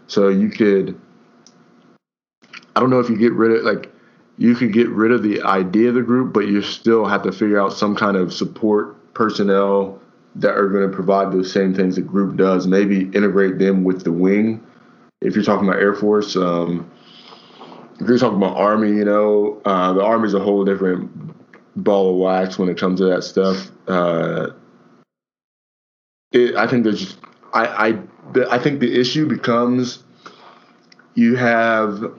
So 0.08 0.28
you 0.28 0.50
could 0.50 1.00
I 2.76 2.80
don't 2.80 2.90
know 2.90 3.00
if 3.00 3.08
you 3.08 3.16
get 3.16 3.32
rid 3.32 3.52
of 3.52 3.64
like 3.64 3.90
you 4.36 4.54
could 4.54 4.72
get 4.72 4.90
rid 4.90 5.10
of 5.10 5.22
the 5.22 5.40
idea 5.42 5.88
of 5.88 5.94
the 5.94 6.02
group, 6.02 6.34
but 6.34 6.46
you 6.46 6.60
still 6.60 7.06
have 7.06 7.22
to 7.22 7.32
figure 7.32 7.58
out 7.58 7.72
some 7.72 7.96
kind 7.96 8.18
of 8.18 8.34
support 8.34 9.14
personnel 9.14 9.98
that 10.34 10.50
are 10.50 10.68
going 10.68 10.88
to 10.88 10.94
provide 10.94 11.32
those 11.32 11.50
same 11.50 11.74
things 11.74 11.96
the 11.96 12.02
group 12.02 12.36
does. 12.36 12.66
Maybe 12.66 13.04
integrate 13.14 13.58
them 13.58 13.82
with 13.82 14.04
the 14.04 14.12
wing. 14.12 14.62
If 15.22 15.34
you're 15.34 15.44
talking 15.44 15.66
about 15.66 15.80
Air 15.80 15.94
Force, 15.94 16.36
um, 16.36 16.90
if 17.98 18.06
you're 18.06 18.18
talking 18.18 18.36
about 18.36 18.58
Army, 18.58 18.90
you 18.90 19.06
know, 19.06 19.62
uh, 19.64 19.94
the 19.94 20.04
Army 20.04 20.26
is 20.26 20.34
a 20.34 20.40
whole 20.40 20.62
different 20.62 21.10
ball 21.82 22.10
of 22.10 22.16
wax 22.16 22.58
when 22.58 22.68
it 22.68 22.76
comes 22.76 23.00
to 23.00 23.06
that 23.06 23.24
stuff. 23.24 23.70
Uh, 23.88 24.48
it, 26.32 26.54
I 26.56 26.66
think 26.66 26.84
there's, 26.84 27.16
I, 27.54 27.88
I, 27.88 27.98
I 28.50 28.58
think 28.58 28.80
the 28.80 29.00
issue 29.00 29.26
becomes 29.26 30.04
you 31.14 31.36
have 31.36 32.14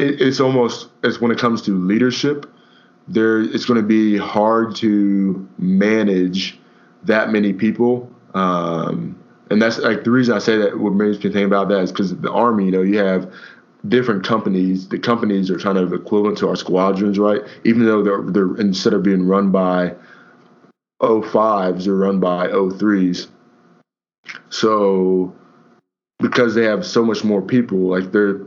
it, 0.00 0.20
it's 0.20 0.40
almost 0.40 0.88
as 1.04 1.20
when 1.20 1.30
it 1.30 1.38
comes 1.38 1.62
to 1.62 1.72
leadership, 1.72 2.50
there 3.08 3.40
it's 3.40 3.64
going 3.64 3.80
to 3.80 3.86
be 3.86 4.16
hard 4.16 4.74
to 4.76 5.48
manage 5.58 6.58
that 7.04 7.30
many 7.30 7.52
people. 7.52 8.10
Um, 8.34 9.18
and 9.50 9.60
that's 9.60 9.78
like 9.78 10.04
the 10.04 10.10
reason 10.10 10.34
I 10.34 10.38
say 10.38 10.56
that 10.58 10.78
what 10.78 10.92
makes 10.94 11.22
me 11.22 11.30
think 11.32 11.46
about 11.46 11.68
that 11.68 11.80
is 11.80 11.90
because 11.90 12.16
the 12.16 12.30
army, 12.30 12.66
you 12.66 12.70
know, 12.70 12.82
you 12.82 12.98
have 12.98 13.32
different 13.88 14.24
companies. 14.24 14.88
The 14.88 14.98
companies 14.98 15.50
are 15.50 15.58
kind 15.58 15.78
of 15.78 15.92
equivalent 15.92 16.38
to 16.38 16.48
our 16.48 16.56
squadrons, 16.56 17.18
right? 17.18 17.40
Even 17.64 17.84
though 17.84 18.02
they're 18.02 18.22
they're 18.22 18.56
instead 18.56 18.94
of 18.94 19.02
being 19.02 19.26
run 19.26 19.50
by 19.50 19.94
05s, 21.02 21.84
they're 21.84 21.94
run 21.94 22.20
by 22.20 22.48
03s. 22.48 23.28
So 24.50 25.34
because 26.20 26.54
they 26.54 26.64
have 26.64 26.86
so 26.86 27.04
much 27.04 27.24
more 27.24 27.42
people, 27.42 27.78
like 27.78 28.12
they're 28.12 28.42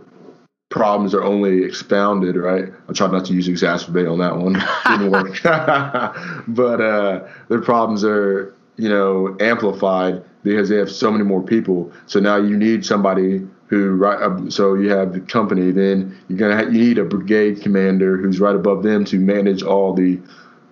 problems 0.74 1.14
are 1.14 1.24
only 1.24 1.64
expounded, 1.64 2.36
right? 2.36 2.66
I 2.90 2.94
try 2.94 3.06
not 3.08 3.26
to 3.26 3.34
use 3.34 3.48
exacerbate 3.48 4.12
on 4.12 4.18
that 4.18 4.36
one. 4.36 4.54
Didn't 4.88 5.12
work. 5.12 5.40
but 6.48 6.82
uh, 6.82 7.28
their 7.48 7.62
problems 7.62 8.04
are, 8.04 8.56
you 8.76 8.90
know, 8.90 9.38
amplified 9.40 10.24
because 10.42 10.70
they 10.70 10.78
have 10.78 10.92
so 10.92 11.12
many 11.12 11.24
more 11.24 11.44
people. 11.44 11.92
So 12.08 12.20
now 12.20 12.38
you 12.38 12.58
need 12.58 12.84
somebody 12.88 13.48
who 13.68 13.92
right. 13.92 14.52
So 14.52 14.74
you 14.74 14.90
have 14.90 15.14
the 15.14 15.20
company. 15.20 15.70
Then 15.70 16.18
you're 16.28 16.40
gonna 16.40 16.56
have, 16.56 16.74
you 16.74 16.84
need 16.84 16.98
a 16.98 17.06
brigade 17.06 17.62
commander 17.62 18.18
who's 18.18 18.40
right 18.40 18.56
above 18.56 18.82
them 18.82 19.06
to 19.06 19.20
manage 19.20 19.62
all 19.62 19.94
the 19.94 20.20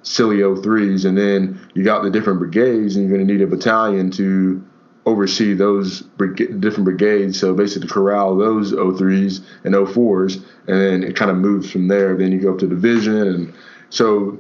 silly 0.02 0.38
03s, 0.38 1.06
and 1.06 1.16
then 1.16 1.60
you 1.76 1.84
got 1.84 2.02
the 2.02 2.10
different 2.10 2.39
brigades, 2.39 2.95
and 2.95 3.08
you're 3.08 3.16
gonna 3.20 3.32
need 3.32 3.43
a 3.43 3.47
battalion 3.47 4.10
to 4.12 4.66
oversee 5.06 5.54
those 5.54 6.02
different 6.18 6.84
brigades. 6.84 7.39
So 7.39 7.54
basically 7.54 7.88
corral 7.88 8.38
those 8.38 8.72
03s 8.74 9.43
and 9.64 9.74
04s, 9.74 10.43
and 10.68 10.80
then 10.82 11.04
it 11.04 11.16
kind 11.16 11.32
of 11.32 11.38
moves 11.38 11.72
from 11.72 11.88
there. 11.88 12.16
Then 12.16 12.32
you 12.32 12.39
go 12.39 12.54
up 12.54 12.60
to 12.60 12.68
division, 12.68 13.28
and 13.28 13.54
so 13.89 14.39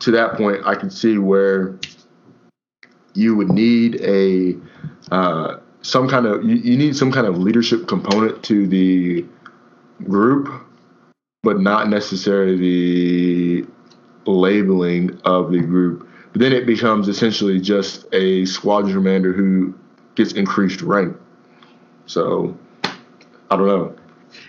to 0.00 0.10
that 0.12 0.34
point, 0.34 0.62
I 0.64 0.74
can 0.74 0.90
see 0.90 1.18
where 1.18 1.78
you 3.14 3.36
would 3.36 3.50
need 3.50 4.00
a 4.00 4.56
uh, 5.14 5.58
some 5.82 6.08
kind 6.08 6.26
of 6.26 6.44
you, 6.44 6.56
you 6.56 6.76
need 6.76 6.96
some 6.96 7.12
kind 7.12 7.26
of 7.26 7.38
leadership 7.38 7.86
component 7.86 8.42
to 8.44 8.66
the 8.66 9.24
group, 10.04 10.48
but 11.42 11.60
not 11.60 11.88
necessarily 11.88 12.56
the 12.56 13.66
labeling 14.26 15.18
of 15.24 15.50
the 15.52 15.60
group. 15.60 16.08
But 16.32 16.40
then 16.40 16.52
it 16.52 16.66
becomes 16.66 17.08
essentially 17.08 17.60
just 17.60 18.06
a 18.12 18.44
squadron 18.44 18.94
commander 18.94 19.32
who 19.32 19.74
gets 20.14 20.32
increased 20.32 20.82
rank. 20.82 21.16
So 22.06 22.56
I 23.50 23.56
don't 23.56 23.66
know. 23.66 23.96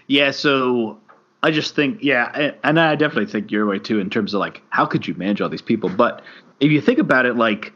Yeah, 0.08 0.32
so 0.32 1.00
I 1.44 1.52
just 1.52 1.76
think 1.76 2.00
yeah, 2.02 2.54
and 2.64 2.80
I 2.80 2.96
definitely 2.96 3.32
think 3.32 3.52
your 3.52 3.66
way 3.66 3.80
too 3.80 4.00
in 4.00 4.10
terms 4.10 4.34
of 4.34 4.40
like 4.40 4.62
how 4.70 4.86
could 4.86 5.08
you 5.08 5.14
manage 5.16 5.42
all 5.42 5.50
these 5.50 5.62
people? 5.62 5.90
But 5.90 6.22
if 6.60 6.72
you 6.72 6.82
think 6.82 7.00
about 7.00 7.26
it, 7.26 7.36
like 7.36 7.74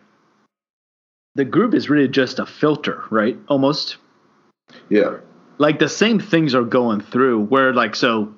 the 1.36 1.46
group 1.46 1.74
is 1.74 1.90
really 1.90 2.08
just 2.08 2.40
a 2.40 2.46
filter, 2.46 3.04
right? 3.10 3.38
Almost. 3.48 3.98
Yeah. 4.90 5.18
Like 5.58 5.80
the 5.80 5.90
same 5.90 6.20
things 6.20 6.54
are 6.56 6.64
going 6.64 7.02
through 7.02 7.46
where 7.46 7.74
like 7.74 7.96
so 7.96 8.34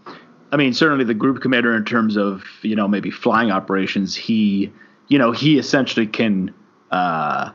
I 0.52 0.58
mean 0.58 0.74
certainly 0.74 1.06
the 1.06 1.14
group 1.14 1.42
commander 1.42 1.76
in 1.76 1.86
terms 1.86 2.18
of, 2.18 2.44
you 2.62 2.76
know, 2.76 2.88
maybe 2.88 3.12
flying 3.12 3.52
operations, 3.52 4.16
he 4.16 4.72
you 5.10 5.18
know, 5.18 5.32
he 5.32 5.58
essentially 5.58 6.08
can 6.08 6.54
uh 6.92 7.52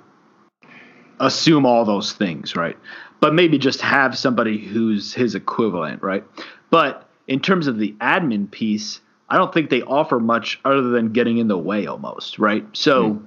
assume 1.22 1.64
all 1.64 1.84
those 1.84 2.12
things, 2.12 2.54
right? 2.54 2.76
But 3.20 3.32
maybe 3.32 3.56
just 3.56 3.80
have 3.80 4.18
somebody 4.18 4.58
who's 4.58 5.14
his 5.14 5.34
equivalent, 5.34 6.02
right? 6.02 6.24
But 6.70 7.08
in 7.28 7.40
terms 7.40 7.68
of 7.68 7.78
the 7.78 7.94
admin 8.00 8.50
piece, 8.50 9.00
I 9.28 9.38
don't 9.38 9.54
think 9.54 9.70
they 9.70 9.82
offer 9.82 10.20
much 10.20 10.60
other 10.64 10.82
than 10.82 11.12
getting 11.12 11.38
in 11.38 11.48
the 11.48 11.56
way 11.56 11.86
almost, 11.86 12.38
right? 12.38 12.66
So 12.72 13.14
mm. 13.14 13.22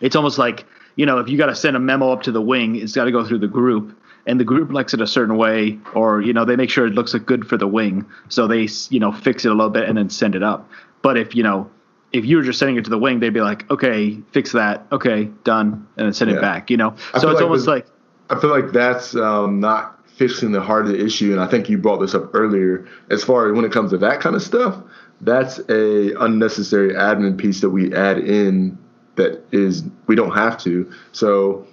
it's 0.00 0.16
almost 0.16 0.38
like, 0.38 0.64
you 0.94 1.04
know, 1.04 1.18
if 1.18 1.28
you 1.28 1.36
got 1.36 1.46
to 1.46 1.54
send 1.54 1.76
a 1.76 1.80
memo 1.80 2.12
up 2.12 2.22
to 2.22 2.32
the 2.32 2.40
wing, 2.40 2.76
it's 2.76 2.94
got 2.94 3.04
to 3.04 3.12
go 3.12 3.26
through 3.26 3.40
the 3.40 3.48
group 3.48 4.00
and 4.26 4.40
the 4.40 4.44
group 4.44 4.72
likes 4.72 4.94
it 4.94 5.00
a 5.00 5.06
certain 5.06 5.36
way 5.36 5.78
or, 5.94 6.22
you 6.22 6.32
know, 6.32 6.44
they 6.44 6.56
make 6.56 6.70
sure 6.70 6.86
it 6.86 6.94
looks 6.94 7.12
good 7.14 7.46
for 7.46 7.56
the 7.56 7.66
wing. 7.66 8.06
So 8.28 8.46
they, 8.46 8.68
you 8.88 9.00
know, 9.00 9.12
fix 9.12 9.44
it 9.44 9.48
a 9.48 9.54
little 9.54 9.70
bit 9.70 9.88
and 9.88 9.98
then 9.98 10.08
send 10.08 10.34
it 10.34 10.42
up. 10.42 10.70
But 11.02 11.16
if, 11.16 11.34
you 11.34 11.42
know, 11.42 11.70
if 12.12 12.24
you 12.24 12.36
were 12.36 12.42
just 12.42 12.58
sending 12.58 12.76
it 12.76 12.84
to 12.84 12.90
the 12.90 12.98
wing, 12.98 13.20
they'd 13.20 13.30
be 13.30 13.40
like, 13.40 13.68
okay, 13.70 14.18
fix 14.32 14.52
that. 14.52 14.86
Okay, 14.92 15.24
done. 15.44 15.86
And 15.96 16.06
then 16.06 16.12
send 16.12 16.30
yeah. 16.30 16.38
it 16.38 16.40
back, 16.40 16.70
you 16.70 16.76
know? 16.76 16.94
I 17.12 17.18
so 17.18 17.30
it's 17.30 17.34
like 17.34 17.42
almost 17.42 17.66
like. 17.66 17.86
I 18.30 18.40
feel 18.40 18.50
like 18.50 18.72
that's 18.72 19.14
um, 19.14 19.60
not 19.60 19.96
fixing 20.16 20.52
the 20.52 20.60
heart 20.60 20.86
of 20.86 20.92
the 20.92 21.04
issue. 21.04 21.32
And 21.32 21.40
I 21.40 21.46
think 21.46 21.68
you 21.68 21.78
brought 21.78 21.98
this 21.98 22.14
up 22.14 22.34
earlier. 22.34 22.88
As 23.10 23.22
far 23.22 23.48
as 23.48 23.54
when 23.54 23.64
it 23.64 23.72
comes 23.72 23.90
to 23.90 23.98
that 23.98 24.20
kind 24.20 24.34
of 24.34 24.42
stuff, 24.42 24.82
that's 25.20 25.58
a 25.68 26.14
unnecessary 26.20 26.94
admin 26.94 27.38
piece 27.38 27.60
that 27.60 27.70
we 27.70 27.94
add 27.94 28.18
in 28.18 28.78
that 29.16 29.42
is 29.52 29.84
we 30.06 30.14
don't 30.14 30.34
have 30.34 30.58
to. 30.58 30.90
So 31.12 31.66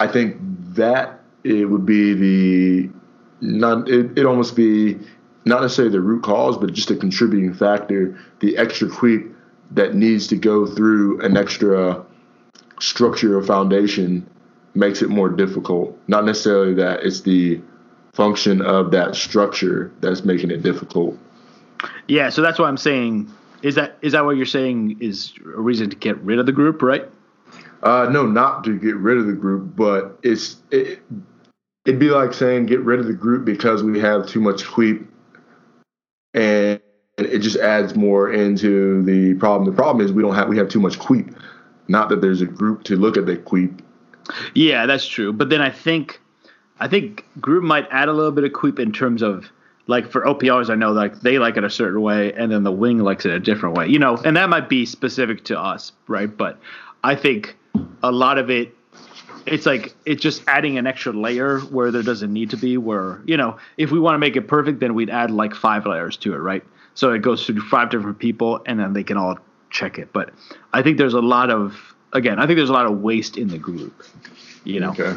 I 0.00 0.06
think 0.06 0.36
that 0.74 1.20
it 1.44 1.66
would 1.66 1.86
be 1.86 2.14
the 2.14 2.90
not 3.40 3.88
it 3.88 4.16
it 4.18 4.24
almost 4.24 4.56
be 4.56 4.98
not 5.44 5.60
necessarily 5.60 5.92
the 5.92 6.00
root 6.00 6.22
cause, 6.22 6.56
but 6.56 6.72
just 6.72 6.90
a 6.90 6.96
contributing 6.96 7.52
factor, 7.52 8.18
the 8.40 8.56
extra 8.56 8.88
creep 8.88 9.33
that 9.74 9.94
needs 9.94 10.26
to 10.28 10.36
go 10.36 10.66
through 10.66 11.20
an 11.20 11.36
extra 11.36 12.04
structure 12.80 13.38
or 13.38 13.42
foundation 13.42 14.28
makes 14.74 15.02
it 15.02 15.08
more 15.08 15.28
difficult. 15.28 15.96
Not 16.08 16.24
necessarily 16.24 16.74
that 16.74 17.04
it's 17.04 17.20
the 17.20 17.60
function 18.12 18.62
of 18.62 18.90
that 18.92 19.14
structure 19.14 19.92
that's 20.00 20.24
making 20.24 20.50
it 20.50 20.62
difficult. 20.62 21.18
Yeah, 22.08 22.28
so 22.28 22.42
that's 22.42 22.58
why 22.58 22.68
I'm 22.68 22.76
saying 22.76 23.30
is 23.62 23.74
that 23.74 23.98
is 24.02 24.12
that 24.12 24.24
what 24.24 24.36
you're 24.36 24.46
saying 24.46 24.98
is 25.00 25.32
a 25.44 25.60
reason 25.60 25.90
to 25.90 25.96
get 25.96 26.18
rid 26.18 26.38
of 26.38 26.46
the 26.46 26.52
group, 26.52 26.82
right? 26.82 27.08
Uh, 27.82 28.08
no, 28.10 28.26
not 28.26 28.64
to 28.64 28.78
get 28.78 28.96
rid 28.96 29.18
of 29.18 29.26
the 29.26 29.32
group, 29.32 29.74
but 29.76 30.18
it's 30.22 30.56
it, 30.70 31.02
it'd 31.84 32.00
be 32.00 32.10
like 32.10 32.32
saying 32.32 32.66
get 32.66 32.80
rid 32.80 33.00
of 33.00 33.06
the 33.06 33.12
group 33.12 33.44
because 33.44 33.82
we 33.82 33.98
have 34.00 34.26
too 34.26 34.40
much 34.40 34.64
creep, 34.64 35.06
and 36.32 36.80
it 37.18 37.38
just 37.38 37.56
adds 37.56 37.94
more 37.94 38.32
into 38.32 39.02
the 39.02 39.34
problem. 39.34 39.70
The 39.70 39.76
problem 39.76 40.04
is 40.04 40.12
we 40.12 40.22
don't 40.22 40.34
have 40.34 40.48
we 40.48 40.56
have 40.58 40.68
too 40.68 40.80
much 40.80 40.98
creep. 40.98 41.30
Not 41.86 42.08
that 42.08 42.20
there's 42.20 42.40
a 42.40 42.46
group 42.46 42.84
to 42.84 42.96
look 42.96 43.16
at 43.16 43.26
the 43.26 43.36
creep. 43.36 43.82
Yeah, 44.54 44.86
that's 44.86 45.06
true. 45.06 45.32
But 45.32 45.50
then 45.50 45.60
I 45.60 45.70
think 45.70 46.20
I 46.80 46.88
think 46.88 47.24
group 47.40 47.62
might 47.62 47.86
add 47.90 48.08
a 48.08 48.12
little 48.12 48.32
bit 48.32 48.44
of 48.44 48.52
creep 48.52 48.78
in 48.78 48.92
terms 48.92 49.22
of 49.22 49.50
like 49.86 50.10
for 50.10 50.22
OPRs, 50.22 50.70
I 50.70 50.74
know 50.74 50.92
like 50.92 51.20
they 51.20 51.38
like 51.38 51.56
it 51.56 51.64
a 51.64 51.70
certain 51.70 52.00
way, 52.00 52.32
and 52.32 52.50
then 52.50 52.62
the 52.62 52.72
wing 52.72 52.98
likes 52.98 53.26
it 53.26 53.32
a 53.32 53.40
different 53.40 53.76
way. 53.76 53.86
You 53.86 53.98
know, 53.98 54.16
and 54.16 54.36
that 54.36 54.48
might 54.48 54.68
be 54.68 54.86
specific 54.86 55.44
to 55.44 55.60
us, 55.60 55.92
right? 56.08 56.34
But 56.34 56.58
I 57.04 57.14
think 57.14 57.56
a 58.02 58.10
lot 58.10 58.38
of 58.38 58.50
it 58.50 58.74
it's 59.46 59.66
like 59.66 59.94
it's 60.06 60.22
just 60.22 60.42
adding 60.48 60.78
an 60.78 60.86
extra 60.86 61.12
layer 61.12 61.60
where 61.60 61.90
there 61.90 62.02
doesn't 62.02 62.32
need 62.32 62.50
to 62.50 62.56
be 62.56 62.76
where 62.76 63.20
you 63.26 63.36
know 63.36 63.56
if 63.76 63.90
we 63.90 64.00
want 64.00 64.14
to 64.14 64.18
make 64.18 64.36
it 64.36 64.48
perfect 64.48 64.80
then 64.80 64.94
we'd 64.94 65.10
add 65.10 65.30
like 65.30 65.54
five 65.54 65.86
layers 65.86 66.16
to 66.16 66.32
it 66.32 66.38
right 66.38 66.64
so 66.94 67.12
it 67.12 67.20
goes 67.22 67.44
through 67.46 67.60
five 67.60 67.90
different 67.90 68.18
people 68.18 68.60
and 68.66 68.78
then 68.80 68.92
they 68.92 69.04
can 69.04 69.16
all 69.16 69.38
check 69.70 69.98
it 69.98 70.12
but 70.12 70.30
i 70.72 70.82
think 70.82 70.98
there's 70.98 71.14
a 71.14 71.20
lot 71.20 71.50
of 71.50 71.94
again 72.12 72.38
i 72.38 72.46
think 72.46 72.56
there's 72.56 72.70
a 72.70 72.72
lot 72.72 72.86
of 72.86 73.00
waste 73.00 73.36
in 73.36 73.48
the 73.48 73.58
group 73.58 74.02
you 74.64 74.78
know 74.80 74.90
Okay. 74.90 75.14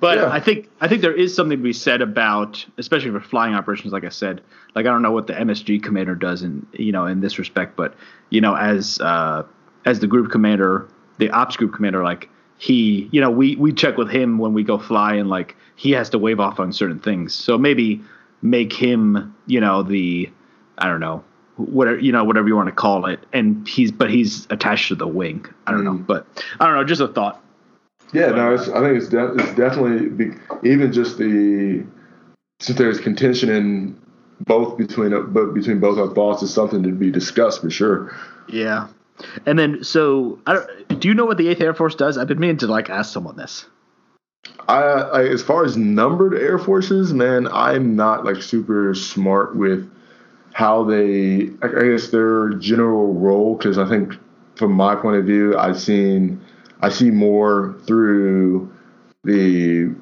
but 0.00 0.18
Yeah. 0.18 0.30
I 0.30 0.40
think 0.40 0.68
I 0.80 0.86
think 0.88 1.02
there 1.02 1.14
is 1.14 1.34
something 1.34 1.58
to 1.58 1.62
be 1.62 1.72
said 1.72 2.00
about, 2.02 2.64
especially 2.78 3.10
for 3.10 3.20
flying 3.20 3.54
operations. 3.54 3.92
Like 3.92 4.04
I 4.04 4.10
said, 4.10 4.40
like 4.76 4.86
I 4.86 4.90
don't 4.90 5.02
know 5.02 5.10
what 5.10 5.26
the 5.26 5.32
MSG 5.34 5.82
commander 5.82 6.14
does 6.14 6.42
in 6.42 6.64
you 6.72 6.92
know 6.92 7.04
in 7.06 7.20
this 7.20 7.38
respect, 7.38 7.74
but 7.76 7.94
you 8.30 8.40
know 8.40 8.54
as 8.54 9.00
uh, 9.00 9.42
as 9.84 9.98
the 9.98 10.06
group 10.06 10.30
commander, 10.30 10.86
the 11.18 11.30
ops 11.30 11.56
group 11.56 11.74
commander, 11.74 12.04
like 12.04 12.28
he, 12.58 13.08
you 13.12 13.20
know, 13.20 13.30
we 13.30 13.56
we 13.56 13.72
check 13.72 13.96
with 13.96 14.08
him 14.08 14.38
when 14.38 14.52
we 14.54 14.62
go 14.62 14.78
fly, 14.78 15.14
and 15.14 15.28
like 15.28 15.56
he 15.74 15.90
has 15.92 16.08
to 16.10 16.18
wave 16.18 16.38
off 16.40 16.60
on 16.60 16.72
certain 16.72 17.00
things. 17.00 17.34
So 17.34 17.58
maybe 17.58 18.00
make 18.40 18.72
him, 18.72 19.34
you 19.46 19.60
know, 19.60 19.82
the 19.82 20.30
I 20.78 20.86
don't 20.86 21.00
know 21.00 21.24
whatever 21.56 21.98
you 21.98 22.12
know 22.12 22.24
whatever 22.24 22.48
you 22.48 22.56
want 22.56 22.68
to 22.68 22.74
call 22.74 23.06
it, 23.06 23.20
and 23.32 23.66
he's 23.68 23.92
but 23.92 24.10
he's 24.10 24.46
attached 24.50 24.88
to 24.88 24.94
the 24.94 25.06
wing. 25.06 25.44
I 25.66 25.72
don't 25.72 25.84
know, 25.84 25.94
but 25.94 26.26
I 26.60 26.66
don't 26.66 26.76
know, 26.76 26.84
just 26.84 27.00
a 27.00 27.08
thought. 27.08 27.42
Yeah, 28.12 28.30
no, 28.30 28.54
it's, 28.54 28.68
I 28.68 28.80
think 28.80 28.96
it's, 28.96 29.08
de- 29.08 29.34
it's 29.34 29.54
definitely 29.54 30.08
be, 30.08 30.34
even 30.64 30.92
just 30.92 31.18
the 31.18 31.84
since 32.60 32.78
there's 32.78 33.00
contention 33.00 33.50
in 33.50 34.00
both 34.40 34.78
between 34.78 35.12
uh, 35.12 35.20
but 35.20 35.52
between 35.52 35.80
both 35.80 35.98
our 35.98 36.14
thoughts 36.14 36.42
is 36.42 36.52
something 36.52 36.82
to 36.84 36.90
be 36.90 37.10
discussed 37.10 37.60
for 37.60 37.70
sure. 37.70 38.16
Yeah. 38.48 38.88
And 39.46 39.58
then, 39.58 39.82
so 39.82 40.38
I 40.46 40.54
don't, 40.54 41.00
do 41.00 41.08
you 41.08 41.14
know 41.14 41.24
what 41.24 41.38
the 41.38 41.48
Eighth 41.48 41.60
Air 41.60 41.74
Force 41.74 41.96
does? 41.96 42.16
I've 42.16 42.28
been 42.28 42.38
meaning 42.38 42.58
to 42.58 42.68
like 42.68 42.88
ask 42.88 43.12
someone 43.12 43.36
this. 43.36 43.66
I, 44.68 44.80
I 44.80 45.24
as 45.24 45.42
far 45.42 45.64
as 45.64 45.76
numbered 45.76 46.34
air 46.34 46.58
forces, 46.58 47.12
man, 47.12 47.48
I'm 47.48 47.96
not 47.96 48.24
like 48.24 48.42
super 48.42 48.94
smart 48.94 49.56
with 49.56 49.90
how 50.58 50.82
they. 50.82 51.50
I 51.62 51.90
guess 51.92 52.08
their 52.08 52.48
general 52.54 53.14
role 53.14 53.54
because 53.54 53.78
I 53.78 53.88
think 53.88 54.14
from 54.56 54.72
my 54.72 54.96
point 54.96 55.18
of 55.18 55.24
view, 55.24 55.56
I've 55.56 55.80
seen 55.80 56.44
I 56.80 56.88
see 56.88 57.12
more 57.12 57.76
through 57.86 58.68
the 59.22 59.94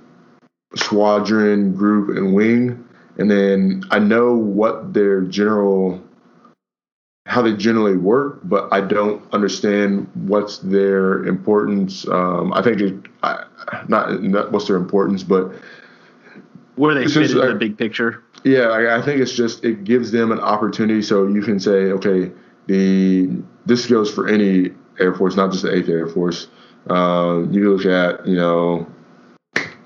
squadron, 0.74 1.74
group, 1.74 2.16
and 2.16 2.32
wing, 2.34 2.82
and 3.18 3.30
then 3.30 3.82
I 3.90 3.98
know 3.98 4.32
what 4.32 4.94
their 4.94 5.20
general 5.20 6.02
how 7.26 7.42
they 7.42 7.54
generally 7.54 7.98
work, 7.98 8.40
but 8.44 8.72
I 8.72 8.80
don't 8.80 9.22
understand 9.34 10.08
what's 10.14 10.56
their 10.58 11.22
importance. 11.24 12.08
Um, 12.08 12.54
I 12.54 12.62
think 12.62 12.80
it, 12.80 12.94
I, 13.22 13.44
not, 13.88 14.22
not 14.22 14.52
what's 14.52 14.68
their 14.68 14.76
importance, 14.76 15.22
but 15.22 15.52
Where 16.76 16.94
they 16.94 17.06
fit 17.08 17.36
uh, 17.36 17.48
the 17.48 17.54
big 17.56 17.76
picture. 17.76 18.22
Yeah, 18.46 18.68
I, 18.68 18.98
I 18.98 19.02
think 19.02 19.20
it's 19.20 19.32
just 19.32 19.64
it 19.64 19.82
gives 19.82 20.12
them 20.12 20.30
an 20.30 20.38
opportunity, 20.38 21.02
so 21.02 21.26
you 21.26 21.42
can 21.42 21.58
say, 21.58 21.90
okay, 21.90 22.30
the 22.66 23.42
this 23.66 23.86
goes 23.86 24.08
for 24.08 24.28
any 24.28 24.70
Air 25.00 25.12
Force, 25.14 25.34
not 25.34 25.50
just 25.50 25.64
the 25.64 25.74
Eighth 25.74 25.88
Air 25.88 26.06
Force. 26.06 26.46
Um, 26.88 27.52
you 27.52 27.74
look 27.74 27.86
at 27.86 28.24
you 28.24 28.36
know 28.36 28.86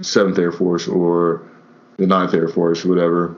Seventh 0.02 0.38
Air 0.38 0.52
Force 0.52 0.86
or 0.86 1.50
the 1.96 2.06
Ninth 2.06 2.34
Air 2.34 2.48
Force, 2.48 2.84
whatever. 2.84 3.34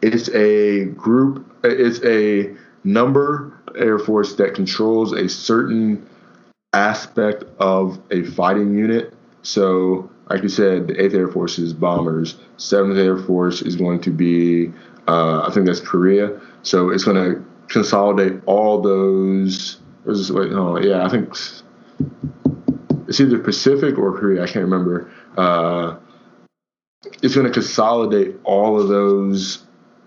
It's 0.00 0.30
a 0.30 0.86
group. 0.86 1.46
It's 1.62 2.02
a 2.02 2.56
number 2.84 3.60
Air 3.76 3.98
Force 3.98 4.36
that 4.36 4.54
controls 4.54 5.12
a 5.12 5.28
certain 5.28 6.08
aspect 6.72 7.44
of 7.58 8.00
a 8.10 8.22
fighting 8.22 8.72
unit. 8.72 9.12
So, 9.42 10.10
like 10.30 10.42
you 10.42 10.48
said, 10.48 10.88
the 10.88 11.02
Eighth 11.02 11.14
Air 11.14 11.28
Force 11.28 11.58
is 11.58 11.72
bombers. 11.72 12.36
Seventh 12.56 12.98
Air 12.98 13.16
Force 13.16 13.62
is 13.62 13.76
going 13.76 14.00
to 14.02 14.10
be, 14.10 14.72
uh, 15.06 15.46
I 15.46 15.50
think 15.52 15.66
that's 15.66 15.80
Korea. 15.80 16.40
So 16.62 16.90
it's 16.90 17.04
going 17.04 17.16
to 17.16 17.44
consolidate 17.68 18.42
all 18.46 18.80
those. 18.80 19.78
this- 20.04 20.30
Wait, 20.30 20.50
no, 20.50 20.78
yeah, 20.78 21.04
I 21.04 21.08
think 21.08 21.30
it's 23.08 23.20
either 23.20 23.38
Pacific 23.38 23.96
or 23.98 24.18
Korea. 24.18 24.42
I 24.42 24.46
can't 24.46 24.64
remember. 24.64 25.10
Uh, 25.36 25.96
it's 27.22 27.34
going 27.34 27.46
to 27.46 27.52
consolidate 27.52 28.36
all 28.44 28.80
of 28.80 28.88
those 28.88 29.64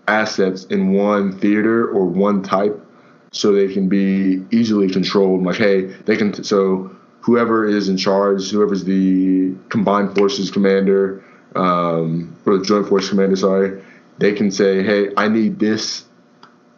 assets 0.08 0.64
in 0.64 0.92
one 0.92 1.38
theater 1.38 1.88
or 1.88 2.06
one 2.06 2.42
type 2.42 2.78
so 3.32 3.52
they 3.52 3.72
can 3.72 3.88
be 3.88 4.44
easily 4.50 4.90
controlled 4.90 5.42
like 5.44 5.56
hey 5.56 5.82
they 6.04 6.16
can 6.16 6.42
so 6.42 6.94
whoever 7.22 7.66
is 7.66 7.88
in 7.88 7.96
charge 7.96 8.50
whoever's 8.50 8.84
the 8.84 9.54
combined 9.68 10.14
forces 10.16 10.50
commander 10.50 11.24
um, 11.56 12.36
or 12.46 12.58
the 12.58 12.64
joint 12.64 12.86
force 12.88 13.08
commander 13.08 13.36
sorry 13.36 13.82
they 14.18 14.32
can 14.32 14.50
say 14.50 14.82
hey 14.82 15.08
i 15.16 15.28
need 15.28 15.58
this 15.58 16.04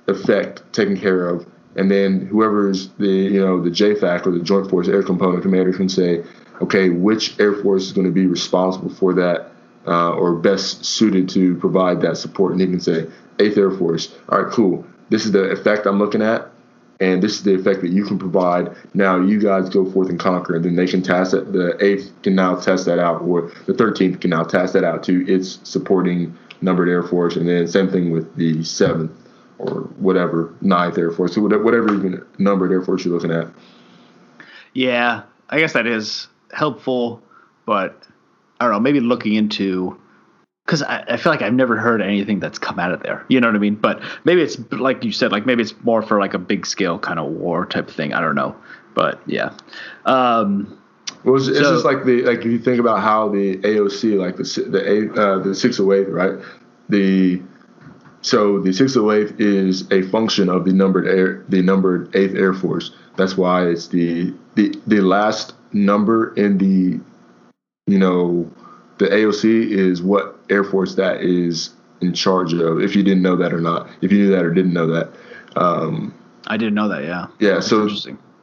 effect 0.07 0.62
taken 0.72 0.97
care 0.97 1.28
of 1.28 1.47
and 1.76 1.90
then 1.90 2.26
whoever's 2.26 2.88
the 2.99 3.09
you 3.09 3.40
know 3.40 3.62
the 3.62 3.70
jfac 3.70 4.26
or 4.26 4.30
the 4.30 4.40
joint 4.40 4.68
force 4.70 4.88
air 4.88 5.03
component 5.03 5.42
commander 5.42 5.72
can 5.72 5.88
say 5.88 6.22
okay 6.61 6.88
which 6.90 7.38
air 7.40 7.55
force 7.55 7.84
is 7.84 7.92
going 7.92 8.07
to 8.07 8.12
be 8.12 8.26
responsible 8.26 8.90
for 8.90 9.12
that 9.14 9.51
uh, 9.86 10.12
or 10.12 10.34
best 10.34 10.84
suited 10.84 11.28
to 11.30 11.57
provide 11.57 12.01
that 12.03 12.16
support. 12.16 12.53
And 12.53 12.61
he 12.61 12.66
can 12.66 12.80
say, 12.80 13.07
Eighth 13.38 13.59
Air 13.59 13.70
Force, 13.70 14.14
all 14.28 14.42
right, 14.42 14.53
cool. 14.53 14.86
This 15.11 15.26
is 15.26 15.32
the 15.32 15.51
effect 15.51 15.86
I'm 15.86 15.99
looking 15.99 16.22
at, 16.22 16.51
and 17.01 17.22
this 17.22 17.32
is 17.34 17.42
the 17.42 17.55
effect 17.55 17.80
that 17.82 17.90
you 17.90 18.05
can 18.05 18.18
provide. 18.18 18.74
Now 18.95 19.20
you 19.20 19.40
guys 19.40 19.68
go 19.68 19.90
forth 19.90 20.09
and 20.09 20.18
conquer, 20.18 20.57
and 20.57 20.64
then 20.64 20.76
they 20.76 20.86
can 20.86 21.03
test 21.03 21.34
it. 21.34 21.53
The 21.53 21.76
eighth 21.84 22.12
can 22.22 22.34
now 22.34 22.57
test 22.57 22.86
that 22.86 22.99
out, 22.99 23.22
or 23.22 23.53
the 23.66 23.74
thirteenth 23.74 24.20
can 24.20 24.30
now 24.30 24.45
test 24.45 24.72
that 24.74 24.84
out 24.84 25.03
to 25.05 25.26
its 25.32 25.59
supporting 25.62 26.36
numbered 26.61 26.88
Air 26.88 27.03
Force, 27.03 27.36
and 27.36 27.49
then 27.49 27.66
same 27.68 27.90
thing 27.90 28.11
with 28.11 28.34
the 28.36 28.62
seventh 28.64 29.12
or 29.59 29.82
whatever 29.99 30.55
ninth 30.61 30.99
Air 30.99 31.11
Force, 31.11 31.34
so 31.34 31.40
whatever 31.42 31.95
even 31.95 32.24
numbered 32.38 32.72
Air 32.72 32.82
Force 32.82 33.05
you're 33.05 33.14
looking 33.14 33.30
at. 33.30 33.49
Yeah, 34.72 35.22
I 35.51 35.59
guess 35.61 35.74
that 35.74 35.86
is 35.86 36.28
helpful, 36.53 37.22
but 37.66 38.07
I 38.61 38.64
don't 38.64 38.72
know. 38.72 38.80
Maybe 38.80 39.01
looking 39.01 39.34
into 39.34 40.01
because 40.64 40.82
I, 40.82 41.04
I 41.08 41.16
feel 41.16 41.30
like 41.30 41.42
I've 41.42 41.52
never 41.54 41.76
heard 41.76 42.00
anything 42.00 42.40
that's 42.40 42.58
come 42.58 42.78
out 42.78 42.92
of 42.92 43.02
there. 43.02 43.24
You 43.28 43.40
know 43.40 43.48
what 43.48 43.56
I 43.56 43.58
mean? 43.58 43.74
But 43.74 44.00
maybe 44.24 44.42
it's 44.42 44.58
like 44.72 45.04
you 45.04 45.12
said, 45.12 45.32
like 45.32 45.46
maybe 45.46 45.62
it's 45.62 45.74
more 45.82 46.02
for 46.02 46.18
like 46.18 46.34
a 46.34 46.38
big 46.38 46.66
scale 46.66 46.98
kind 46.98 47.18
of 47.18 47.30
war 47.30 47.66
type 47.66 47.90
thing. 47.90 48.14
I 48.14 48.20
don't 48.20 48.34
know, 48.34 48.56
but 48.94 49.20
yeah. 49.26 49.54
Um, 50.06 50.78
Well, 51.24 51.36
it's, 51.36 51.48
it's 51.48 51.60
just 51.60 51.84
like 51.84 52.04
the 52.04 52.22
like 52.22 52.38
if 52.40 52.46
you 52.46 52.58
think 52.58 52.80
about 52.80 53.00
how 53.00 53.28
the 53.28 53.56
AOC, 53.58 54.18
like 54.18 54.36
the 54.36 54.42
the 54.70 55.22
uh, 55.22 55.38
the 55.40 55.54
six 55.54 55.78
oh 55.80 55.92
eight, 55.92 56.08
right? 56.08 56.38
The 56.88 57.42
so 58.22 58.58
the 58.58 58.72
six 58.72 58.96
oh 58.96 59.12
eight 59.12 59.38
is 59.38 59.90
a 59.92 60.02
function 60.02 60.48
of 60.48 60.64
the 60.64 60.72
numbered 60.72 61.06
air, 61.06 61.44
the 61.48 61.60
numbered 61.60 62.14
eighth 62.16 62.34
Air 62.34 62.54
Force. 62.54 62.90
That's 63.16 63.36
why 63.36 63.66
it's 63.66 63.88
the 63.88 64.34
the 64.54 64.74
the 64.86 65.02
last 65.02 65.54
number 65.72 66.32
in 66.34 66.56
the 66.56 67.00
you 67.86 67.98
know 67.98 68.50
the 68.98 69.06
AOC 69.06 69.70
is 69.70 70.02
what 70.02 70.34
Air 70.51 70.64
Force 70.64 70.95
that 70.97 71.20
is 71.20 71.70
in 72.01 72.12
charge 72.12 72.53
of. 72.53 72.80
If 72.80 72.95
you 72.95 73.03
didn't 73.03 73.22
know 73.22 73.36
that 73.36 73.53
or 73.53 73.61
not, 73.61 73.88
if 74.01 74.12
you 74.12 74.18
knew 74.18 74.30
that 74.30 74.45
or 74.45 74.53
didn't 74.53 74.72
know 74.72 74.86
that. 74.88 75.11
Um, 75.57 76.14
I 76.47 76.57
didn't 76.57 76.74
know 76.74 76.88
that. 76.88 77.05
Yeah. 77.05 77.26
Yeah. 77.38 77.61
so 77.61 77.88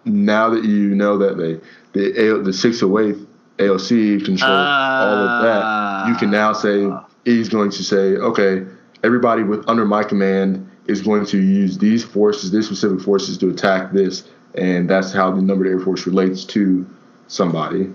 now 0.06 0.50
that 0.50 0.64
you 0.64 0.96
know 0.96 1.18
that 1.18 1.38
they 1.38 1.60
the 1.94 2.42
the 2.44 2.54
608 2.54 3.28
AOC 3.58 4.26
controls 4.26 4.42
uh, 4.42 5.06
all 5.06 5.28
of 5.28 5.44
that, 5.44 6.08
you 6.10 6.16
can 6.16 6.32
now 6.32 6.54
say 6.54 6.86
uh, 6.86 7.02
he's 7.26 7.50
going 7.50 7.70
to 7.72 7.84
say, 7.84 8.16
okay, 8.16 8.66
everybody 9.04 9.44
with 9.44 9.68
under 9.68 9.86
my 9.86 10.04
command 10.04 10.68
is 10.88 11.02
going 11.02 11.26
to 11.28 11.38
use 11.38 11.78
these 11.78 12.04
forces, 12.04 12.52
these 12.52 12.66
specific 12.66 13.02
forces, 13.02 13.38
to 13.38 13.50
attack 13.50 13.92
this, 13.92 14.28
and 14.56 14.90
that's 14.90 15.12
how 15.12 15.32
the 15.32 15.42
numbered 15.42 15.68
Air 15.68 15.80
Force 15.80 16.08
relates 16.08 16.44
to 16.46 16.88
somebody. 17.28 17.92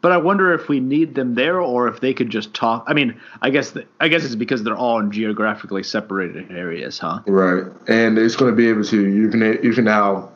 But 0.00 0.12
I 0.12 0.16
wonder 0.16 0.52
if 0.54 0.68
we 0.68 0.78
need 0.80 1.14
them 1.14 1.34
there, 1.34 1.60
or 1.60 1.88
if 1.88 2.00
they 2.00 2.14
could 2.14 2.30
just 2.30 2.54
talk. 2.54 2.84
I 2.86 2.94
mean, 2.94 3.20
I 3.42 3.50
guess 3.50 3.72
the, 3.72 3.84
I 4.00 4.08
guess 4.08 4.24
it's 4.24 4.36
because 4.36 4.62
they're 4.62 4.76
all 4.76 5.00
in 5.00 5.10
geographically 5.10 5.82
separated 5.82 6.52
areas, 6.52 6.98
huh? 6.98 7.20
Right, 7.26 7.64
and 7.88 8.16
it's 8.18 8.36
going 8.36 8.50
to 8.50 8.56
be 8.56 8.68
able 8.68 8.84
to 8.84 9.08
you 9.08 9.28
can 9.28 9.40
you 9.62 9.72
can 9.72 9.84
now 9.84 10.30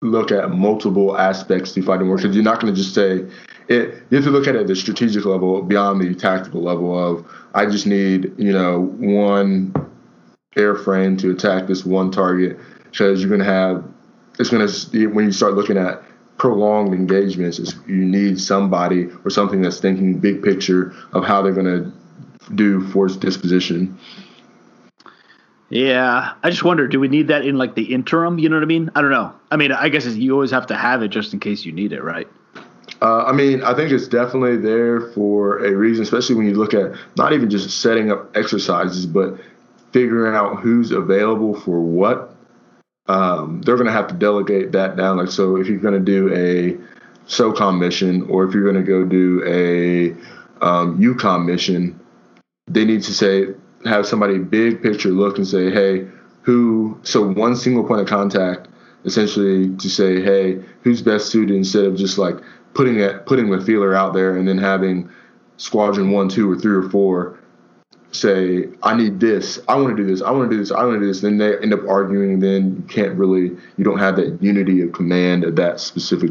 look 0.00 0.30
at 0.30 0.50
multiple 0.50 1.18
aspects 1.18 1.72
to 1.72 1.82
fighting 1.82 2.06
war 2.06 2.16
because 2.16 2.34
you're 2.34 2.44
not 2.44 2.60
going 2.60 2.72
to 2.72 2.80
just 2.80 2.94
say 2.94 3.26
it. 3.68 4.02
You 4.10 4.16
have 4.16 4.24
to 4.24 4.30
look 4.30 4.46
at 4.46 4.54
it 4.54 4.62
at 4.62 4.66
the 4.66 4.76
strategic 4.76 5.24
level 5.24 5.60
beyond 5.62 6.00
the 6.00 6.14
tactical 6.14 6.62
level 6.62 6.96
of 6.98 7.26
I 7.54 7.66
just 7.66 7.86
need 7.86 8.32
you 8.38 8.52
know 8.52 8.80
one 8.98 9.74
airframe 10.56 11.18
to 11.20 11.30
attack 11.30 11.66
this 11.66 11.84
one 11.84 12.10
target 12.10 12.58
because 12.84 13.20
you're 13.20 13.28
going 13.28 13.40
to 13.40 13.46
have 13.46 13.84
it's 14.38 14.50
going 14.50 14.66
to 14.66 15.06
when 15.08 15.24
you 15.24 15.32
start 15.32 15.54
looking 15.54 15.76
at 15.76 16.02
prolonged 16.38 16.94
engagements 16.94 17.58
is 17.58 17.74
you 17.86 17.96
need 17.96 18.40
somebody 18.40 19.08
or 19.24 19.30
something 19.30 19.60
that's 19.60 19.80
thinking 19.80 20.18
big 20.18 20.42
picture 20.42 20.94
of 21.12 21.24
how 21.24 21.42
they're 21.42 21.52
going 21.52 21.66
to 21.66 21.92
do 22.54 22.86
force 22.88 23.16
disposition. 23.16 23.98
Yeah 25.70 26.32
i 26.42 26.48
just 26.48 26.64
wonder 26.64 26.88
do 26.88 26.98
we 26.98 27.08
need 27.08 27.28
that 27.28 27.44
in 27.44 27.58
like 27.58 27.74
the 27.74 27.92
interim? 27.92 28.38
You 28.38 28.48
know 28.48 28.56
what 28.56 28.62
i 28.62 28.66
mean? 28.66 28.90
I 28.94 29.02
don't 29.02 29.10
know. 29.10 29.34
I 29.50 29.56
mean 29.56 29.72
i 29.72 29.90
guess 29.90 30.06
you 30.06 30.32
always 30.32 30.50
have 30.50 30.66
to 30.68 30.76
have 30.76 31.02
it 31.02 31.08
just 31.08 31.34
in 31.34 31.40
case 31.40 31.64
you 31.64 31.72
need 31.72 31.92
it 31.92 32.02
right? 32.02 32.28
Uh, 33.00 33.24
I 33.24 33.32
mean, 33.32 33.62
I 33.62 33.74
think 33.74 33.92
it's 33.92 34.08
definitely 34.08 34.56
there 34.56 35.12
for 35.12 35.64
a 35.64 35.70
reason, 35.72 36.02
especially 36.02 36.34
when 36.34 36.46
you 36.46 36.54
look 36.54 36.74
at 36.74 36.96
not 37.16 37.32
even 37.32 37.48
just 37.48 37.80
setting 37.80 38.10
up 38.10 38.36
exercises, 38.36 39.06
but 39.06 39.38
figuring 39.92 40.34
out 40.34 40.60
who's 40.60 40.90
available 40.90 41.54
for 41.60 41.80
what 41.80 42.34
um, 43.08 43.62
they're 43.62 43.76
going 43.76 43.86
to 43.86 43.92
have 43.92 44.06
to 44.08 44.14
delegate 44.14 44.72
that 44.72 44.96
down. 44.96 45.16
Like, 45.16 45.30
so 45.30 45.56
if 45.56 45.66
you're 45.66 45.78
going 45.78 45.94
to 45.94 46.00
do 46.00 46.32
a 46.34 46.78
SOCOM 47.26 47.78
mission 47.78 48.22
or 48.30 48.44
if 48.44 48.54
you're 48.54 48.70
going 48.70 48.76
to 48.76 48.82
go 48.82 49.04
do 49.04 49.42
a 49.46 50.10
um, 50.64 50.98
EUCOM 50.98 51.46
mission, 51.46 51.98
they 52.66 52.84
need 52.84 53.02
to 53.02 53.14
say, 53.14 53.48
have 53.84 54.06
somebody 54.06 54.38
big 54.38 54.82
picture 54.82 55.10
look 55.10 55.38
and 55.38 55.46
say, 55.46 55.70
hey, 55.70 56.06
who, 56.42 56.98
so 57.02 57.26
one 57.26 57.56
single 57.56 57.84
point 57.84 58.00
of 58.00 58.06
contact 58.06 58.68
essentially 59.04 59.74
to 59.76 59.88
say, 59.88 60.20
hey, 60.20 60.62
who's 60.82 61.00
best 61.00 61.30
suited 61.30 61.56
instead 61.56 61.84
of 61.84 61.96
just 61.96 62.18
like 62.18 62.36
putting 62.74 62.98
it, 62.98 63.24
putting 63.26 63.48
the 63.50 63.60
feeler 63.60 63.94
out 63.94 64.12
there 64.12 64.36
and 64.36 64.46
then 64.46 64.58
having 64.58 65.08
squadron 65.56 66.10
one, 66.10 66.28
two, 66.28 66.50
or 66.50 66.56
three 66.56 66.74
or 66.74 66.88
four 66.90 67.37
say, 68.12 68.68
I 68.82 68.96
need 68.96 69.20
this, 69.20 69.60
I 69.68 69.76
want 69.76 69.96
to 69.96 70.02
do 70.02 70.08
this, 70.08 70.22
I 70.22 70.30
want 70.30 70.50
to 70.50 70.56
do 70.56 70.60
this, 70.60 70.72
I 70.72 70.84
want 70.84 70.96
to 70.96 71.00
do 71.00 71.06
this, 71.06 71.20
then 71.20 71.38
they 71.38 71.58
end 71.58 71.74
up 71.74 71.86
arguing, 71.86 72.40
then 72.40 72.76
you 72.76 72.82
can't 72.88 73.14
really, 73.18 73.56
you 73.76 73.84
don't 73.84 73.98
have 73.98 74.16
that 74.16 74.42
unity 74.42 74.80
of 74.80 74.92
command 74.92 75.44
of 75.44 75.56
that 75.56 75.80
specific 75.80 76.30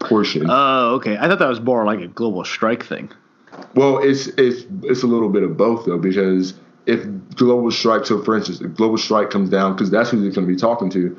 portion. 0.00 0.46
Oh, 0.48 0.94
okay. 0.96 1.16
I 1.16 1.28
thought 1.28 1.38
that 1.38 1.48
was 1.48 1.60
more 1.60 1.84
like 1.84 2.00
a 2.00 2.08
global 2.08 2.44
strike 2.44 2.84
thing. 2.84 3.10
Well, 3.74 3.98
it's 4.02 4.28
it's 4.28 4.64
it's 4.82 5.02
a 5.02 5.06
little 5.06 5.28
bit 5.28 5.42
of 5.42 5.56
both 5.56 5.84
though, 5.84 5.98
because 5.98 6.54
if 6.86 7.06
global 7.34 7.70
strike, 7.70 8.06
so 8.06 8.22
for 8.22 8.36
instance, 8.36 8.60
if 8.60 8.74
global 8.74 8.98
strike 8.98 9.30
comes 9.30 9.50
down, 9.50 9.74
because 9.74 9.90
that's 9.90 10.10
who 10.10 10.20
they're 10.20 10.30
going 10.30 10.46
to 10.46 10.52
be 10.52 10.58
talking 10.58 10.90
to, 10.90 11.18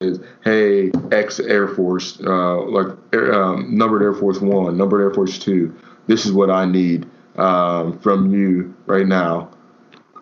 is 0.00 0.20
hey 0.44 0.90
X 1.12 1.40
Air 1.40 1.68
Force, 1.68 2.18
uh, 2.20 2.62
like 2.62 2.88
um, 3.14 3.76
numbered 3.76 4.02
Air 4.02 4.14
Force 4.14 4.40
One, 4.40 4.76
numbered 4.76 5.00
Air 5.00 5.14
Force 5.14 5.38
Two, 5.38 5.74
this 6.06 6.26
is 6.26 6.32
what 6.32 6.50
I 6.50 6.64
need 6.64 7.08
um, 7.38 7.98
from 8.00 8.32
you 8.32 8.74
right 8.86 9.06
now, 9.06 9.50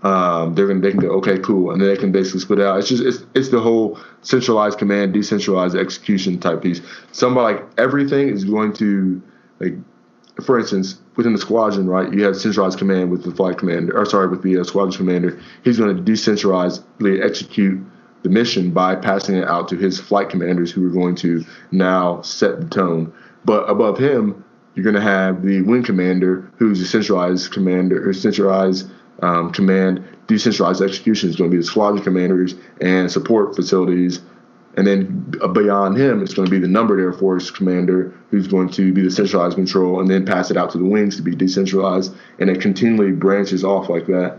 um, 0.03 0.55
they're 0.55 0.69
gonna 0.69 0.81
they 0.81 0.91
can 0.91 1.01
go 1.01 1.09
okay 1.19 1.39
cool, 1.39 1.73
and 1.73 1.81
then 1.81 1.89
they 1.89 1.97
can 1.97 2.13
basically 2.13 2.41
split 2.41 2.59
it 2.61 2.67
out. 2.67 2.79
It's 2.79 2.89
just 2.89 3.03
it's 3.03 3.25
it's 3.35 3.49
the 3.49 3.61
whole 3.61 3.99
centralized 4.23 4.79
command, 4.79 5.15
decentralized 5.15 5.75
execution 5.75 6.39
type 6.39 6.63
piece. 6.63 6.81
Somebody 7.13 7.55
like 7.55 7.65
everything 7.79 8.29
is 8.29 8.45
going 8.45 8.73
to 8.75 9.23
like, 9.59 9.75
for 10.45 10.59
instance, 10.59 11.01
within 11.17 11.33
the 11.33 11.39
squadron, 11.39 11.89
right? 11.89 12.13
You 12.13 12.25
have 12.25 12.37
centralized 12.37 12.79
command 12.79 13.11
with 13.11 13.25
the 13.25 13.33
flight 13.33 13.59
commander, 13.59 13.99
or 13.99 14.05
sorry, 14.05 14.29
with 14.29 14.43
the 14.43 14.59
uh, 14.59 14.65
squadron 14.65 14.97
commander. 14.97 15.41
He's 15.65 15.79
going 15.79 15.97
to 15.97 16.03
decentralizedly 16.03 17.25
execute 17.25 17.83
the 18.23 18.29
mission 18.29 18.71
by 18.73 18.97
passing 18.97 19.37
it 19.37 19.49
out 19.49 19.69
to 19.69 19.77
his 19.77 19.99
flight 19.99 20.29
commanders, 20.29 20.71
who 20.71 20.87
are 20.87 20.91
going 20.91 21.15
to 21.17 21.45
now 21.71 22.21
set 22.21 22.61
the 22.61 22.67
tone. 22.69 23.13
But 23.45 23.69
above 23.71 23.99
him, 23.99 24.45
you're 24.77 24.85
going 24.85 24.95
to 24.95 25.01
have 25.01 25.43
the 25.43 25.63
wing 25.63 25.83
commander, 25.83 26.53
who's 26.59 26.81
a 26.83 26.87
centralized 26.87 27.51
commander 27.51 28.09
or 28.09 28.13
centralized 28.13 28.89
um, 29.23 29.51
command. 29.51 30.07
Decentralized 30.27 30.83
execution 30.83 31.31
is 31.31 31.37
going 31.37 31.51
to 31.51 31.57
be 31.57 31.61
the 31.61 31.67
squadron 31.67 32.05
commanders 32.05 32.55
and 32.83 33.11
support 33.11 33.57
facilities. 33.57 34.21
And 34.77 34.87
then 34.87 35.33
beyond 35.55 35.97
him, 35.97 36.23
it's 36.23 36.35
going 36.35 36.45
to 36.45 36.51
be 36.51 36.59
the 36.59 36.69
numbered 36.69 37.01
Air 37.01 37.15
Force 37.15 37.51
commander, 37.51 38.15
who's 38.31 38.47
going 38.47 38.69
to 38.71 38.93
be 38.93 39.01
the 39.01 39.11
centralized 39.11 39.57
control, 39.57 40.01
and 40.01 40.11
then 40.11 40.27
pass 40.27 40.51
it 40.51 40.59
out 40.59 40.71
to 40.73 40.79
the 40.79 40.85
wings 40.85 41.17
to 41.17 41.23
be 41.23 41.35
decentralized. 41.35 42.15
And 42.39 42.51
it 42.51 42.61
continually 42.61 43.13
branches 43.13 43.65
off 43.65 43.89
like 43.89 44.07
that. 44.07 44.39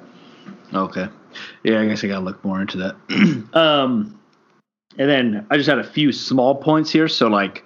Okay. 0.71 1.07
Yeah, 1.63 1.81
I 1.81 1.87
guess 1.87 2.03
I 2.03 2.07
got 2.07 2.19
to 2.19 2.25
look 2.25 2.45
more 2.45 2.61
into 2.61 2.77
that. 2.77 2.95
um, 3.53 4.19
and 4.99 5.09
then 5.09 5.47
I 5.49 5.57
just 5.57 5.69
had 5.69 5.79
a 5.79 5.83
few 5.83 6.11
small 6.11 6.53
points 6.53 6.91
here. 6.91 7.07
So, 7.07 7.27
like, 7.27 7.63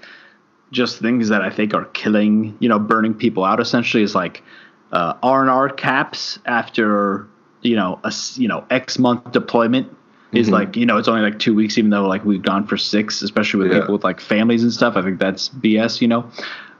just 0.71 0.99
things 0.99 1.29
that 1.29 1.41
I 1.41 1.49
think 1.49 1.73
are 1.73 1.85
killing, 1.85 2.55
you 2.59 2.69
know, 2.69 2.79
burning 2.79 3.13
people 3.13 3.43
out. 3.43 3.59
Essentially, 3.59 4.03
is 4.03 4.15
like 4.15 4.43
uh, 4.91 5.13
R 5.23 5.41
and 5.41 5.49
R 5.49 5.69
caps 5.69 6.39
after 6.45 7.27
you 7.61 7.75
know 7.75 7.99
a 8.03 8.13
you 8.35 8.47
know 8.47 8.65
X 8.69 8.97
month 8.97 9.31
deployment 9.31 9.95
is 10.33 10.47
mm-hmm. 10.47 10.53
like 10.53 10.75
you 10.75 10.85
know 10.85 10.97
it's 10.97 11.07
only 11.07 11.21
like 11.21 11.39
two 11.39 11.53
weeks, 11.53 11.77
even 11.77 11.89
though 11.89 12.07
like 12.07 12.23
we've 12.23 12.41
gone 12.41 12.65
for 12.65 12.77
six, 12.77 13.21
especially 13.21 13.63
with 13.63 13.71
yeah. 13.71 13.79
people 13.81 13.93
with 13.93 14.03
like 14.03 14.19
families 14.19 14.63
and 14.63 14.71
stuff. 14.71 14.95
I 14.95 15.01
think 15.01 15.19
that's 15.19 15.49
BS. 15.49 16.01
You 16.01 16.07
know, 16.07 16.29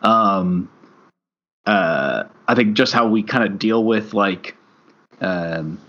um, 0.01 0.69
uh, 1.65 2.23
I 2.47 2.55
think 2.55 2.75
just 2.75 2.93
how 2.93 3.07
we 3.07 3.23
kind 3.23 3.43
of 3.43 3.59
deal 3.59 3.83
with 3.83 4.13
like 4.13 4.55
um, 5.19 5.79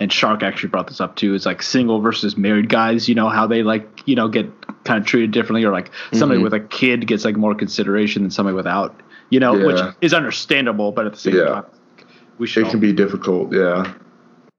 and 0.00 0.12
Shark 0.12 0.42
actually 0.42 0.70
brought 0.70 0.88
this 0.88 1.00
up 1.00 1.16
too. 1.16 1.34
Is 1.34 1.46
like 1.46 1.62
single 1.62 2.00
versus 2.00 2.36
married 2.36 2.68
guys. 2.68 3.08
You 3.08 3.14
know 3.14 3.28
how 3.28 3.46
they 3.46 3.62
like 3.62 3.86
you 4.06 4.16
know 4.16 4.28
get 4.28 4.50
kind 4.84 5.00
of 5.00 5.06
treated 5.06 5.30
differently, 5.30 5.64
or 5.64 5.72
like 5.72 5.90
somebody 6.12 6.38
mm-hmm. 6.38 6.44
with 6.44 6.54
a 6.54 6.60
kid 6.60 7.06
gets 7.06 7.24
like 7.24 7.36
more 7.36 7.54
consideration 7.54 8.22
than 8.22 8.30
somebody 8.30 8.54
without. 8.54 9.00
You 9.30 9.40
know, 9.40 9.56
yeah. 9.56 9.66
which 9.66 9.94
is 10.00 10.14
understandable, 10.14 10.92
but 10.92 11.06
at 11.06 11.12
the 11.12 11.18
same 11.18 11.36
yeah. 11.36 11.44
time, 11.44 11.64
we 12.38 12.46
should. 12.46 12.66
It 12.66 12.70
can 12.70 12.80
be 12.80 12.92
difficult, 12.92 13.52
yeah. 13.52 13.94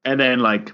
And 0.03 0.19
then 0.19 0.39
like 0.39 0.71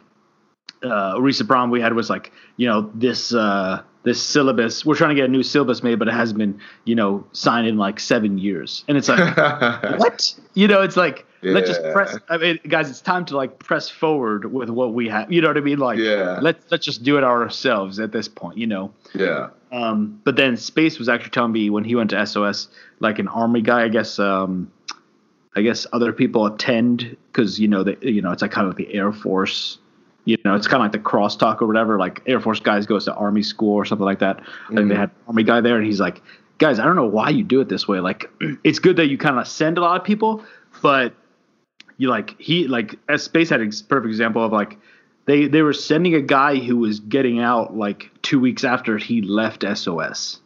uh, 0.83 1.13
a 1.15 1.21
recent 1.21 1.49
problem 1.49 1.71
we 1.71 1.81
had 1.81 1.93
was 1.93 2.09
like 2.09 2.31
you 2.57 2.67
know 2.67 2.89
this 2.93 3.33
uh, 3.33 3.81
this 4.03 4.21
syllabus. 4.21 4.85
We're 4.85 4.95
trying 4.95 5.09
to 5.09 5.15
get 5.15 5.25
a 5.25 5.31
new 5.31 5.43
syllabus 5.43 5.83
made, 5.83 5.99
but 5.99 6.07
it 6.07 6.13
hasn't 6.13 6.39
been 6.39 6.59
you 6.85 6.95
know 6.95 7.25
signed 7.31 7.67
in 7.67 7.77
like 7.77 7.99
seven 7.99 8.37
years, 8.37 8.83
and 8.87 8.97
it's 8.97 9.09
like 9.09 9.37
what? 9.99 10.33
You 10.53 10.67
know, 10.67 10.81
it's 10.81 10.97
like 10.97 11.25
yeah. 11.41 11.53
let's 11.53 11.69
just 11.69 11.81
press. 11.91 12.17
I 12.29 12.37
mean, 12.37 12.59
guys, 12.67 12.89
it's 12.89 13.01
time 13.01 13.25
to 13.25 13.37
like 13.37 13.59
press 13.59 13.89
forward 13.89 14.51
with 14.51 14.69
what 14.69 14.93
we 14.93 15.09
have. 15.09 15.31
You 15.31 15.41
know 15.41 15.47
what 15.47 15.57
I 15.57 15.61
mean? 15.61 15.79
Like, 15.79 15.99
yeah. 15.99 16.39
let's 16.41 16.71
let's 16.71 16.85
just 16.85 17.03
do 17.03 17.17
it 17.17 17.23
ourselves 17.23 17.99
at 17.99 18.11
this 18.11 18.27
point. 18.27 18.57
You 18.57 18.67
know. 18.67 18.93
Yeah. 19.13 19.49
Um, 19.71 20.19
but 20.23 20.35
then 20.35 20.57
Space 20.57 20.99
was 20.99 21.07
actually 21.09 21.31
telling 21.31 21.51
me 21.53 21.69
when 21.69 21.83
he 21.83 21.95
went 21.95 22.09
to 22.11 22.25
SOS, 22.25 22.67
like 22.99 23.19
an 23.19 23.27
army 23.27 23.61
guy, 23.61 23.83
I 23.83 23.87
guess. 23.89 24.19
Um, 24.19 24.71
I 25.55 25.61
guess 25.61 25.85
other 25.91 26.13
people 26.13 26.45
attend 26.45 27.17
because 27.31 27.59
you 27.59 27.67
know 27.67 27.83
that 27.83 28.01
you 28.03 28.21
know 28.21 28.31
it's 28.31 28.41
like 28.41 28.51
kind 28.51 28.67
of 28.67 28.77
like 28.77 28.87
the 28.87 28.93
Air 28.93 29.11
Force. 29.11 29.79
You 30.23 30.37
know, 30.45 30.53
it's 30.53 30.67
kind 30.67 30.75
of 30.75 30.85
like 30.85 30.91
the 30.91 31.09
crosstalk 31.09 31.61
or 31.61 31.67
whatever. 31.67 31.97
Like 31.97 32.21
Air 32.27 32.39
Force 32.39 32.59
guys 32.59 32.85
goes 32.85 33.05
to 33.05 33.13
Army 33.15 33.41
school 33.41 33.73
or 33.73 33.85
something 33.85 34.05
like 34.05 34.19
that. 34.19 34.37
Mm-hmm. 34.37 34.77
Like 34.77 34.87
they 34.87 34.95
had 34.95 35.11
Army 35.27 35.43
guy 35.43 35.61
there, 35.61 35.77
and 35.77 35.85
he's 35.85 35.99
like, 35.99 36.21
guys, 36.59 36.79
I 36.79 36.85
don't 36.85 36.95
know 36.95 37.07
why 37.07 37.29
you 37.29 37.43
do 37.43 37.59
it 37.59 37.69
this 37.69 37.87
way. 37.87 37.99
Like, 37.99 38.29
it's 38.63 38.79
good 38.79 38.97
that 38.97 39.07
you 39.07 39.17
kind 39.17 39.39
of 39.39 39.47
send 39.47 39.77
a 39.77 39.81
lot 39.81 39.99
of 39.99 40.05
people, 40.05 40.43
but 40.81 41.13
you 42.01 42.09
like 42.09 42.35
he 42.41 42.67
like 42.67 42.95
as 43.09 43.21
space 43.21 43.51
had 43.51 43.61
a 43.61 43.69
perfect 43.87 44.07
example 44.07 44.43
of 44.43 44.51
like 44.51 44.79
they 45.25 45.47
they 45.47 45.61
were 45.61 45.71
sending 45.71 46.15
a 46.15 46.21
guy 46.21 46.55
who 46.55 46.77
was 46.77 46.99
getting 46.99 47.39
out 47.39 47.77
like 47.77 48.09
two 48.23 48.39
weeks 48.39 48.63
after 48.63 48.97
he 48.97 49.21
left 49.21 49.63
SOS. 49.77 50.39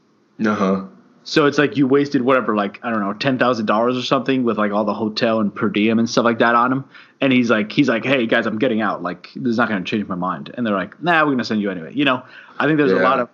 Uh 0.46 0.54
huh. 0.54 0.84
So 1.24 1.46
it's 1.46 1.58
like 1.58 1.78
you 1.78 1.88
wasted 1.88 2.24
whatever, 2.24 2.58
like 2.58 2.80
I 2.84 2.90
don't 2.90 3.00
know, 3.00 3.14
ten 3.14 3.40
thousand 3.40 3.68
dollars 3.68 3.98
or 3.98 4.04
something 4.04 4.44
with 4.44 4.58
like 4.58 4.74
all 4.74 4.84
the 4.84 4.94
hotel 4.94 5.40
and 5.40 5.56
per 5.56 5.70
diem 5.70 5.98
and 5.98 6.10
stuff 6.10 6.26
like 6.26 6.40
that 6.40 6.56
on 6.56 6.74
him. 6.74 6.84
And 7.22 7.32
he's 7.32 7.50
like, 7.50 7.72
he's 7.72 7.88
like, 7.88 8.04
hey 8.04 8.28
guys, 8.28 8.46
I'm 8.46 8.60
getting 8.60 8.82
out. 8.82 9.02
Like 9.02 9.30
this 9.34 9.52
is 9.52 9.58
not 9.58 9.70
going 9.70 9.82
to 9.82 9.90
change 9.90 10.10
my 10.10 10.16
mind. 10.16 10.52
And 10.56 10.68
they're 10.68 10.76
like, 10.76 11.02
nah, 11.02 11.22
we're 11.22 11.28
going 11.28 11.38
to 11.38 11.46
send 11.46 11.62
you 11.62 11.72
anyway. 11.72 11.94
You 11.94 12.04
know, 12.04 12.22
I 12.60 12.66
think 12.66 12.78
there's 12.78 12.92
yeah. 12.92 13.00
a 13.00 13.02
lot 13.02 13.22
of 13.22 13.30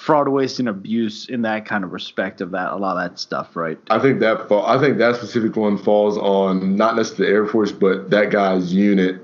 fraud, 0.00 0.28
waste, 0.28 0.58
and 0.58 0.68
abuse 0.68 1.28
in 1.28 1.42
that 1.42 1.66
kind 1.66 1.84
of 1.84 1.92
respect 1.92 2.40
of 2.40 2.52
that 2.52 2.72
a 2.72 2.76
lot 2.76 2.96
of 2.96 3.10
that 3.10 3.18
stuff, 3.18 3.54
right? 3.54 3.78
I 3.90 3.98
think 3.98 4.20
that 4.20 4.48
fall, 4.48 4.64
I 4.64 4.80
think 4.80 4.96
that 4.96 5.16
specific 5.16 5.56
one 5.56 5.76
falls 5.76 6.16
on 6.16 6.74
not 6.74 6.96
necessarily 6.96 7.26
the 7.26 7.32
Air 7.32 7.46
Force, 7.46 7.70
but 7.70 8.08
that 8.08 8.30
guy's 8.30 8.72
unit. 8.72 9.22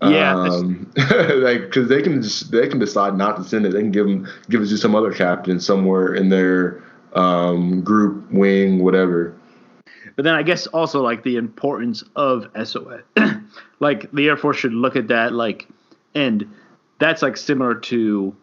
Yeah, 0.00 0.34
um, 0.34 0.90
like 0.96 1.60
because 1.60 1.88
they 1.88 2.00
can 2.00 2.22
just 2.22 2.50
they 2.50 2.68
can 2.68 2.78
decide 2.78 3.16
not 3.16 3.36
to 3.36 3.44
send 3.44 3.66
it. 3.66 3.72
They 3.72 3.80
can 3.80 3.92
give 3.92 4.06
them 4.06 4.26
give 4.48 4.62
it 4.62 4.68
to 4.68 4.78
some 4.78 4.94
other 4.94 5.12
captain 5.12 5.60
somewhere 5.60 6.14
in 6.14 6.30
their 6.30 6.82
um, 7.12 7.82
group 7.82 8.30
wing, 8.32 8.82
whatever. 8.82 9.36
But 10.16 10.24
then 10.24 10.34
I 10.34 10.42
guess 10.42 10.66
also 10.68 11.02
like 11.02 11.22
the 11.22 11.36
importance 11.36 12.02
of 12.16 12.48
SOS. 12.64 13.02
like 13.80 14.10
the 14.12 14.28
Air 14.28 14.38
Force 14.38 14.56
should 14.56 14.72
look 14.72 14.96
at 14.96 15.08
that 15.08 15.34
like 15.34 15.68
and 16.14 16.48
that's 16.98 17.20
like 17.20 17.36
similar 17.36 17.74
to 17.74 18.34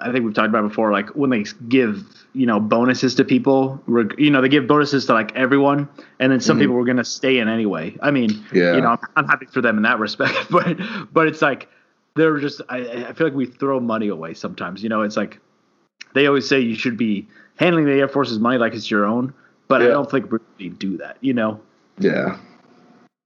I 0.00 0.10
think 0.12 0.24
we've 0.24 0.34
talked 0.34 0.48
about 0.48 0.66
before 0.68 0.92
like 0.92 1.10
when 1.10 1.30
they 1.30 1.44
give, 1.68 2.04
you 2.32 2.46
know, 2.46 2.58
bonuses 2.60 3.14
to 3.16 3.24
people, 3.24 3.82
you 4.18 4.30
know, 4.30 4.40
they 4.40 4.48
give 4.48 4.66
bonuses 4.66 5.06
to 5.06 5.12
like 5.12 5.34
everyone 5.36 5.88
and 6.18 6.32
then 6.32 6.40
some 6.40 6.56
mm-hmm. 6.56 6.62
people 6.62 6.76
were 6.76 6.84
going 6.84 6.96
to 6.96 7.04
stay 7.04 7.38
in 7.38 7.48
anyway. 7.48 7.96
I 8.00 8.10
mean, 8.10 8.44
yeah. 8.52 8.74
you 8.74 8.80
know, 8.80 8.88
I'm, 8.88 8.98
I'm 9.16 9.28
happy 9.28 9.46
for 9.46 9.60
them 9.60 9.76
in 9.76 9.82
that 9.82 9.98
respect, 9.98 10.34
but 10.50 10.78
but 11.12 11.26
it's 11.26 11.42
like 11.42 11.68
they're 12.16 12.38
just 12.38 12.60
I, 12.68 13.06
I 13.08 13.12
feel 13.12 13.26
like 13.26 13.36
we 13.36 13.46
throw 13.46 13.80
money 13.80 14.08
away 14.08 14.34
sometimes. 14.34 14.82
You 14.82 14.88
know, 14.88 15.02
it's 15.02 15.16
like 15.16 15.38
they 16.14 16.26
always 16.26 16.48
say 16.48 16.60
you 16.60 16.74
should 16.74 16.96
be 16.96 17.26
handling 17.56 17.84
the 17.84 17.92
Air 17.92 18.08
Force's 18.08 18.38
money 18.38 18.58
like 18.58 18.74
it's 18.74 18.90
your 18.90 19.04
own, 19.04 19.34
but 19.68 19.80
yeah. 19.80 19.88
I 19.88 19.90
don't 19.90 20.10
think 20.10 20.30
we 20.30 20.38
really 20.58 20.70
do 20.76 20.96
that. 20.98 21.18
You 21.20 21.34
know? 21.34 21.60
Yeah. 21.98 22.38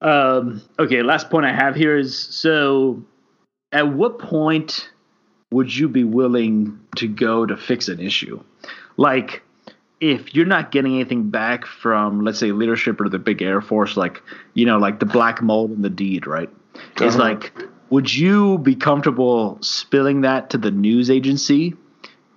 Um. 0.00 0.62
Okay. 0.78 1.02
Last 1.02 1.30
point 1.30 1.46
I 1.46 1.52
have 1.52 1.74
here 1.74 1.96
is 1.96 2.18
so. 2.18 3.02
At 3.70 3.92
what 3.92 4.18
point 4.18 4.90
would 5.50 5.74
you 5.74 5.88
be 5.88 6.04
willing 6.04 6.78
to 6.96 7.08
go 7.08 7.46
to 7.46 7.56
fix 7.56 7.88
an 7.88 8.00
issue? 8.00 8.42
Like, 8.96 9.42
if 10.00 10.34
you're 10.34 10.46
not 10.46 10.70
getting 10.70 10.94
anything 10.94 11.30
back 11.30 11.66
from, 11.66 12.24
let's 12.24 12.38
say, 12.38 12.52
leadership 12.52 13.00
or 13.00 13.08
the 13.08 13.18
big 13.18 13.42
Air 13.42 13.60
Force, 13.60 13.96
like 13.96 14.22
you 14.54 14.66
know, 14.66 14.78
like 14.78 15.00
the 15.00 15.06
black 15.06 15.42
mold 15.42 15.70
and 15.70 15.84
the 15.84 15.90
deed, 15.90 16.26
right? 16.26 16.50
Uh-huh. 16.74 17.06
Is 17.06 17.16
like, 17.16 17.52
would 17.90 18.14
you 18.14 18.58
be 18.58 18.74
comfortable 18.74 19.58
spilling 19.60 20.20
that 20.22 20.50
to 20.50 20.58
the 20.58 20.70
news 20.70 21.10
agency 21.10 21.74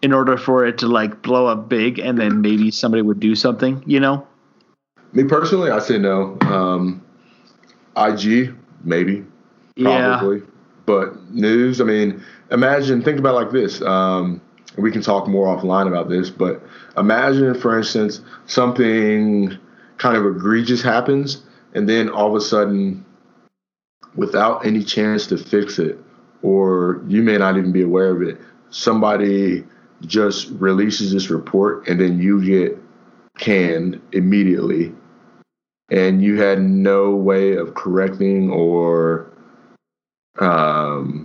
in 0.01 0.13
order 0.13 0.37
for 0.37 0.65
it 0.65 0.79
to 0.79 0.87
like 0.87 1.21
blow 1.21 1.47
up 1.47 1.69
big 1.69 1.99
and 1.99 2.17
then 2.17 2.41
maybe 2.41 2.71
somebody 2.71 3.03
would 3.03 3.19
do 3.19 3.35
something, 3.35 3.83
you 3.85 3.99
know? 3.99 4.25
Me 5.13 5.23
personally, 5.25 5.69
I 5.69 5.79
say 5.79 5.97
no. 5.97 6.37
Um, 6.41 7.03
IG, 7.97 8.55
maybe, 8.83 9.25
probably. 9.79 10.37
Yeah. 10.37 10.45
But 10.85 11.31
news, 11.31 11.81
I 11.81 11.83
mean, 11.83 12.23
imagine, 12.51 13.01
think 13.01 13.19
about 13.19 13.35
like 13.35 13.51
this. 13.51 13.81
Um, 13.81 14.41
we 14.77 14.91
can 14.91 15.01
talk 15.01 15.27
more 15.27 15.55
offline 15.55 15.87
about 15.87 16.09
this, 16.09 16.29
but 16.29 16.63
imagine, 16.97 17.53
for 17.55 17.77
instance, 17.77 18.21
something 18.45 19.57
kind 19.97 20.17
of 20.17 20.25
egregious 20.25 20.81
happens, 20.81 21.43
and 21.73 21.87
then 21.87 22.09
all 22.09 22.29
of 22.29 22.35
a 22.35 22.41
sudden, 22.41 23.05
without 24.15 24.65
any 24.65 24.83
chance 24.83 25.27
to 25.27 25.37
fix 25.37 25.79
it, 25.79 25.97
or 26.41 27.01
you 27.07 27.21
may 27.21 27.37
not 27.37 27.57
even 27.57 27.71
be 27.71 27.81
aware 27.81 28.11
of 28.11 28.21
it, 28.21 28.39
somebody 28.69 29.63
just 30.05 30.49
releases 30.51 31.11
this 31.11 31.29
report 31.29 31.87
and 31.87 31.99
then 31.99 32.19
you 32.19 32.43
get 32.43 32.77
canned 33.37 34.01
immediately 34.11 34.93
and 35.89 36.23
you 36.23 36.41
had 36.41 36.61
no 36.61 37.11
way 37.11 37.55
of 37.55 37.73
correcting 37.75 38.49
or 38.49 39.31
um 40.39 41.20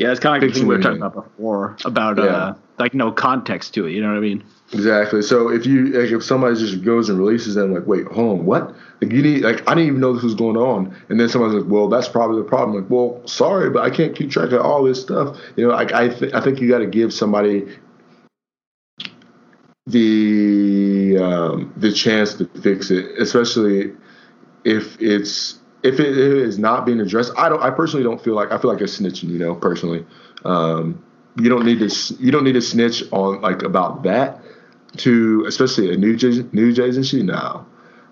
yeah 0.00 0.10
it's 0.10 0.20
kind 0.20 0.36
of 0.36 0.42
like 0.42 0.52
the 0.52 0.58
thing 0.58 0.68
we 0.68 0.76
were 0.76 0.82
talking 0.82 1.02
about 1.02 1.14
before 1.14 1.76
about 1.84 2.18
yeah. 2.18 2.24
uh 2.24 2.54
like 2.78 2.94
no 2.94 3.12
context 3.12 3.74
to 3.74 3.86
it 3.86 3.92
you 3.92 4.00
know 4.00 4.08
what 4.08 4.16
i 4.16 4.20
mean? 4.20 4.42
Exactly. 4.72 5.20
So 5.22 5.48
if 5.50 5.66
you 5.66 5.86
like 5.86 6.12
if 6.12 6.22
somebody 6.22 6.54
just 6.54 6.84
goes 6.84 7.08
and 7.08 7.18
releases 7.18 7.56
them 7.56 7.74
like 7.74 7.86
wait 7.86 8.06
hold 8.06 8.40
on 8.40 8.46
what? 8.46 8.74
Like 9.02 9.10
you 9.12 9.22
need 9.22 9.42
like 9.42 9.68
i 9.68 9.74
didn't 9.74 9.88
even 9.88 10.00
know 10.00 10.12
this 10.12 10.22
was 10.22 10.34
going 10.34 10.56
on. 10.56 10.96
And 11.08 11.18
then 11.18 11.28
somebody's 11.28 11.62
like 11.62 11.72
well 11.72 11.88
that's 11.88 12.08
probably 12.08 12.40
the 12.40 12.48
problem. 12.48 12.80
Like 12.80 12.90
well 12.90 13.20
sorry 13.26 13.70
but 13.70 13.82
i 13.82 13.90
can't 13.90 14.14
keep 14.14 14.30
track 14.30 14.52
of 14.52 14.60
all 14.60 14.84
this 14.84 15.00
stuff. 15.00 15.36
You 15.56 15.66
know 15.66 15.72
like 15.72 15.92
i, 15.92 16.08
th- 16.08 16.32
I 16.32 16.40
think 16.40 16.60
you 16.60 16.68
got 16.68 16.78
to 16.78 16.86
give 16.86 17.12
somebody 17.12 17.66
the 19.86 21.18
um, 21.20 21.72
the 21.76 21.92
chance 21.92 22.34
to 22.34 22.44
fix 22.62 22.92
it 22.92 23.18
especially 23.18 23.92
if 24.64 25.00
it's 25.00 25.58
if 25.82 25.98
it 25.98 26.16
is 26.16 26.58
not 26.58 26.84
being 26.84 27.00
addressed 27.00 27.32
i 27.36 27.48
don't 27.48 27.62
i 27.62 27.70
personally 27.70 28.04
don't 28.04 28.22
feel 28.22 28.34
like 28.34 28.50
i 28.52 28.58
feel 28.58 28.72
like 28.72 28.80
a 28.80 28.84
snitching 28.84 29.28
you 29.28 29.38
know 29.38 29.54
personally 29.54 30.04
um, 30.44 31.02
you 31.36 31.48
don't 31.48 31.64
need 31.66 31.78
to 31.78 32.14
you 32.18 32.30
don't 32.30 32.44
need 32.44 32.54
to 32.54 32.62
snitch 32.62 33.02
on 33.12 33.40
like 33.40 33.62
about 33.62 34.02
that 34.02 34.40
to 34.96 35.44
especially 35.46 35.92
a 35.92 35.96
new 35.96 36.16
news 36.52 36.78
agency 36.78 37.22
now 37.22 37.66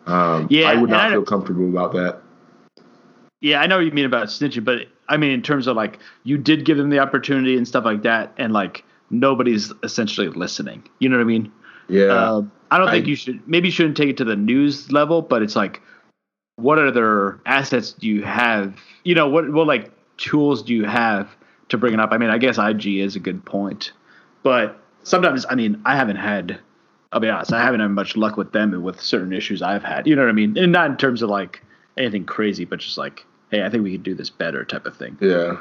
um, 0.09 0.47
yeah, 0.51 0.71
I 0.71 0.75
would 0.75 0.89
not 0.89 1.11
feel 1.11 1.23
comfortable 1.23 1.69
about 1.69 1.93
that. 1.93 2.23
Yeah, 3.41 3.61
I 3.61 3.67
know 3.67 3.77
what 3.77 3.85
you 3.85 3.93
mean 3.93 4.07
about 4.07 4.29
snitching, 4.29 4.65
but 4.65 4.87
I 5.09 5.17
mean 5.19 5.31
in 5.31 5.43
terms 5.43 5.67
of 5.67 5.77
like 5.77 5.99
you 6.25 6.39
did 6.39 6.65
give 6.65 6.79
them 6.79 6.89
the 6.89 6.99
opportunity 6.99 7.57
and 7.57 7.69
stuff 7.69 7.85
like 7.85 8.03
that, 8.03 8.33
and 8.39 8.53
like 8.53 8.85
nobody's 9.11 9.73
essentially 9.83 10.29
listening. 10.29 10.83
You 10.99 11.11
know 11.11 11.19
what 11.19 11.23
I 11.23 11.27
mean? 11.27 11.53
Yeah. 11.89 12.05
Uh, 12.05 12.43
I 12.71 12.79
don't 12.79 12.89
I, 12.89 12.93
think 12.93 13.07
you 13.07 13.17
should. 13.17 13.47
Maybe 13.47 13.69
you 13.69 13.73
shouldn't 13.73 13.97
take 13.97 14.09
it 14.09 14.17
to 14.17 14.25
the 14.25 14.37
news 14.37 14.91
level, 14.91 15.21
but 15.21 15.43
it's 15.43 15.55
like, 15.55 15.83
what 16.59 16.79
other 16.79 17.41
assets 17.47 17.93
do 17.93 18.09
you 18.09 18.23
have? 18.23 18.77
You 19.05 19.15
know, 19.15 19.29
what 19.29 19.51
what 19.53 19.67
like 19.67 19.91
tools 20.17 20.63
do 20.63 20.75
you 20.75 20.85
have 20.85 21.31
to 21.69 21.79
bring 21.79 21.95
it 21.95 22.01
up? 22.01 22.11
I 22.13 22.19
mean, 22.19 22.31
I 22.31 22.39
guess 22.39 22.59
IG 22.59 22.99
is 22.99 23.15
a 23.15 23.21
good 23.21 23.45
point, 23.45 23.93
but 24.43 24.81
sometimes 25.05 25.47
I 25.49 25.55
mean 25.55 25.81
I 25.85 25.97
haven't 25.97 26.17
had 26.17 26.59
I'll 27.13 27.21
be 27.21 27.29
honest, 27.29 27.53
I 27.53 27.63
haven't 27.63 27.81
had 27.81 27.89
much 27.89 28.17
luck 28.17 28.37
with 28.37 28.53
them 28.53 28.75
and 28.75 28.83
with 28.83 29.01
certain 29.01 29.33
issues 29.33 29.63
I've 29.63 29.85
had. 29.85 30.07
You 30.07 30.17
know 30.17 30.23
what 30.23 30.29
I 30.29 30.33
mean? 30.33 30.59
And 30.59 30.73
not 30.73 30.91
in 30.91 30.97
terms 30.97 31.23
of 31.23 31.31
like 31.31 31.63
anything 31.97 32.25
crazy, 32.25 32.65
but 32.65 32.81
just 32.81 32.99
like, 32.99 33.25
hey, 33.51 33.65
I 33.65 33.71
think 33.71 33.85
we 33.85 33.93
could 33.93 34.03
do 34.03 34.15
this 34.15 34.29
better 34.29 34.65
type 34.65 34.85
of 34.85 34.97
thing. 34.97 35.17
Yeah. 35.21 35.57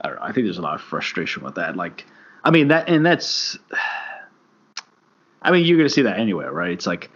I 0.00 0.08
don't 0.08 0.16
know. 0.16 0.22
I 0.22 0.32
think 0.32 0.46
there's 0.46 0.58
a 0.58 0.62
lot 0.62 0.76
of 0.76 0.80
frustration 0.80 1.42
with 1.42 1.56
that. 1.56 1.76
Like, 1.76 2.06
I 2.44 2.50
mean 2.50 2.68
that, 2.68 2.88
and 2.88 3.04
that's, 3.04 3.58
I 5.42 5.50
mean, 5.50 5.66
you're 5.66 5.76
gonna 5.76 5.90
see 5.90 6.02
that 6.02 6.18
anywhere, 6.18 6.52
right? 6.52 6.70
It's 6.70 6.86
like, 6.86 7.10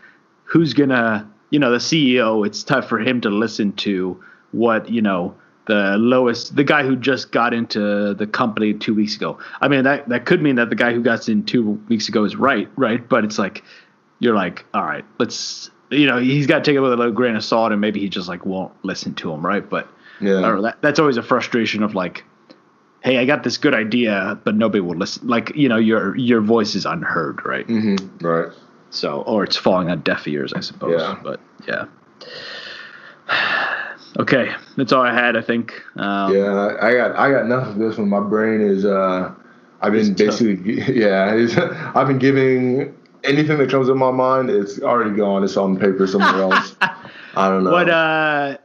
who's 0.45 0.75
gonna, 0.75 1.31
you 1.55 1.61
know, 1.61 1.71
the 1.71 1.79
CEO. 1.79 2.45
It's 2.45 2.65
tough 2.65 2.89
for 2.89 2.99
him 2.99 3.21
to 3.21 3.31
listen 3.31 3.73
to 3.75 4.21
what 4.51 4.91
you 4.91 5.01
know 5.01 5.37
the 5.67 5.97
lowest, 5.97 6.57
the 6.57 6.65
guy 6.65 6.83
who 6.83 6.97
just 6.97 7.31
got 7.31 7.55
into 7.55 8.13
the 8.13 8.27
company 8.27 8.75
two 8.75 8.93
weeks 8.93 9.15
ago. 9.15 9.39
I 9.61 9.69
mean, 9.69 9.85
that 9.85 10.09
that 10.09 10.27
could 10.27 10.43
mean 10.43 10.57
that 10.57 10.69
the 10.69 10.75
guy 10.75 10.93
who 10.93 11.01
got 11.01 11.29
in 11.29 11.45
two 11.45 11.81
weeks 11.89 12.09
ago 12.09 12.25
is 12.25 12.35
right, 12.35 12.69
right? 12.75 13.09
But 13.09 13.25
it's 13.25 13.39
like 13.39 13.63
you're 14.19 14.35
like, 14.35 14.65
all 14.75 14.83
right, 14.83 15.05
let's, 15.21 15.71
you 15.91 16.07
know, 16.07 16.19
he's 16.19 16.49
got 16.49 16.59
to 16.59 16.65
take 16.65 16.75
it 16.75 16.81
with 16.81 16.93
a 16.93 16.97
little 16.97 17.13
grain 17.13 17.37
of 17.37 17.45
salt, 17.45 17.71
and 17.71 17.81
maybe 17.81 18.01
he 18.01 18.09
just 18.09 18.29
like 18.29 18.45
won't 18.45 18.73
listen 18.85 19.15
to 19.15 19.33
him, 19.33 19.47
right? 19.47 19.69
But 19.71 19.87
yeah, 20.21 20.41
know, 20.41 20.63
that, 20.63 20.83
that's 20.83 20.99
always 20.99 21.19
a 21.19 21.23
frustration 21.23 21.85
of 21.85 21.95
like, 21.95 22.25
hey, 23.05 23.19
I 23.19 23.27
got 23.27 23.45
this 23.45 23.59
good 23.59 23.75
idea, 23.75 24.41
but 24.43 24.57
nobody 24.57 24.81
will 24.81 24.97
listen. 24.97 25.29
Like, 25.29 25.55
you 25.55 25.69
know, 25.69 25.77
your 25.77 26.17
your 26.17 26.41
voice 26.41 26.75
is 26.75 26.85
unheard, 26.85 27.47
right? 27.47 27.69
Mm-hmm. 27.69 28.27
Right. 28.27 28.53
So, 28.95 29.23
or 29.23 29.45
it's 29.45 29.57
falling 29.57 29.91
on 29.91 30.01
deaf 30.03 30.27
ears, 30.29 30.53
I 30.53 30.61
suppose. 30.61 31.01
Yeah. 31.01 31.19
But 31.23 31.41
yeah. 31.67 31.87
Okay, 34.17 34.55
that's 34.77 34.93
all 34.93 35.03
I 35.03 35.13
had. 35.13 35.37
I 35.37 35.43
think. 35.43 35.73
Um, 35.97 36.33
yeah, 36.33 36.77
I 36.81 36.95
got 36.95 37.17
I 37.17 37.33
got 37.33 37.47
nothing 37.49 37.73
for 37.73 37.79
this 37.81 37.99
one. 37.99 38.09
My 38.09 38.21
brain 38.21 38.61
is. 38.61 38.85
Uh, 38.85 39.35
I've 39.81 39.93
been 39.93 40.15
basically 40.15 40.81
yeah. 40.95 41.93
I've 41.97 42.07
been 42.07 42.21
giving 42.21 42.97
anything 43.25 43.59
that 43.59 43.71
comes 43.71 43.89
in 43.89 43.99
my 43.99 44.13
mind. 44.13 44.51
It's 44.51 44.81
already 44.81 45.17
gone. 45.17 45.43
It's 45.43 45.57
on 45.57 45.77
paper 45.77 46.07
somewhere 46.07 46.43
else. 46.53 46.77
I 46.81 47.49
don't 47.49 47.65
know. 47.65 47.73
What 47.73 47.91
uh, 47.91 48.59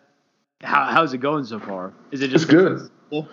how 0.61 0.85
how's 0.85 1.13
it 1.13 1.17
going 1.17 1.45
so 1.45 1.59
far? 1.59 1.93
Is 2.11 2.21
it 2.21 2.27
just 2.27 2.43
it's 2.43 2.53
good? 2.53 2.87
Cool? 3.09 3.27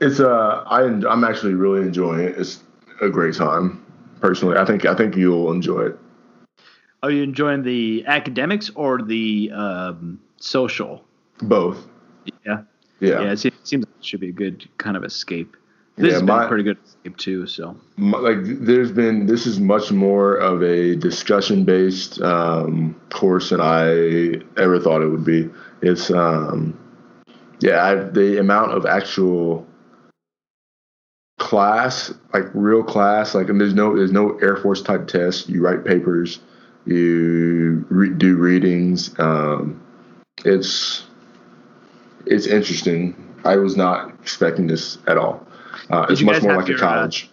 It's 0.00 0.20
uh, 0.20 0.64
I 0.66 0.84
I'm 0.84 1.22
actually 1.22 1.52
really 1.52 1.86
enjoying 1.86 2.20
it. 2.20 2.38
It's 2.38 2.62
a 3.02 3.10
great 3.10 3.34
time. 3.34 3.84
Personally, 4.22 4.56
I 4.56 4.64
think 4.64 4.86
I 4.86 4.94
think 4.94 5.16
you'll 5.16 5.52
enjoy 5.52 5.82
it. 5.82 5.98
Are 7.02 7.10
you 7.10 7.22
enjoying 7.22 7.62
the 7.62 8.04
academics 8.06 8.70
or 8.74 9.02
the 9.02 9.50
um, 9.54 10.20
social? 10.36 11.04
Both. 11.40 11.86
Yeah. 12.44 12.62
Yeah. 13.00 13.20
Yeah. 13.20 13.32
It 13.32 13.38
seems, 13.38 13.84
like 13.86 13.94
it 13.98 14.04
should 14.04 14.20
be 14.20 14.30
a 14.30 14.32
good 14.32 14.68
kind 14.78 14.96
of 14.96 15.04
escape. 15.04 15.56
This 15.96 16.08
yeah, 16.08 16.12
has 16.12 16.20
been 16.22 16.26
my, 16.26 16.46
pretty 16.46 16.64
good 16.64 16.78
escape 16.84 17.16
too. 17.16 17.46
So. 17.46 17.76
My, 17.96 18.18
like, 18.18 18.38
there's 18.42 18.92
been 18.92 19.26
this 19.26 19.46
is 19.46 19.58
much 19.58 19.90
more 19.90 20.34
of 20.36 20.62
a 20.62 20.94
discussion 20.94 21.64
based 21.64 22.20
um, 22.22 22.94
course 23.10 23.50
than 23.50 23.60
I 23.60 24.40
ever 24.60 24.78
thought 24.78 25.02
it 25.02 25.08
would 25.08 25.24
be. 25.24 25.50
It's 25.82 26.10
um, 26.10 26.78
yeah, 27.60 27.84
I, 27.84 27.94
the 27.94 28.38
amount 28.38 28.72
of 28.72 28.86
actual 28.86 29.66
class, 31.38 32.12
like 32.32 32.44
real 32.54 32.84
class, 32.84 33.34
like 33.34 33.48
and 33.48 33.60
there's 33.60 33.74
no 33.74 33.96
there's 33.96 34.12
no 34.12 34.36
Air 34.38 34.56
Force 34.56 34.82
type 34.82 35.08
test. 35.08 35.48
You 35.48 35.62
write 35.62 35.84
papers, 35.84 36.40
you 36.88 37.84
re- 37.90 38.14
do 38.14 38.36
readings. 38.36 39.18
Um, 39.18 39.80
it's 40.44 41.04
it's 42.26 42.46
interesting. 42.46 43.14
I 43.44 43.56
was 43.56 43.76
not 43.76 44.10
expecting 44.20 44.66
this 44.66 44.98
at 45.06 45.16
all. 45.16 45.46
Uh, 45.90 46.06
it's 46.08 46.22
much 46.22 46.42
more 46.42 46.56
like 46.56 46.66
a 46.66 46.68
your, 46.68 46.78
uh, 46.78 46.80
college. 46.80 47.30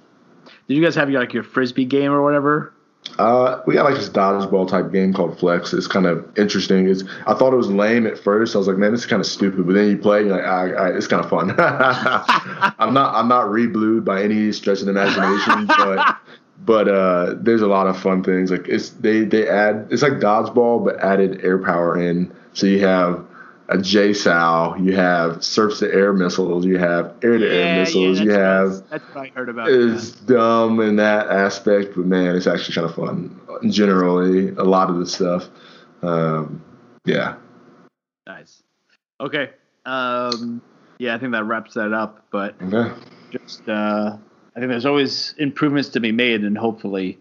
Did 0.67 0.75
you 0.75 0.83
guys 0.83 0.95
have 0.95 1.09
your 1.09 1.21
like 1.21 1.33
your 1.33 1.43
frisbee 1.43 1.85
game 1.85 2.11
or 2.11 2.23
whatever? 2.23 2.73
Uh, 3.19 3.61
we 3.65 3.75
got 3.75 3.85
like 3.85 3.95
this 3.95 4.09
dodgeball 4.09 4.67
type 4.67 4.91
game 4.91 5.13
called 5.13 5.39
Flex. 5.39 5.73
It's 5.73 5.87
kind 5.87 6.05
of 6.05 6.27
interesting. 6.37 6.89
It's 6.89 7.03
I 7.27 7.33
thought 7.33 7.53
it 7.53 7.57
was 7.57 7.69
lame 7.69 8.07
at 8.07 8.17
first. 8.17 8.55
I 8.55 8.57
was 8.57 8.67
like, 8.67 8.77
man, 8.77 8.91
this 8.91 9.01
is 9.01 9.05
kind 9.05 9.19
of 9.19 9.25
stupid. 9.25 9.65
But 9.65 9.73
then 9.73 9.89
you 9.89 9.97
play, 9.97 10.23
you're 10.23 10.35
like, 10.35 10.45
all 10.45 10.65
right, 10.65 10.75
all 10.75 10.83
right, 10.85 10.95
it's 10.95 11.07
kind 11.07 11.23
of 11.23 11.29
fun. 11.29 11.51
I'm 11.57 12.93
not 12.93 13.15
I'm 13.15 13.27
not 13.29 13.49
re-blued 13.49 14.03
by 14.03 14.21
any 14.21 14.51
stretch 14.51 14.79
of 14.79 14.87
the 14.87 14.91
imagination, 14.91 15.65
but 15.67 16.17
but 16.59 16.87
uh, 16.87 17.35
there's 17.37 17.61
a 17.61 17.67
lot 17.67 17.87
of 17.87 17.99
fun 17.99 18.23
things. 18.23 18.51
Like 18.51 18.67
it's 18.67 18.89
they 18.91 19.23
they 19.23 19.47
add 19.47 19.87
it's 19.91 20.01
like 20.01 20.13
dodgeball 20.13 20.83
but 20.85 20.99
added 20.99 21.43
air 21.43 21.57
power 21.57 21.99
in. 22.01 22.33
So 22.53 22.67
you 22.67 22.85
have 22.85 23.25
a 23.67 23.77
JSOW, 23.77 24.83
you 24.83 24.95
have 24.95 25.43
surface 25.43 25.79
to 25.79 25.91
air 25.91 26.13
missiles, 26.13 26.65
you 26.65 26.77
have 26.77 27.15
air 27.23 27.37
to 27.37 27.45
air 27.47 27.67
missiles, 27.67 28.19
you 28.19 28.29
what 28.29 28.39
I 28.39 28.41
have 28.41 28.89
That's 28.89 29.03
what 29.13 29.25
I 29.25 29.27
heard 29.29 29.49
about. 29.49 29.71
it's 29.71 30.11
dumb 30.11 30.79
in 30.79 30.95
that 30.97 31.27
aspect, 31.29 31.95
but 31.95 32.05
man, 32.05 32.35
it's 32.35 32.47
actually 32.47 32.75
kind 32.75 32.87
of 32.87 32.95
fun. 32.95 33.41
Generally, 33.71 34.49
a 34.55 34.63
lot 34.63 34.89
of 34.89 34.97
the 34.97 35.05
stuff. 35.07 35.49
Um, 36.03 36.63
yeah. 37.05 37.35
Nice. 38.27 38.61
Okay. 39.19 39.51
Um, 39.85 40.61
yeah, 40.99 41.15
I 41.15 41.17
think 41.17 41.31
that 41.31 41.43
wraps 41.45 41.73
that 41.73 41.93
up. 41.93 42.25
But 42.31 42.55
Okay. 42.61 42.93
just, 43.31 43.67
uh, 43.67 44.17
I 44.55 44.59
think 44.59 44.69
there's 44.69 44.85
always 44.85 45.35
improvements 45.37 45.89
to 45.89 45.99
be 45.99 46.11
made, 46.13 46.43
and 46.43 46.57
hopefully, 46.57 47.19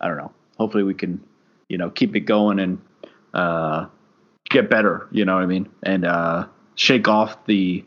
I 0.00 0.08
don't 0.08 0.16
know. 0.16 0.32
Hopefully, 0.58 0.82
we 0.82 0.94
can, 0.94 1.24
you 1.68 1.78
know, 1.78 1.88
keep 1.90 2.16
it 2.16 2.20
going 2.20 2.58
and 2.58 2.80
uh, 3.32 3.86
get 4.50 4.68
better. 4.68 5.06
You 5.12 5.24
know 5.24 5.34
what 5.34 5.42
I 5.42 5.46
mean? 5.46 5.68
And 5.84 6.04
uh, 6.04 6.46
shake 6.74 7.06
off 7.06 7.46
the 7.46 7.84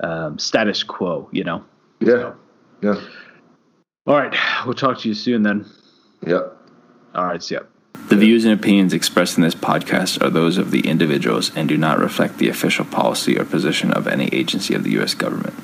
um, 0.00 0.38
status 0.38 0.82
quo. 0.82 1.28
You 1.32 1.44
know. 1.44 1.64
Yeah. 2.00 2.32
Yeah. 2.82 3.00
All 4.06 4.16
right. 4.16 4.34
We'll 4.64 4.74
talk 4.74 5.00
to 5.00 5.08
you 5.08 5.14
soon 5.14 5.42
then. 5.42 5.66
Yep. 6.26 6.56
All 7.14 7.26
right. 7.26 7.42
See 7.42 7.54
ya. 7.56 7.60
The 8.08 8.16
views 8.16 8.44
and 8.44 8.52
opinions 8.52 8.92
expressed 8.92 9.38
in 9.38 9.42
this 9.42 9.54
podcast 9.54 10.22
are 10.22 10.28
those 10.28 10.58
of 10.58 10.70
the 10.70 10.86
individuals 10.86 11.54
and 11.56 11.68
do 11.68 11.76
not 11.76 11.98
reflect 11.98 12.38
the 12.38 12.48
official 12.48 12.84
policy 12.84 13.38
or 13.38 13.44
position 13.44 13.92
of 13.92 14.06
any 14.06 14.26
agency 14.26 14.74
of 14.74 14.84
the 14.84 14.90
U.S. 14.92 15.14
government. 15.14 15.54